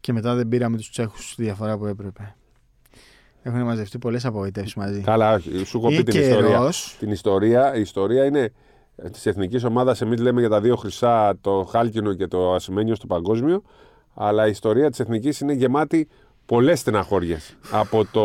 Και 0.00 0.12
μετά 0.12 0.34
δεν 0.34 0.48
πήραμε 0.48 0.76
τους 0.76 0.90
Τσέχους 0.90 1.30
στη 1.30 1.42
διαφορά 1.42 1.78
που 1.78 1.86
έπρεπε. 1.86 2.34
Έχουν 3.42 3.62
μαζευτεί 3.62 3.98
πολλές 3.98 4.24
απογοητεύσεις 4.24 4.74
μαζί. 4.74 5.00
Καλά, 5.00 5.34
όχι, 5.34 5.64
σου 5.64 5.78
έχω 5.78 5.88
πει 5.88 5.94
Είναι 5.94 6.02
την 6.02 6.20
ιστορία. 6.20 6.48
καιρός. 6.48 6.96
Την 6.98 7.10
ιστορία, 7.10 7.74
η 7.76 7.80
ιστορία 7.80 8.24
είναι 8.24 8.52
της 9.12 9.26
εθνικής 9.26 9.64
ομάδας. 9.64 10.00
Εμείς 10.00 10.20
λέμε 10.20 10.40
για 10.40 10.48
τα 10.48 10.60
δύο 10.60 10.76
χρυσά, 10.76 11.38
το 11.40 11.64
χάλκινο 11.70 12.14
και 12.14 12.26
το 12.26 12.54
ασημένιο 12.54 12.94
στο 12.94 13.06
παγκόσμιο. 13.06 13.62
Αλλά 14.14 14.46
η 14.46 14.50
ιστορία 14.50 14.90
της 14.90 15.00
εθνικής 15.00 15.40
είναι 15.40 15.52
γεμάτη 15.52 16.08
πολλές 16.46 16.78
στεναχώριες. 16.80 17.56
από 17.70 18.04
το, 18.10 18.24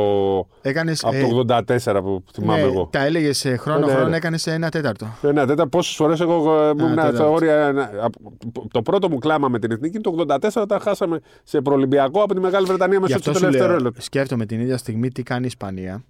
Έκανες, 0.69 1.03
από 1.03 1.15
ε, 1.15 1.43
το 1.45 1.63
84 1.67 1.99
που 2.03 2.23
θυμάμαι 2.33 2.61
ναι, 2.61 2.67
εγώ. 2.67 2.89
Τα 2.91 3.05
έλεγες 3.05 3.37
σε 3.37 3.55
χρόνο, 3.55 3.79
Ναι, 3.79 3.85
ναι, 3.85 3.91
χρόνο 3.91 4.09
ναι. 4.09 4.15
έκανες 4.15 4.41
σε 4.41 4.51
ένα 4.53 4.69
τέταρτο. 4.69 5.07
Ένα 5.21 5.41
τέταρτο, 5.45 5.67
πόσες 5.67 5.95
φορές 5.95 6.19
εγώ 6.19 6.61
ε, 6.61 6.69
ήμουν 6.69 6.89
τέταρτο. 6.89 7.15
στα 7.15 7.29
όρια. 7.29 7.53
ε, 7.55 7.71
από- 8.01 8.37
Το 8.71 8.81
πρώτο 8.81 9.09
μου 9.09 9.17
κλάμα 9.17 9.47
με 9.47 9.59
την 9.59 9.71
εθνική 9.71 9.97
είναι 9.97 10.25
το 10.25 10.35
84 10.39 10.61
όταν 10.61 10.79
χάσαμε 10.79 11.19
σε 11.43 11.61
προολυμπιακό 11.61 12.21
από 12.21 12.33
τη 12.33 12.39
Μεγάλη 12.39 12.65
Βρετανία 12.65 12.95
Γι' 12.95 13.01
μέσα 13.01 13.15
αυτό 13.15 13.29
στο 13.29 13.39
σου 13.39 13.45
τελευταίο 13.45 13.67
λέω, 13.67 13.77
έλεπτο. 13.77 14.01
σκέφτομαι 14.01 14.45
την 14.45 14.59
ίδια 14.59 14.77
στιγμή 14.77 15.09
τι 15.11 15.23
κάνει 15.23 15.43
η 15.43 15.47
Ισπανία. 15.47 16.03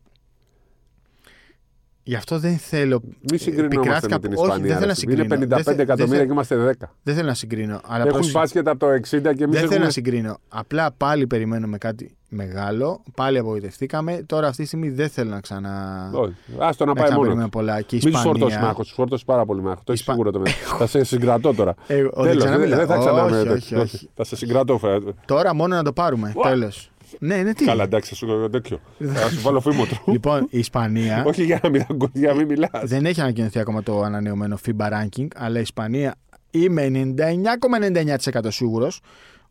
Γι' 2.09 2.15
αυτό 2.15 2.39
δεν 2.39 2.57
θέλω. 2.57 3.01
Μη 3.31 3.37
συγκρινόμαστε 3.37 3.77
επικράθηκα 3.79 4.13
με 4.13 4.19
την 4.19 4.31
από- 4.31 4.41
όχι, 4.41 4.51
Ισπανία. 4.51 4.67
δεν 4.67 4.77
θέλω 4.77 4.79
ρε 4.79 4.87
να 4.87 4.95
φίλε. 4.95 5.11
είναι 5.13 5.21
συγκρίνω. 5.21 5.45
55 5.45 5.47
Δεν 5.55 5.63
θε- 5.63 5.75
δεν 5.75 5.79
εκατομμύρια 5.79 6.17
θε- 6.17 6.25
και 6.27 6.31
είμαστε 6.31 6.55
10. 6.55 6.95
Δεν 7.03 7.15
θέλω 7.15 7.27
να 7.27 7.33
συγκρίνω. 7.33 7.81
Αλλά 7.87 7.99
Έχουν 8.03 8.11
πρόσεχε, 8.11 8.37
μπάσκετ 8.37 8.67
από 8.67 8.79
το 8.79 8.87
60 8.91 8.99
και 9.01 9.17
εμείς 9.19 9.37
δεν 9.37 9.49
θέλω 9.49 9.63
έχουμε. 9.65 9.85
να 9.85 9.89
συγκρίνω. 9.89 10.37
Απλά 10.49 10.91
πάλι 10.97 11.27
περιμένουμε 11.27 11.77
κάτι 11.77 12.15
μεγάλο. 12.29 13.03
Πάλι 13.15 13.37
απογοητευτήκαμε. 13.37 14.23
Τώρα 14.25 14.47
αυτή 14.47 14.61
τη 14.61 14.67
στιγμή 14.67 14.89
δεν 14.89 15.09
θέλω 15.09 15.29
να 15.29 15.39
ξανα. 15.39 15.69
Όχι. 16.13 16.33
Άστο 16.57 16.85
να 16.85 16.93
να 16.93 16.95
πάει 16.95 17.03
μόνος. 17.03 17.03
ξαναπeriμένω 17.03 17.49
πολλά. 17.49 17.81
Και 17.81 17.95
η 17.95 17.99
Μην 18.03 18.13
τους 18.13 18.21
φορτώσεις 18.21 18.41
με 18.43 18.47
Ισπανία. 18.49 18.69
άγχο. 18.69 18.81
Τους 18.81 18.91
φορτώσεις 18.91 19.25
πάρα 19.25 19.45
πολύ 19.45 19.61
με 19.61 19.69
άγχο. 19.69 19.81
Το 19.83 19.91
έχεις 19.91 20.01
Ισπα- 20.01 20.13
σίγουρο 20.15 20.31
το 20.31 20.39
με. 20.39 20.49
Θα 20.79 20.87
σε 20.87 21.03
συγκρατώ 21.03 21.53
τώρα. 21.53 21.75
Ε, 21.87 22.01
ο, 22.01 22.09
δεν 22.15 22.23
Τέλος, 22.23 22.43
ξαναμιλάω. 22.43 22.77
δεν 22.79 22.87
θα 22.87 22.97
ξανά 22.97 23.23
όχι, 23.23 23.33
με- 23.33 23.51
όχι, 23.53 23.75
όχι. 23.75 24.09
Θα 24.15 24.23
σε 24.23 24.35
συγκρατώ. 24.35 24.77
φε- 24.77 25.03
Τώρα 25.25 25.55
μόνο 25.55 25.75
να 25.75 25.83
το 25.83 25.93
πάρουμε. 25.93 26.33
Τέλος. 26.43 26.91
Ναι, 27.19 27.43
ναι, 27.43 27.53
τι; 27.53 27.65
Καλά, 27.65 27.83
εντάξει, 27.83 28.09
θα 28.09 28.15
σου 28.15 28.49
τέτοιο. 28.51 28.79
Θα 28.99 29.29
σου 29.29 29.41
βάλω 29.41 29.59
φήμοτρο. 29.59 29.97
Λοιπόν, 30.05 30.47
η 30.49 30.59
Ισπανία 30.59 31.23
Όχι 31.27 31.43
για 31.43 31.59
να 31.63 31.69
μην 31.69 31.83
για 32.13 32.29
να 32.29 32.35
μην 32.35 32.45
μιλάς. 32.45 32.69
δεν 32.83 33.05
έχει 33.05 33.21
ανακοινωθεί 33.21 33.59
ακόμα 33.59 33.83
το 33.83 34.01
ανανεωμένο 34.01 34.57
FIBA 34.65 34.87
ranking, 34.91 35.27
αλλά 35.35 35.57
η 35.57 35.61
Ισπανία 35.61 36.15
είμαι 36.51 37.13
99,99% 37.17 38.39
σίγουρος 38.47 39.01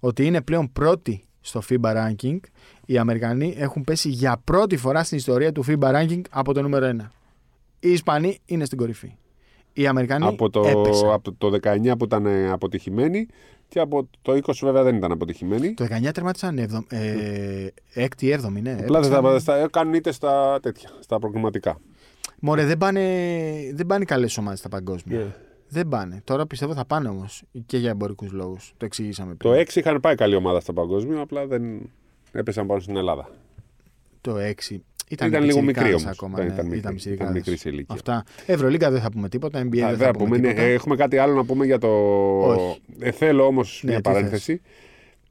ότι 0.00 0.26
είναι 0.26 0.40
πλέον 0.42 0.72
πρώτη 0.72 1.22
στο 1.40 1.62
FIBA 1.70 1.92
ranking. 1.96 2.38
Οι 2.86 2.98
Αμερικανοί 2.98 3.54
έχουν 3.58 3.84
πέσει 3.84 4.08
για 4.08 4.40
πρώτη 4.44 4.76
φορά 4.76 5.04
στην 5.04 5.16
ιστορία 5.18 5.52
του 5.52 5.64
FIBA 5.68 5.94
ranking 5.94 6.20
από 6.30 6.52
το 6.54 6.62
νούμερο 6.62 6.96
1. 7.00 7.06
Οι 7.80 7.90
Ισπανοί 7.92 8.38
είναι 8.46 8.64
στην 8.64 8.78
κορυφή. 8.78 9.14
Οι 9.72 9.86
Αμερικανοί 9.86 10.26
Από 10.26 10.50
το, 10.50 10.60
έπεσαν. 10.60 11.10
από 11.12 11.32
το 11.32 11.58
19 11.62 11.98
που 11.98 12.04
ήταν 12.04 12.26
ε, 12.26 12.50
αποτυχημένοι 12.50 13.26
και 13.68 13.80
από 13.80 14.08
το 14.22 14.32
20 14.32 14.52
βέβαια 14.62 14.82
δεν 14.82 14.96
ήταν 14.96 15.12
αποτυχημένοι. 15.12 15.74
Το 15.74 15.84
19 15.84 16.10
τερμάτισαν 16.14 16.58
6η-7η, 17.94 18.60
ναι. 18.62 18.76
Απλά 18.80 19.00
δεν 19.00 19.12
Έπαιξαν- 19.12 19.42
θα, 19.42 19.58
θα 19.60 19.68
κάνουν 19.70 19.94
είτε 19.94 20.12
στα 20.12 20.58
τέτοια, 20.62 20.90
στα 21.00 21.18
προκριματικά. 21.18 21.80
Μωρέ, 22.40 22.64
δεν 22.64 22.78
πάνε, 22.78 23.00
δεν 23.74 23.86
πάνε 23.86 24.04
καλές 24.04 24.38
ομάδες 24.38 24.58
στα 24.58 24.68
παγκόσμια. 24.68 25.18
Ναι. 25.18 25.34
Δεν 25.68 25.88
πάνε. 25.88 26.20
Τώρα 26.24 26.46
πιστεύω 26.46 26.74
θα 26.74 26.84
πάνε 26.84 27.08
όμως 27.08 27.42
και 27.66 27.76
για 27.76 27.90
εμπορικούς 27.90 28.32
λόγους. 28.32 28.72
Το 28.76 28.84
εξηγήσαμε 28.84 29.34
πριν. 29.34 29.52
Το 29.52 29.58
6 29.58 29.76
είχαν 29.76 30.00
πάει 30.00 30.14
καλή 30.14 30.34
ομάδα 30.34 30.60
στα 30.60 30.72
παγκόσμια, 30.72 31.20
απλά 31.20 31.46
δεν 31.46 31.90
έπεσαν 32.32 32.66
πάνω 32.66 32.80
στην 32.80 32.96
Ελλάδα. 32.96 33.28
Το 34.20 34.36
6. 34.36 34.76
Ήταν, 35.10 35.28
Ήταν 35.28 35.42
λίγο 35.44 35.62
μικρή 35.62 35.72
πιτσιρικάδες 35.82 36.02
όμως. 36.04 36.16
ακόμα. 36.16 36.36
Δεν 36.36 36.46
ναι, 36.46 36.52
ήταν 36.52 36.66
μικρή. 36.66 36.92
πιτσιρικάδες. 36.92 37.30
Ήταν 37.30 37.32
μικρής 37.32 37.60
σε 37.60 37.68
ηλικία. 37.68 37.94
Αυτά. 37.94 38.24
Ευρωλίγκα 38.46 38.90
δεν 38.90 39.00
θα 39.00 39.10
πούμε 39.10 39.28
τίποτα. 39.28 39.60
NBA 39.60 39.62
Α, 39.62 39.66
δεν 39.68 39.88
δεν 39.88 39.98
θα 39.98 40.04
θα 40.04 40.10
πούμε 40.10 40.24
πούμε, 40.24 40.38
ναι, 40.38 40.48
τίποτα. 40.48 40.66
ε, 40.66 40.72
έχουμε 40.72 40.96
κάτι 40.96 41.18
άλλο 41.18 41.34
να 41.34 41.44
πούμε 41.44 41.64
για 41.66 41.78
το. 41.78 41.88
Όχι. 42.40 42.80
Ε, 42.98 43.10
θέλω 43.10 43.46
όμως 43.46 43.80
Ναι, 43.84 43.90
μια 43.90 44.00
τι 44.00 44.10
παρένθεση. 44.10 44.60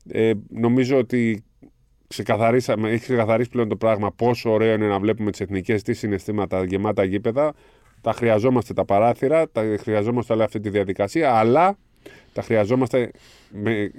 Ε, 0.10 0.32
νομίζω 0.50 0.98
ότι 0.98 1.44
ξεκαθαρίσαμε, 2.08 2.90
έχει 2.90 3.02
ξεκαθαρίσει 3.02 3.50
πλέον 3.50 3.68
το 3.70 3.76
πράγμα 3.76 4.12
πόσο 4.12 4.52
ωραίο 4.52 4.74
είναι 4.74 4.88
να 4.88 5.00
βλέπουμε 5.00 5.32
τις 5.32 5.40
εθνικές, 5.40 5.82
τι 5.84 5.94
συναισθήματα 5.94 6.64
γεμάτα 6.64 7.04
γήπεδα. 7.04 7.54
Τα 8.02 8.14
χρειαζόμαστε 8.14 8.74
τα 8.74 8.86
παράθυρα, 8.86 9.50
τα 9.50 9.76
χρειαζόμαστε 9.80 10.34
όλη 10.34 10.44
αυτή 10.44 10.60
τη 10.60 10.70
διαδικασία, 10.70 11.34
αλλά 11.34 11.78
Τα 12.34 12.42
χρειαζόμαστε 12.42 13.12
με, 13.50 13.92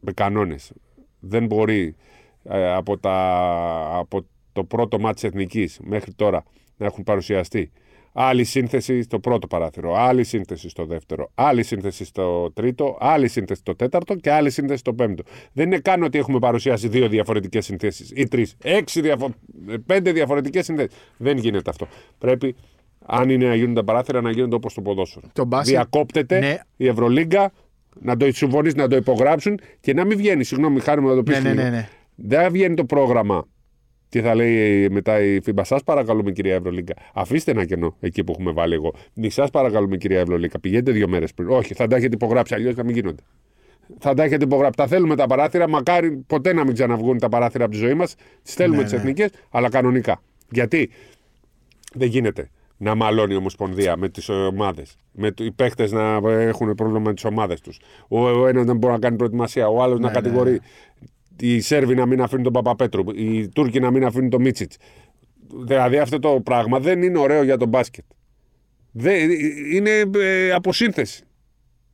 με 0.00 0.12
κανόνες. 0.12 0.72
Δεν 1.20 1.46
μπορεί 1.46 1.94
ε, 2.44 2.72
από, 2.72 2.98
τα, 2.98 3.16
από 3.98 4.26
το 4.52 4.64
πρώτο 4.64 4.98
μάτι 4.98 5.14
της 5.14 5.24
Εθνικής 5.24 5.78
μέχρι 5.82 6.12
τώρα 6.12 6.44
να 6.76 6.86
έχουν 6.86 7.04
παρουσιαστεί 7.04 7.70
Άλλη 8.12 8.44
σύνθεση 8.44 9.02
στο 9.02 9.18
πρώτο 9.18 9.46
παράθυρο, 9.46 9.94
άλλη 9.94 10.24
σύνθεση 10.24 10.68
στο 10.68 10.84
δεύτερο, 10.84 11.30
άλλη 11.34 11.62
σύνθεση 11.62 12.04
στο 12.04 12.50
τρίτο, 12.54 12.96
άλλη 13.00 13.28
σύνθεση 13.28 13.60
στο 13.60 13.76
τέταρτο 13.76 14.14
και 14.14 14.30
άλλη 14.30 14.50
σύνθεση 14.50 14.78
στο 14.78 14.94
πέμπτο. 14.94 15.22
Δεν 15.52 15.66
είναι 15.66 15.78
καν 15.78 16.02
ότι 16.02 16.18
έχουμε 16.18 16.38
παρουσιάσει 16.38 16.88
δύο 16.88 17.08
διαφορετικές 17.08 17.64
συνθέσεις 17.64 18.12
ή 18.14 18.28
τρεις, 18.28 18.56
έξι, 18.62 19.00
διαφο... 19.00 19.30
πέντε 19.86 20.12
διαφορετικές 20.12 20.64
συνθέσεις. 20.64 20.98
Δεν 21.16 21.36
γίνεται 21.36 21.70
αυτό. 21.70 21.86
Πρέπει, 22.18 22.54
αν 23.06 23.30
είναι 23.30 23.46
να 23.46 23.54
γίνουν 23.54 23.74
τα 23.74 23.84
παράθυρα, 23.84 24.20
να 24.20 24.30
γίνονται 24.30 24.54
όπως 24.54 24.74
το 24.74 24.80
ποδόσφαιρο. 24.80 25.26
Το 25.32 25.44
μπάσκετ, 25.44 25.74
Διακόπτεται 25.74 26.38
ναι. 26.38 26.58
η 26.76 26.86
Ευρωλίγκα, 26.86 27.52
να 28.00 28.16
το 28.16 28.32
συμφωνήσει, 28.32 28.76
να 28.76 28.88
το 28.88 28.96
υπογράψουν 28.96 29.60
και 29.80 29.94
να 29.94 30.04
μην 30.04 30.16
βγαίνει. 30.16 30.44
Συγγνώμη, 30.44 30.80
χάρη 30.80 31.00
μου 31.00 31.08
να 31.08 31.14
το 31.14 31.22
πεις. 31.22 31.42
Ναι, 31.42 31.52
ναι, 31.52 31.62
ναι, 31.62 31.70
ναι. 31.70 31.88
Δεν 32.14 32.52
βγαίνει 32.52 32.74
το 32.74 32.84
πρόγραμμα 32.84 33.46
τι 34.12 34.20
θα 34.20 34.34
λέει 34.34 34.88
μετά 34.90 35.20
η 35.22 35.38
FIBA, 35.46 35.60
σας 35.62 35.82
παρακαλούμε 35.82 36.30
κυρία 36.32 36.54
Ευρωλίγκα. 36.54 36.94
Αφήστε 37.14 37.50
ένα 37.50 37.64
κενό 37.64 37.96
εκεί 38.00 38.24
που 38.24 38.32
έχουμε 38.32 38.52
βάλει 38.52 38.74
εγώ. 38.74 38.94
Μη 39.14 39.30
σας 39.30 39.50
παρακαλούμε 39.50 39.96
κυρία 39.96 40.20
Ευρωλίγκα. 40.20 40.60
Πηγαίνετε 40.60 40.90
δύο 40.92 41.08
μέρες 41.08 41.34
πριν. 41.34 41.48
Όχι, 41.48 41.74
θα 41.74 41.86
τα 41.86 41.96
έχετε 41.96 42.14
υπογράψει, 42.14 42.54
αλλιώς 42.54 42.74
θα 42.74 42.84
μην 42.84 42.94
γίνονται. 42.94 43.22
Θα 43.98 44.14
τα 44.14 44.22
έχετε 44.22 44.44
υπογράψει. 44.44 44.76
Τα 44.76 44.86
θέλουμε 44.86 45.16
τα 45.16 45.26
παράθυρα. 45.26 45.68
Μακάρι 45.68 46.10
ποτέ 46.26 46.52
να 46.52 46.64
μην 46.64 46.74
ξαναβγούν 46.74 47.18
τα 47.18 47.28
παράθυρα 47.28 47.64
από 47.64 47.72
τη 47.72 47.78
ζωή 47.78 47.94
μας. 47.94 48.14
Τις 48.42 48.54
θέλουμε 48.54 48.76
Ναι, 48.76 48.82
τις 48.82 48.92
ναι. 48.92 48.98
εθνικές, 48.98 49.30
αλλά 49.50 49.68
κανονικά. 49.68 50.22
Γιατί; 50.50 50.90
Δεν 51.94 52.08
γίνεται 52.08 52.50
να 52.76 52.94
μαλώνει 52.94 53.32
η 53.34 53.36
Ομοσπονδία 53.36 53.96
με 53.96 54.08
τις 54.08 54.28
ομάδες. 54.28 54.96
Με 55.12 55.30
το- 55.30 55.44
οι 55.44 55.52
παίχτε 55.52 55.88
να 55.90 56.30
έχουν 56.30 56.74
πρόβλημα 56.74 57.00
με 57.00 57.14
τις 57.14 57.24
ομάδες 57.24 57.60
τους. 57.60 57.80
Ο, 58.08 58.28
ο 58.28 58.46
ένας 58.46 58.64
δεν 58.64 58.76
μπορεί 58.76 58.92
να 58.92 58.98
κάνει 58.98 59.16
προετοιμασία, 59.16 59.68
ο 59.68 59.82
άλλος 59.82 59.98
να 59.98 60.06
ναι, 60.08 60.12
κατηγορεί. 60.14 60.60
Οι 61.40 61.60
Σέρβοι 61.60 61.94
να 61.94 62.06
μην 62.06 62.20
αφήνουν 62.20 62.44
τον 62.44 62.52
Παπαπέτρου, 62.52 63.02
οι 63.14 63.48
Τούρκοι 63.48 63.80
να 63.80 63.90
μην 63.90 64.04
αφήνουν 64.04 64.30
τον 64.30 64.40
Μίτσιτς. 64.42 64.76
Δηλαδή 65.64 65.98
αυτό 65.98 66.18
το 66.18 66.40
πράγμα 66.44 66.78
δεν 66.80 67.02
είναι 67.02 67.18
ωραίο 67.18 67.42
για 67.42 67.56
τον 67.56 67.68
μπάσκετ. 67.68 68.04
Δεν, 68.92 69.30
είναι 69.72 69.90
ε, 70.16 70.52
αποσύνθεση. 70.52 71.24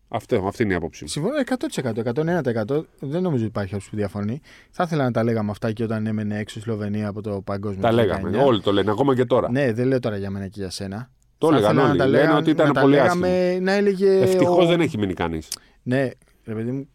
Αυτό, 0.08 0.44
αυτή 0.46 0.62
είναι 0.62 0.72
η 0.72 0.76
άποψή 0.76 1.02
μου. 1.04 1.08
Συμφωνώ 1.08 1.34
100%, 1.46 2.74
101%. 2.76 2.84
Δεν 3.00 3.22
νομίζω 3.22 3.42
ότι 3.42 3.44
υπάρχει 3.44 3.74
όποιο 3.74 3.86
που 3.90 3.96
διαφωνεί. 3.96 4.40
Θα 4.70 4.82
ήθελα 4.86 5.04
να 5.04 5.10
τα 5.10 5.22
λέγαμε 5.24 5.50
αυτά 5.50 5.72
και 5.72 5.82
όταν 5.82 6.06
έμενε 6.06 6.38
έξω 6.38 6.58
η 6.58 6.62
Σλοβενία 6.62 7.08
από 7.08 7.22
το 7.22 7.40
παγκόσμιο. 7.44 7.80
Τα 7.82 7.88
του 7.88 7.94
λέγαμε. 7.94 8.38
19. 8.42 8.44
Όλοι 8.46 8.60
το 8.60 8.72
λένε, 8.72 8.90
ακόμα 8.90 9.14
και 9.14 9.24
τώρα. 9.24 9.50
Ναι, 9.50 9.72
δεν 9.72 9.86
λέω 9.86 9.98
τώρα 9.98 10.16
για 10.16 10.30
μένα 10.30 10.46
και 10.48 10.60
για 10.60 10.70
σένα. 10.70 11.10
Το 11.38 11.48
Θα 11.48 11.56
έλεγαν 11.56 11.72
ήθελα 11.72 11.84
να 11.84 11.90
όλοι. 11.90 11.98
τα 11.98 12.06
Λένε 12.06 12.18
λέγαμε- 12.22 12.40
ότι 12.40 12.50
ήταν 12.50 12.66
να 12.66 12.72
τα 12.72 12.80
πολύ 12.80 12.94
λέγαμε, 12.94 13.58
Να 13.60 13.72
έλεγε. 13.72 14.18
Ευτυχώς 14.20 14.64
ο- 14.64 14.68
δεν 14.68 14.80
έχει 14.80 14.98
μείνει 14.98 15.12
κανείς. 15.14 15.48
Ναι, 15.82 16.10
ρε 16.44 16.54
παιδί 16.54 16.70
μου, 16.70 16.88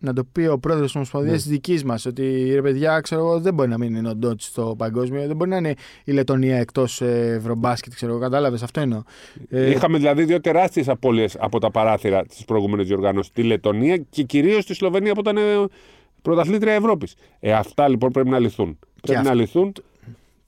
να 0.00 0.12
το 0.12 0.24
πει 0.32 0.46
ο 0.46 0.58
πρόεδρος 0.58 0.86
της 0.86 0.96
Ομοσπονδίας 0.96 1.32
Ναι. 1.32 1.38
της 1.38 1.48
δικής 1.48 1.84
μας 1.84 2.06
ότι 2.06 2.50
ρε 2.54 2.62
παιδιά, 2.62 3.00
ξέρω 3.00 3.20
εγώ, 3.20 3.40
δεν 3.40 3.54
μπορεί 3.54 3.68
να 3.68 3.78
μην 3.78 3.94
είναι 3.94 4.08
ο 4.08 4.14
Ντότ 4.14 4.40
στο 4.40 4.74
παγκόσμιο, 4.78 5.26
δεν 5.26 5.36
μπορεί 5.36 5.50
να 5.50 5.56
είναι 5.56 5.74
η 6.04 6.12
Λετωνία 6.12 6.56
εκτός 6.58 7.00
Ευρωμπάσκετ, 7.00 7.92
ξέρω 7.94 8.12
εγώ, 8.12 8.20
κατάλαβες, 8.20 8.62
αυτό 8.62 8.80
εννοώ. 8.80 9.02
Ε, 9.50 9.70
Είχαμε 9.70 9.98
δηλαδή 9.98 10.24
δύο 10.24 10.40
τεράστιες 10.40 10.88
απώλειες 10.88 11.36
από 11.38 11.58
τα 11.58 11.70
παράθυρα 11.70 12.24
της 12.26 12.44
προηγούμενης 12.44 12.86
διοργάνωσης. 12.86 13.32
Τη 13.32 13.42
Λετωνία 13.42 13.96
και 13.96 14.22
κυρίως 14.22 14.66
τη 14.66 14.74
Σλοβενία 14.74 15.12
που 15.14 15.20
ήταν 15.20 15.36
ε, 15.36 15.40
πρωταθλήτρια 16.22 16.72
Ευρώπης. 16.72 17.14
Ε, 17.40 17.52
αυτά 17.52 17.88
λοιπόν 17.88 18.10
πρέπει 18.10 18.28
να 18.28 18.38
λυθούν. 18.38 18.78
Πρέπει 19.00 19.18
αυτό- 19.18 19.28
να 19.28 19.34
λυθούν. 19.40 19.72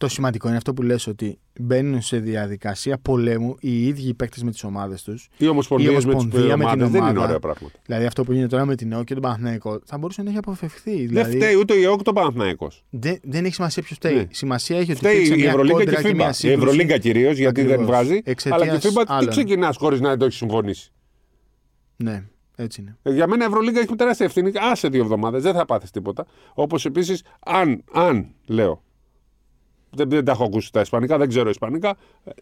Το 0.00 0.08
σημαντικό 0.08 0.48
είναι 0.48 0.56
αυτό 0.56 0.74
που 0.74 0.82
λες 0.82 1.06
ότι 1.06 1.38
μπαίνουν 1.60 2.02
σε 2.02 2.18
διαδικασία 2.18 2.98
πολέμου 2.98 3.56
οι 3.60 3.86
ίδιοι 3.86 4.08
οι 4.08 4.14
παίκτες 4.14 4.42
με 4.42 4.50
τις 4.50 4.64
ομάδες 4.64 5.02
τους. 5.02 5.28
Οι 5.36 5.48
ομοσπονδίες 5.48 5.90
με 5.92 5.96
τις 5.96 6.04
Ομοσπονδία 6.04 6.56
με 6.56 6.64
την 6.64 6.72
ομάδε 6.72 6.84
δεν 6.90 7.00
είναι 7.00 7.10
ομάδα. 7.10 7.24
ωραία 7.24 7.38
πράγματα. 7.38 7.78
Δηλαδή 7.86 8.06
αυτό 8.06 8.24
που 8.24 8.32
γίνεται 8.32 8.48
τώρα 8.50 8.64
με 8.64 8.74
την 8.74 8.92
ΕΟ 8.92 9.04
και 9.04 9.12
τον 9.14 9.22
Παναθηναϊκό 9.22 9.80
θα 9.84 9.98
μπορούσε 9.98 10.22
να 10.22 10.28
έχει 10.28 10.38
αποφευχθεί. 10.38 10.96
Δεν 10.96 11.06
Δηλαδή, 11.08 11.36
φταίει 11.36 11.54
ούτε 11.54 11.74
η 11.74 11.82
ΕΟΚ 11.82 12.02
το 12.02 12.12
Παναθηναϊκός. 12.12 12.84
δεν, 12.90 13.18
δεν 13.22 13.44
έχει 13.44 13.54
σημασία 13.54 13.82
ποιος 13.82 13.96
φταίει. 13.98 14.14
Ναι. 14.14 14.26
Σημασία 14.30 14.78
έχει 14.78 14.90
ότι 14.90 15.00
Φταίει 15.00 15.12
υπήρξε 15.14 15.34
η 15.34 15.38
μια 15.40 15.48
Ευρωλίγκα 15.50 15.78
και 15.78 15.84
κόντρα 15.84 16.00
η 16.00 16.02
και 16.04 16.14
μια 16.14 16.26
FIBA. 16.26 16.30
Η 16.30 16.34
σύγκρουση. 16.34 16.62
Ευρωλίγκα 16.62 16.98
κυρίως 16.98 17.36
γιατί 17.38 17.62
δεν 17.62 17.72
Ακριβώς. 17.72 17.94
βγάζει. 17.94 18.20
Εξαιτίας 18.24 18.62
Αλλά 18.62 18.78
και 18.78 18.88
η 18.88 18.90
FIBA 18.94 19.02
τι 19.06 19.12
άλλων. 19.12 19.30
ξεκινάς 19.30 19.76
χωρίς 19.76 20.00
να 20.00 20.16
το 20.16 20.24
έχεις 20.24 20.36
συμφωνήσει; 20.36 20.92
Ναι, 21.96 22.24
έτσι 22.56 22.80
είναι. 22.80 22.96
Ε, 23.02 23.12
Για 23.14 23.26
μένα 23.26 23.44
η 23.44 23.46
Ευρωλίγκα 23.46 23.80
έχει 23.80 23.94
τεράστια 23.94 24.26
ευθύνη. 24.26 24.52
Άσε 24.70 24.88
δύο 24.88 25.02
εβδομάδες, 25.02 25.42
δεν 25.42 25.54
θα 25.54 25.64
πάθεις 25.64 25.90
τίποτα. 25.90 26.26
Όπως 26.54 26.84
επίσης, 26.84 27.22
αν, 27.40 27.84
αν 27.92 28.26
λέω. 28.46 28.82
Δεν, 29.92 30.09
δεν 30.11 30.24
τα 30.24 30.33
έχω 30.33 30.44
ακούσει 30.44 30.72
τα 30.72 30.81
Ισπανικά, 30.81 31.18
δεν 31.18 31.29
ξέρω 31.29 31.48
Ισπανικά. 31.48 31.96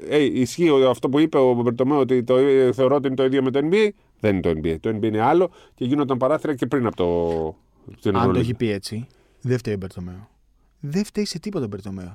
Ε, 0.09 0.23
ισχύει 0.23 0.69
αυτό 0.89 1.09
που 1.09 1.19
είπε 1.19 1.39
ο 1.39 1.55
Μπερτομέο 1.55 1.99
ότι 1.99 2.23
το, 2.25 2.37
ε, 2.37 2.73
θεωρώ 2.73 2.97
ότι 2.97 3.07
είναι 3.07 3.17
το 3.17 3.25
ίδιο 3.25 3.43
με 3.43 3.51
το 3.51 3.59
NBA. 3.63 3.89
Δεν 4.21 4.33
είναι 4.37 4.41
το 4.41 4.51
NBA. 4.51 4.77
Το 4.81 4.91
NBA 4.91 5.03
είναι 5.05 5.21
άλλο 5.21 5.51
και 5.75 5.85
γίνονταν 5.85 6.17
παράθυρα 6.17 6.55
και 6.55 6.67
πριν 6.67 6.87
από 6.87 6.97
το. 6.97 7.57
Την 8.01 8.11
Αν 8.11 8.13
το 8.13 8.19
Ευρωλίγκα. 8.19 8.41
έχει 8.41 8.55
πει 8.55 8.71
έτσι, 8.71 9.07
δεν 9.41 9.59
φταίει 9.59 9.75
ο 9.75 9.77
Μπερτομέο. 9.77 10.29
Δεν 10.81 11.05
φταίει 11.05 11.25
σε 11.25 11.39
τίποτα 11.39 11.65
ο 11.65 11.69
Μπερτομέο. 11.69 12.15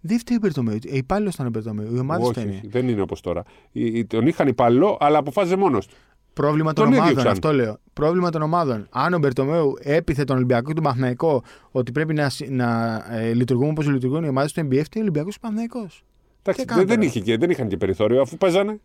Δεν 0.00 0.18
φταίει 0.18 0.36
ο 0.36 0.40
Μπερτομέο. 0.42 0.74
Ε, 0.74 0.96
υπάλληλο 0.96 1.30
ήταν 1.34 1.46
ο 1.46 1.50
Μπερτομέο. 1.50 1.94
Η 1.94 1.98
ομάδα 1.98 2.22
Όχι, 2.22 2.30
φταίνει. 2.32 2.50
όχι, 2.56 2.66
δεν 2.66 2.88
είναι 2.88 3.00
όπως 3.00 3.20
τώρα. 3.20 3.42
Οι- 3.72 3.98
οι- 3.98 4.04
Τον 4.04 4.26
είχαν 4.26 4.48
υπαλληλό, 4.48 4.96
αλλά 5.00 5.18
αποφάσιζε 5.18 5.56
μόνος 5.56 5.86
του. 5.86 5.94
Πρόβλημα 6.42 6.72
των 6.72 6.84
Τον 6.84 6.92
ίδιο 6.92 6.98
ομάδων, 7.02 7.16
ξανά. 7.18 7.30
αυτό 7.32 7.52
λέω. 7.52 7.78
Πρόβλημα 7.92 8.30
των 8.30 8.42
ομάδων. 8.42 8.86
Αν 8.90 9.14
ο 9.14 9.18
Μπερτομέου 9.18 9.74
έπιθε 9.82 10.24
τον 10.24 10.36
Ολυμπιακό 10.36 10.66
και 10.68 10.74
τον 10.74 10.82
Παναθηναϊκό 10.82 11.42
ότι 11.70 11.92
πρέπει 11.92 12.14
να, 12.14 12.28
συ- 12.28 12.50
να 12.50 12.96
ε, 13.10 13.32
λειτουργούν 13.34 13.70
όπως 13.70 13.86
λειτουργούν 13.88 14.24
οι 14.24 14.28
ομάδες 14.28 14.52
του 14.52 14.60
NBA, 14.60 14.66
φταίει 14.84 14.86
ο 14.96 15.00
Ολυμπιακός 15.00 15.32
και 15.38 15.40
ο 15.44 15.48
Παναθηναϊκός. 15.48 16.04
Εντάξει, 16.42 16.60
έκανε 16.62 16.78
δεν, 16.78 16.88
δεν, 16.88 16.96
τώρα; 16.96 17.08
είχε 17.08 17.20
και, 17.20 17.36
δεν 17.36 17.50
είχαν 17.50 17.68
και 17.68 17.76
περιθώριο 17.76 18.20
αφού 18.20 18.36
παίζανε. 18.36 18.80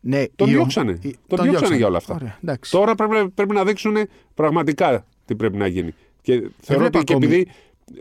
Ναι, 0.00 0.24
Τον 0.36 0.48
η 0.48 0.50
ο- 0.50 0.54
διώξανε. 0.54 0.98
η- 1.02 1.16
Τον 1.26 1.42
διώξανε 1.42 1.76
για 1.76 1.86
όλα 1.86 1.96
αυτά. 1.96 2.14
Ωραία, 2.14 2.38
εντάξει. 2.42 2.70
Τώρα 2.70 2.94
πρέπει, 2.94 3.28
πρέπει 3.30 3.54
να 3.54 3.64
δείξουν 3.64 3.96
πραγματικά 4.34 5.04
τι 5.24 5.34
πρέπει 5.34 5.56
να 5.56 5.66
γίνει. 5.66 5.94
Και 6.22 6.32
θεωρώ 6.60 6.80
βλέπω 6.82 6.98
ότι 6.98 7.06
και 7.06 7.12
ακόμη. 7.12 7.26
επειδή 7.26 7.50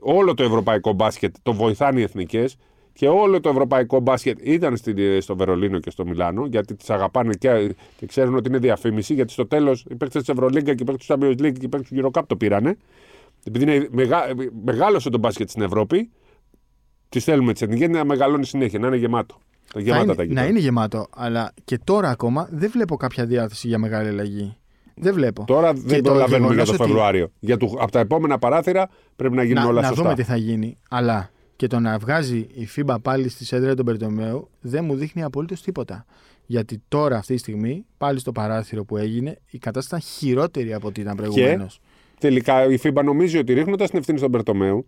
όλο 0.01 0.33
το 0.33 0.43
ευρωπαϊκό 0.43 0.93
μπάσκετ 0.93 1.35
το 1.43 1.53
βοηθάνε 1.53 1.99
οι 1.99 2.03
εθνικές 2.03 2.57
και 2.97 3.07
όλο 3.07 3.39
το 3.41 3.49
ευρωπαϊκό 3.49 3.99
μπάσκετ 3.99 4.39
ήταν 4.41 4.77
στη- 4.77 5.21
στο 5.21 5.35
Βερολίνο 5.35 5.79
και 5.79 5.89
στο 5.89 6.05
Μιλάνο, 6.05 6.45
γιατί 6.45 6.75
τις 6.75 6.89
αγαπάνε 6.89 7.33
και, 7.33 7.75
και 7.97 8.05
ξέρουν 8.05 8.35
ότι 8.35 8.49
είναι 8.49 8.57
διαφήμιση, 8.57 9.13
γιατί 9.13 9.31
στο 9.31 9.47
τέλος 9.47 9.85
οι 9.89 9.95
παίκτες 9.95 10.21
της 10.23 10.29
Ευρωλίγκα 10.29 10.73
και 10.73 10.81
οι 10.83 10.85
παίκτες 10.85 11.05
του 11.05 11.13
Champions 11.13 11.31
League 11.45 11.53
και 11.59 11.65
οι 11.65 11.67
παίκτες 11.67 11.89
του 11.89 11.95
Eurocup 12.11 12.21
το 12.27 12.35
πήρανε. 12.35 12.77
Επειδή 13.43 13.63
είναι 13.75 13.87
μεγά, 13.91 14.21
μεγάλωσε 14.63 15.09
το 15.09 15.17
μπάσκετ 15.17 15.49
στην 15.49 15.61
Ευρώπη, 15.61 16.09
τις 17.09 17.23
θέλουμε 17.23 17.53
τις 17.53 17.61
εθνικές 17.61 17.89
να 17.89 18.05
μεγαλώνει 18.05 18.45
συνέχεια, 18.45 18.79
να 18.79 18.87
είναι 18.87 18.95
γεμάτο. 18.97 19.35
Θα 19.65 19.79
Γεμάτα 19.79 20.03
είναι- 20.03 20.15
τα 20.15 20.23
γήπεδα. 20.23 20.41
να 20.41 20.47
είναι 20.47 20.59
γεμάτο, 20.59 21.07
αλλά 21.15 21.53
και 21.65 21.79
τώρα 21.83 22.09
ακόμα 22.09 22.47
δεν 22.51 22.69
βλέπω 22.71 22.95
κάποια 22.95 23.25
διάθεση 23.25 23.67
για 23.67 23.77
μεγάλη 23.77 24.07
αλλαγή. 24.07 24.55
Δεν 24.95 25.13
βλέπω. 25.13 25.43
Τώρα 25.47 25.73
Και 25.73 25.79
δεν 25.83 26.03
το 26.03 26.09
προλαβαίνουμε 26.09 26.53
για 26.53 26.63
το 26.63 26.71
γεγονός 26.71 26.79
ότι- 26.79 26.83
Φεβρουάριο. 26.91 27.31
Για 27.39 27.57
το, 27.57 27.73
από 27.79 27.91
τα 27.91 27.99
επόμενα 27.99 28.37
παράθυρα 28.39 28.89
πρέπει 29.15 29.35
να 29.35 29.43
γίνουν 29.43 29.63
να, 29.63 29.69
όλα 29.69 29.81
να 29.81 29.87
σωστά. 29.87 30.01
δούμε 30.03 30.15
τι 30.15 30.23
θα 30.23 30.35
γίνει. 30.35 30.77
Αλλά 30.89 31.29
και 31.55 31.67
το 31.67 31.79
να 31.79 31.97
βγάζει 31.97 32.37
η 32.37 32.67
FIBA 32.75 32.95
πάλι 33.01 33.29
στη 33.29 33.45
σέντρα 33.45 33.75
των 33.75 33.85
Περτομέου 33.85 34.49
δεν 34.61 34.85
μου 34.85 34.95
δείχνει 34.95 35.23
απολύτως 35.23 35.61
τίποτα. 35.61 36.05
Γιατί 36.45 36.81
τώρα, 36.87 37.17
αυτή 37.17 37.33
τη 37.33 37.39
στιγμή, 37.39 37.85
πάλι 37.97 38.19
στο 38.19 38.31
παράθυρο 38.31 38.85
που 38.85 38.97
έγινε, 38.97 39.37
η 39.49 39.57
κατάσταση 39.57 40.05
ήταν 40.05 40.29
χειρότερη 40.29 40.73
από 40.73 40.87
ό,τι 40.87 41.01
ήταν 41.01 41.15
προηγουμένως. 41.15 41.79
Τελικά 42.19 42.65
η 42.65 42.77
FIBA 42.83 43.03
νομίζει 43.03 43.37
ότι 43.37 43.53
ρίχνοντας 43.53 43.89
την 43.89 43.99
ευθύνη 43.99 44.17
στον 44.17 44.31
Περτομέου 44.31 44.85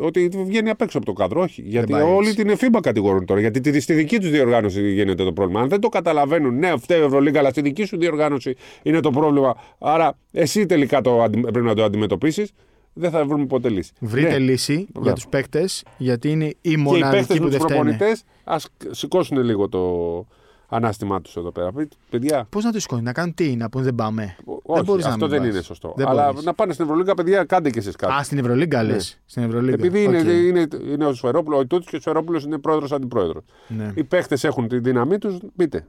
ότι 0.00 0.28
βγαίνει 0.46 0.70
απ' 0.70 0.80
έξω 0.80 0.96
από 0.98 1.06
το 1.06 1.12
κάδρο. 1.12 1.40
Όχι. 1.40 1.62
Γιατί 1.66 1.92
πάει 1.92 2.02
όλοι 2.02 2.28
έτσι. 2.28 2.44
την 2.44 2.56
FIBA 2.60 2.78
κατηγορούν 2.82 3.24
τώρα. 3.26 3.40
Γιατί 3.40 3.60
τη- 3.60 3.80
στη 3.80 3.94
δική 3.94 4.18
τους 4.18 4.30
διοργάνωση 4.30 4.92
γίνεται 4.92 5.24
το 5.24 5.32
πρόβλημα. 5.32 5.60
Αν 5.60 5.68
δεν 5.68 5.80
το 5.80 5.88
καταλαβαίνουν, 5.88 6.58
ναι, 6.58 6.76
φταίει 6.78 7.00
η 7.00 7.02
Ευρωλίγκα, 7.02 7.38
αλλά 7.38 7.50
στη 7.50 7.60
δική 7.60 7.84
σου 7.84 7.96
διοργάνωση 7.98 8.54
είναι 8.82 9.00
το 9.00 9.10
πρόβλημα. 9.10 9.56
Άρα 9.78 10.18
εσύ 10.32 10.66
τελικά 10.66 11.00
το, 11.00 11.22
αντι- 11.22 11.40
πρέπει 11.40 11.66
να 11.66 11.74
το 11.74 11.84
αντιμετωπίσεις. 11.84 12.52
Δεν 12.98 13.10
θα 13.10 13.24
βρούμε 13.24 13.46
ποτέ 13.46 13.68
λύση. 13.68 13.92
Βρείτε 14.00 14.28
Ναι. 14.28 14.38
λύση 14.38 14.74
για 14.74 14.86
Μπράβο. 14.92 15.12
τους 15.12 15.26
παίκτες, 15.28 15.84
γιατί 15.98 16.30
είναι 16.30 16.44
η 16.44 16.56
Και 16.60 16.70
οι 16.70 16.76
μοναδική 16.76 17.10
παίχτε 17.16 17.34
που 17.34 17.42
με 17.42 17.48
δεν 17.50 17.58
τους 17.58 17.68
φταίνε. 17.68 17.80
προπονητές 17.90 18.22
ας 18.44 18.68
σηκώσουν 18.90 19.38
λίγο 19.38 19.68
το 19.68 19.80
ανάστημά 20.68 21.20
τους 21.20 21.36
εδώ 21.36 21.52
πέρα. 21.52 21.72
Παιδιά, 22.10 22.46
Πώς 22.50 22.64
να 22.64 22.72
τους 22.72 22.82
σηκώνει, 22.82 23.02
να 23.02 23.12
κάνουν 23.12 23.34
τι, 23.34 23.56
να 23.56 23.68
πούν 23.68 23.82
δεν 23.82 23.94
πάμε. 23.94 24.36
όχι, 24.62 24.82
μπορείς 24.84 25.04
να 25.04 25.10
αυτό 25.10 25.24
μην 25.26 25.34
δεν 25.34 25.40
πας. 25.44 25.48
είναι 25.54 25.62
σωστό. 25.62 25.92
Δεν 25.96 26.06
Αλλά 26.08 26.26
μπορείς. 26.30 26.44
να 26.44 26.54
πάνε 26.54 26.72
στην 26.72 26.84
Ευρωλίγκα, 26.84 27.14
παιδιά, 27.14 27.44
κάντε 27.44 27.70
και 27.70 27.78
εσείς 27.78 27.96
κάτι. 27.96 28.12
Α, 28.12 28.22
στην 28.22 28.38
Ευρωλίγκα 28.38 28.82
λες. 28.82 29.20
Στην 29.26 29.42
Ευρωλίγκα. 29.42 29.76
Ναι. 29.76 29.86
Επειδή 29.86 30.02
είναι, 30.02 30.18
Οκ. 30.18 30.24
είναι, 30.24 30.66
είναι 30.92 31.04
ο 31.06 31.12
Σφερόπουλος, 31.14 31.58
ο 31.60 31.66
Τούτο 31.66 31.84
και 31.90 31.96
ο 31.96 32.00
Σφερόπουλος 32.00 32.44
είναι 32.44 32.58
πρόεδρο 32.58 32.96
αντιπρόεδρο. 32.96 33.42
Ναι. 33.68 33.92
Οι 33.94 34.04
παίχτε 34.04 34.36
έχουν 34.42 34.68
τη 34.68 34.78
δύναμή 34.78 35.18
τους, 35.18 35.36
πείτε. 35.56 35.86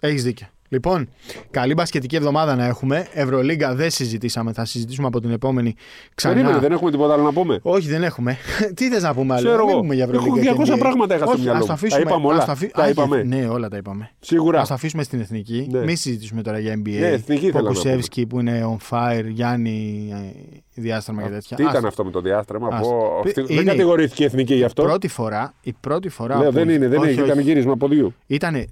Έχεις 0.00 0.22
δίκιο. 0.24 0.46
Λοιπόν, 0.70 1.08
καλή 1.50 1.74
μπασκετική 1.74 2.16
εβδομάδα 2.16 2.56
να 2.56 2.64
έχουμε. 2.66 3.06
Ευρωλίγκα 3.12 3.74
δεν 3.74 3.90
συζητήσαμε, 3.90 4.52
θα 4.52 4.64
συζητήσουμε 4.64 5.06
από 5.06 5.20
την 5.20 5.30
επόμενη 5.30 5.74
ξανά. 6.14 6.34
Περίμενε, 6.34 6.58
δεν 6.58 6.72
έχουμε 6.72 6.90
τίποτα 6.90 7.12
άλλο 7.12 7.22
να 7.22 7.32
πούμε; 7.32 7.58
Όχι, 7.62 7.88
δεν 7.88 8.02
έχουμε. 8.02 8.36
Τι 8.76 8.88
θες 8.88 9.02
να 9.02 9.14
πούμε 9.14 9.34
άλλο; 9.34 9.42
Ξέρω 9.46 9.60
δεν 9.64 9.68
εγώ. 9.68 9.78
πούμε 9.80 9.94
για 9.94 10.04
Έχω 10.12 10.12
Ευρωλίγκα. 10.26 10.52
200 10.54 10.64
και 10.64 10.72
NBA. 10.74 10.78
πράγματα 10.78 11.14
είχα 11.14 11.24
στο 11.24 11.32
Όχι, 11.34 11.42
μυαλό 11.42 11.58
ας 11.58 11.64
το 11.64 11.66
μου. 11.66 11.72
αφήσουμε. 11.74 12.02
Τα 12.04 12.10
είπαμε 12.10 12.26
όλα. 12.26 12.38
ας 12.38 12.44
το 12.44 12.52
αφή- 12.52 12.72
Τα 12.74 12.82
Α, 12.82 12.88
είπαμε. 12.88 13.22
Ναι, 13.22 13.46
όλα 13.48 13.68
τα 13.68 13.76
είπαμε. 13.76 14.10
Σίγουρα. 14.20 14.60
Α 14.60 14.66
το 14.66 14.74
αφήσουμε 14.74 15.02
στην 15.02 15.20
εθνική. 15.20 15.66
Ναι. 15.70 15.78
Μην 15.84 15.96
συζητήσουμε 15.96 16.42
τώρα 16.42 16.58
για 16.58 16.72
NBA. 16.74 16.98
Ναι, 16.98 17.06
εθνική 17.06 17.50
θέλω 17.50 17.52
να 17.52 17.68
Ποκουσεύσκι 17.68 18.26
που 18.26 18.40
είναι 18.40 18.76
on 18.78 18.88
fire, 18.90 19.24
Γιάννη, 19.28 20.08
ε, 20.12 20.80
διάστρεμα 20.80 21.22
και 21.22 21.28
τέτοια. 21.28 21.56
Τι 21.56 21.64
Ας- 21.64 21.70
ήταν 21.70 21.84
αυτό 21.86 22.04
με 22.04 22.10
το 22.10 22.20
διάστρεμα; 22.20 22.68
Ας- 22.72 22.80
πω, 22.80 23.20
Πι- 23.22 23.38
αυτή- 23.38 23.42
Δεν 23.54 23.62
είναι- 23.62 23.70
κατηγορήθηκε 23.70 24.22
η 24.22 24.26
εθνική 24.26 24.54
γι' 24.54 24.64
αυτό. 24.64 24.82
Πρώτη 24.82 25.08
φορά, 25.08 25.54
η 25.62 25.72
πρώτη 25.80 26.08
φορά. 26.08 26.36
Λέω, 26.38 26.48
που- 26.48 26.54
δεν 26.54 26.68
είναι, 26.68 26.88
δεν 26.88 26.98
όχι, 26.98 27.08
έχει, 27.08 27.20
όχι. 27.20 27.30
ήταν 27.30 27.42
γύρισμα 27.42 27.76
ποδιού. 27.76 28.14
Ήτανε 28.26 28.66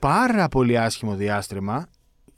πάρα 0.00 0.48
πολύ 0.48 0.78
άσχημο 0.78 1.14
διάστρεμα. 1.14 1.86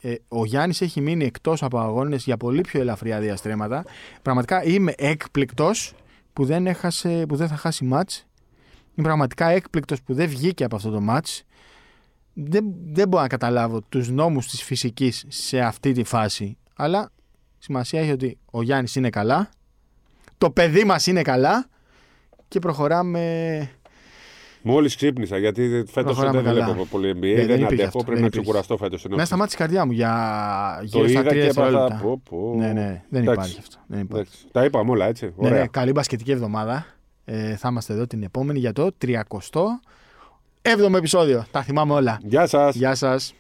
Ε, 0.01 0.15
ο 0.29 0.45
Γιάννης 0.45 0.81
έχει 0.81 1.01
μείνει 1.01 1.25
εκτός 1.25 1.63
από 1.63 1.79
αγώνες 1.79 2.25
για 2.25 2.37
πολύ 2.37 2.61
πιο 2.61 2.81
ελαφριά 2.81 3.21
διαστρέμματα. 3.21 3.85
Πραγματικά 4.23 4.65
είμαι 4.65 4.93
έκπληκτος 4.97 5.95
που 6.33 6.45
δεν, 6.45 6.67
έχασε, 6.67 7.25
που 7.29 7.37
δεν 7.37 7.49
θα 7.49 7.57
χάσει 7.57 7.85
μάτς. 7.85 8.27
Είμαι 8.95 9.07
πραγματικά 9.07 9.47
έκπληκτος 9.47 10.03
που 10.03 10.15
δεν 10.15 10.29
βγήκε 10.29 10.65
από 10.65 10.77
αυτό 10.77 10.91
το 10.91 11.01
μάτς. 11.01 11.45
Δεν, 12.33 12.65
δεν 12.85 13.09
μπορώ 13.09 13.23
να 13.23 13.29
καταλάβω 13.29 13.81
τους 13.81 14.11
νόμους 14.11 14.49
της 14.49 14.63
φυσικής 14.63 15.25
σε 15.29 15.61
αυτή 15.61 15.93
τη 15.93 16.05
φάση. 16.05 16.57
Αλλά 16.77 17.11
σημασία 17.59 18.01
έχει 18.01 18.11
ότι 18.11 18.39
ο 18.51 18.63
Γιάννης 18.63 18.95
είναι 18.95 19.11
καλά, 19.11 19.49
το 20.39 20.51
παιδί 20.51 20.85
μας 20.85 21.07
είναι 21.07 21.23
καλά 21.23 21.67
και 22.49 22.59
προχωράμε 22.59 23.71
Μόλις 24.63 24.97
ξύπνησα, 24.97 25.39
γιατί 25.39 25.69
φέτος 25.69 25.93
Προχωράμε 25.93 26.41
δεν 26.43 26.55
καλά. 26.55 26.65
βλέπω 26.65 26.87
πολύ 26.91 27.11
NBA. 27.11 27.21
Δεν 27.21 27.35
Δεν, 27.35 27.43
υπήρχε 27.43 27.65
αντέχω, 27.65 27.85
αυτό, 27.87 27.99
πρέπει 27.99 28.11
δεν 28.13 28.21
να 28.21 28.27
υπήρχε. 28.27 28.41
ξεκουραστώ 28.41 28.77
φέτος. 28.77 29.05
Μέσα 29.11 29.25
στα 29.27 29.37
μάτια 29.37 29.57
τη 29.57 29.63
καρδιά 29.63 29.85
μου 29.87 29.93
για 29.93 30.13
Το 30.81 30.85
γύρω 30.87 31.09
στα 31.09 31.21
είδα 31.21 31.29
τρία 31.29 31.43
και 31.43 31.49
έπαθα. 31.49 31.63
δευτερόλεπτα. 31.71 32.01
πω, 32.03 32.21
πω. 32.31 32.55
Ναι, 32.57 32.73
ναι, 32.73 33.03
δεν 33.09 33.23
Εντάξει. 33.23 33.33
υπάρχει 33.33 33.59
αυτό. 33.59 33.77
Δεν 33.87 34.01
υπάρχει. 34.01 34.25
Εντάξει. 34.31 34.47
Τα 34.53 34.65
είπαμε 34.65 34.91
όλα 34.91 35.07
έτσι. 35.07 35.25
Ναι, 35.25 35.47
Ωραία. 35.47 35.61
ναι, 35.61 35.67
καλή 35.67 35.93
μπασκετική 35.93 36.31
εβδομάδα. 36.31 36.87
Ε, 37.25 37.57
θα 37.57 37.69
είμαστε 37.71 37.93
εδώ 37.93 38.07
την 38.07 38.23
επόμενη 38.23 38.59
για 38.59 38.73
το 38.73 38.91
37ο 39.05 40.97
επεισόδιο. 40.97 41.45
Τα 41.51 41.63
θυμάμαι 41.63 41.93
όλα. 41.93 42.19
Γεια 42.23 42.47
σας. 42.47 42.75
Γεια 42.75 42.95
σας. 42.95 43.35